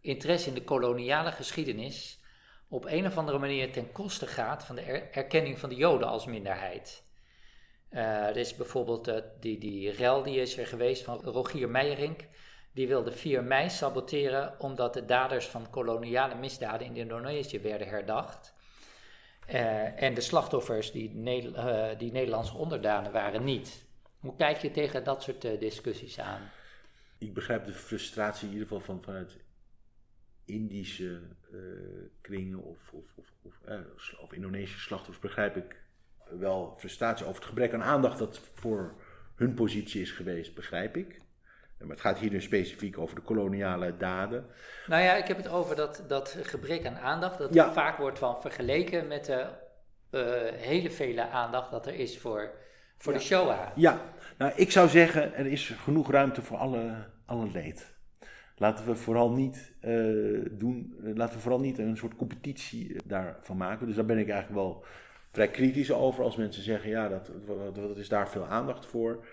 interesse 0.00 0.48
in 0.48 0.54
de 0.54 0.64
koloniale 0.64 1.32
geschiedenis 1.32 2.20
op 2.68 2.84
een 2.84 3.06
of 3.06 3.16
andere 3.16 3.38
manier 3.38 3.72
ten 3.72 3.92
koste 3.92 4.26
gaat 4.26 4.64
van 4.64 4.74
de 4.74 4.82
erkenning 5.12 5.58
van 5.58 5.68
de 5.68 5.74
Joden 5.74 6.08
als 6.08 6.26
minderheid. 6.26 7.02
Uh, 7.90 8.26
er 8.26 8.36
is 8.36 8.56
bijvoorbeeld 8.56 9.08
uh, 9.08 9.16
die, 9.40 9.58
die 9.58 9.90
rel 9.90 10.22
die 10.22 10.40
is 10.40 10.58
er 10.58 10.66
geweest 10.66 11.02
van 11.02 11.20
Rogier 11.20 11.68
Meijerink. 11.68 12.26
Die 12.72 12.88
wilde 12.88 13.12
4 13.12 13.44
mei 13.44 13.70
saboteren 13.70 14.60
omdat 14.60 14.94
de 14.94 15.04
daders 15.04 15.46
van 15.46 15.70
koloniale 15.70 16.34
misdaden 16.34 16.86
in 16.86 16.96
Indonesië 16.96 17.60
werden 17.60 17.88
herdacht. 17.88 18.54
Uh, 19.48 20.02
en 20.02 20.14
de 20.14 20.20
slachtoffers, 20.20 20.92
die, 20.92 21.22
die 21.98 22.12
Nederlandse 22.12 22.56
onderdanen, 22.56 23.12
waren 23.12 23.44
niet. 23.44 23.86
Hoe 24.18 24.36
kijk 24.36 24.56
je 24.56 24.70
tegen 24.70 25.04
dat 25.04 25.22
soort 25.22 25.40
discussies 25.40 26.20
aan? 26.20 26.50
Ik 27.18 27.34
begrijp 27.34 27.64
de 27.64 27.72
frustratie 27.72 28.46
in 28.46 28.52
ieder 28.52 28.68
geval 28.68 28.84
van, 28.84 29.02
vanuit 29.02 29.36
Indische 30.44 31.20
kringen 32.20 32.62
of, 32.62 32.92
of, 32.92 33.14
of, 33.42 33.60
of 34.20 34.32
Indonesische 34.32 34.80
slachtoffers, 34.80 35.18
begrijp 35.18 35.56
ik 35.56 35.87
wel 36.38 36.74
frustratie 36.78 37.26
over 37.26 37.38
het 37.38 37.48
gebrek 37.48 37.74
aan 37.74 37.82
aandacht 37.82 38.18
dat 38.18 38.40
voor 38.54 38.94
hun 39.34 39.54
positie 39.54 40.00
is 40.00 40.12
geweest, 40.12 40.54
begrijp 40.54 40.96
ik. 40.96 41.20
Maar 41.78 41.88
het 41.88 42.00
gaat 42.00 42.18
hier 42.18 42.30
nu 42.30 42.40
specifiek 42.40 42.98
over 42.98 43.14
de 43.14 43.20
koloniale 43.20 43.96
daden. 43.96 44.46
Nou 44.86 45.02
ja, 45.02 45.14
ik 45.14 45.26
heb 45.26 45.36
het 45.36 45.48
over 45.48 45.76
dat, 45.76 46.04
dat 46.08 46.38
gebrek 46.42 46.86
aan 46.86 46.98
aandacht. 46.98 47.38
Dat 47.38 47.72
vaak 47.72 47.96
wordt 47.98 48.18
van 48.18 48.40
vergeleken 48.40 49.06
met 49.06 49.24
de 49.24 49.46
uh, 50.10 50.20
hele 50.52 50.90
vele 50.90 51.28
aandacht 51.28 51.70
dat 51.70 51.86
er 51.86 51.94
is 51.94 52.18
voor, 52.18 52.50
voor 52.96 53.12
de 53.12 53.18
Shoah. 53.18 53.66
Ja, 53.74 54.00
nou 54.38 54.52
ik 54.54 54.70
zou 54.70 54.88
zeggen, 54.88 55.34
er 55.34 55.46
is 55.46 55.68
genoeg 55.68 56.10
ruimte 56.10 56.42
voor 56.42 56.56
alle, 56.56 57.06
alle 57.26 57.50
leed. 57.50 57.96
Laten 58.56 58.86
we 58.86 58.96
vooral 58.96 59.30
niet 59.30 59.72
uh, 59.82 60.46
doen, 60.50 60.96
laten 61.14 61.34
we 61.34 61.40
vooral 61.40 61.60
niet 61.60 61.78
een 61.78 61.96
soort 61.96 62.16
competitie 62.16 62.96
daarvan 63.04 63.56
maken. 63.56 63.86
Dus 63.86 63.96
daar 63.96 64.04
ben 64.04 64.18
ik 64.18 64.28
eigenlijk 64.28 64.60
wel 64.60 64.84
vrij 65.38 65.50
kritisch 65.50 65.92
over 65.92 66.24
als 66.24 66.36
mensen 66.36 66.62
zeggen, 66.62 66.90
ja, 66.90 67.08
dat, 67.08 67.30
dat, 67.74 67.96
is 67.96 68.08
daar 68.08 68.28
veel 68.28 68.46
aandacht 68.46 68.86
voor. 68.86 69.24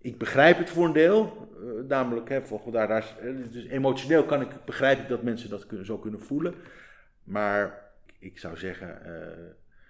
Ik 0.00 0.18
begrijp 0.18 0.58
het 0.58 0.70
voor 0.70 0.86
een 0.86 0.92
deel, 0.92 1.48
uh, 1.60 1.88
namelijk, 1.88 2.28
hè, 2.28 2.40
daar, 2.70 2.88
daar, 2.88 3.14
dus 3.50 3.66
emotioneel 3.66 4.24
kan 4.24 4.40
ik, 4.40 4.48
begrijp 4.64 4.98
ik 4.98 5.08
dat 5.08 5.22
mensen 5.22 5.50
dat 5.50 5.66
kunnen, 5.66 5.86
zo 5.86 5.98
kunnen 5.98 6.20
voelen. 6.20 6.54
Maar 7.24 7.90
ik 8.18 8.38
zou 8.38 8.56
zeggen, 8.56 8.98
uh, 9.06 9.12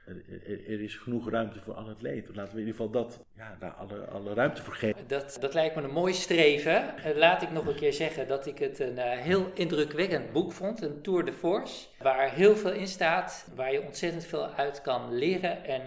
er, 0.04 0.80
is 0.82 0.96
genoeg 0.96 1.30
ruimte 1.30 1.60
voor 1.60 1.74
al 1.74 1.88
het 1.88 2.02
leed. 2.02 2.28
Laten 2.34 2.54
we 2.54 2.60
in 2.60 2.66
ieder 2.66 2.80
geval 2.80 2.90
dat, 2.90 3.20
ja, 3.36 3.56
daar 3.60 3.70
alle, 3.70 4.04
alle 4.04 4.34
ruimte 4.34 4.62
voor 4.62 4.74
geven. 4.74 5.06
Dat, 5.06 5.36
dat 5.40 5.54
lijkt 5.54 5.76
me 5.76 5.82
een 5.82 5.90
mooi 5.90 6.12
streven. 6.12 6.96
Eh, 6.96 7.16
laat 7.16 7.42
ik 7.42 7.50
nog 7.50 7.66
een 7.66 7.74
keer 7.74 7.92
zeggen 7.92 8.28
dat 8.28 8.46
ik 8.46 8.58
het 8.58 8.78
een 8.78 8.96
uh, 8.96 9.10
heel 9.10 9.50
indrukwekkend 9.54 10.32
boek 10.32 10.52
vond, 10.52 10.82
een 10.82 11.02
Tour 11.02 11.24
de 11.24 11.32
Force, 11.32 11.86
waar 11.98 12.30
heel 12.30 12.56
veel 12.56 12.72
in 12.72 12.88
staat, 12.88 13.48
waar 13.54 13.72
je 13.72 13.82
ontzettend 13.82 14.24
veel 14.24 14.46
uit 14.46 14.80
kan 14.80 15.14
leren 15.14 15.64
en 15.64 15.82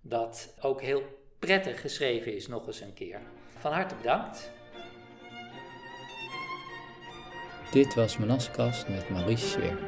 dat 0.00 0.54
ook 0.60 0.82
heel 0.82 1.02
prettig 1.38 1.80
geschreven 1.80 2.34
is 2.34 2.48
nog 2.48 2.66
eens 2.66 2.80
een 2.80 2.94
keer. 2.94 3.20
Van 3.58 3.72
harte 3.72 3.94
bedankt. 3.94 4.50
Dit 7.70 7.94
was 7.94 8.18
Manaskast 8.18 8.88
met 8.88 9.08
Maurice 9.08 9.46
Zwerk. 9.46 9.80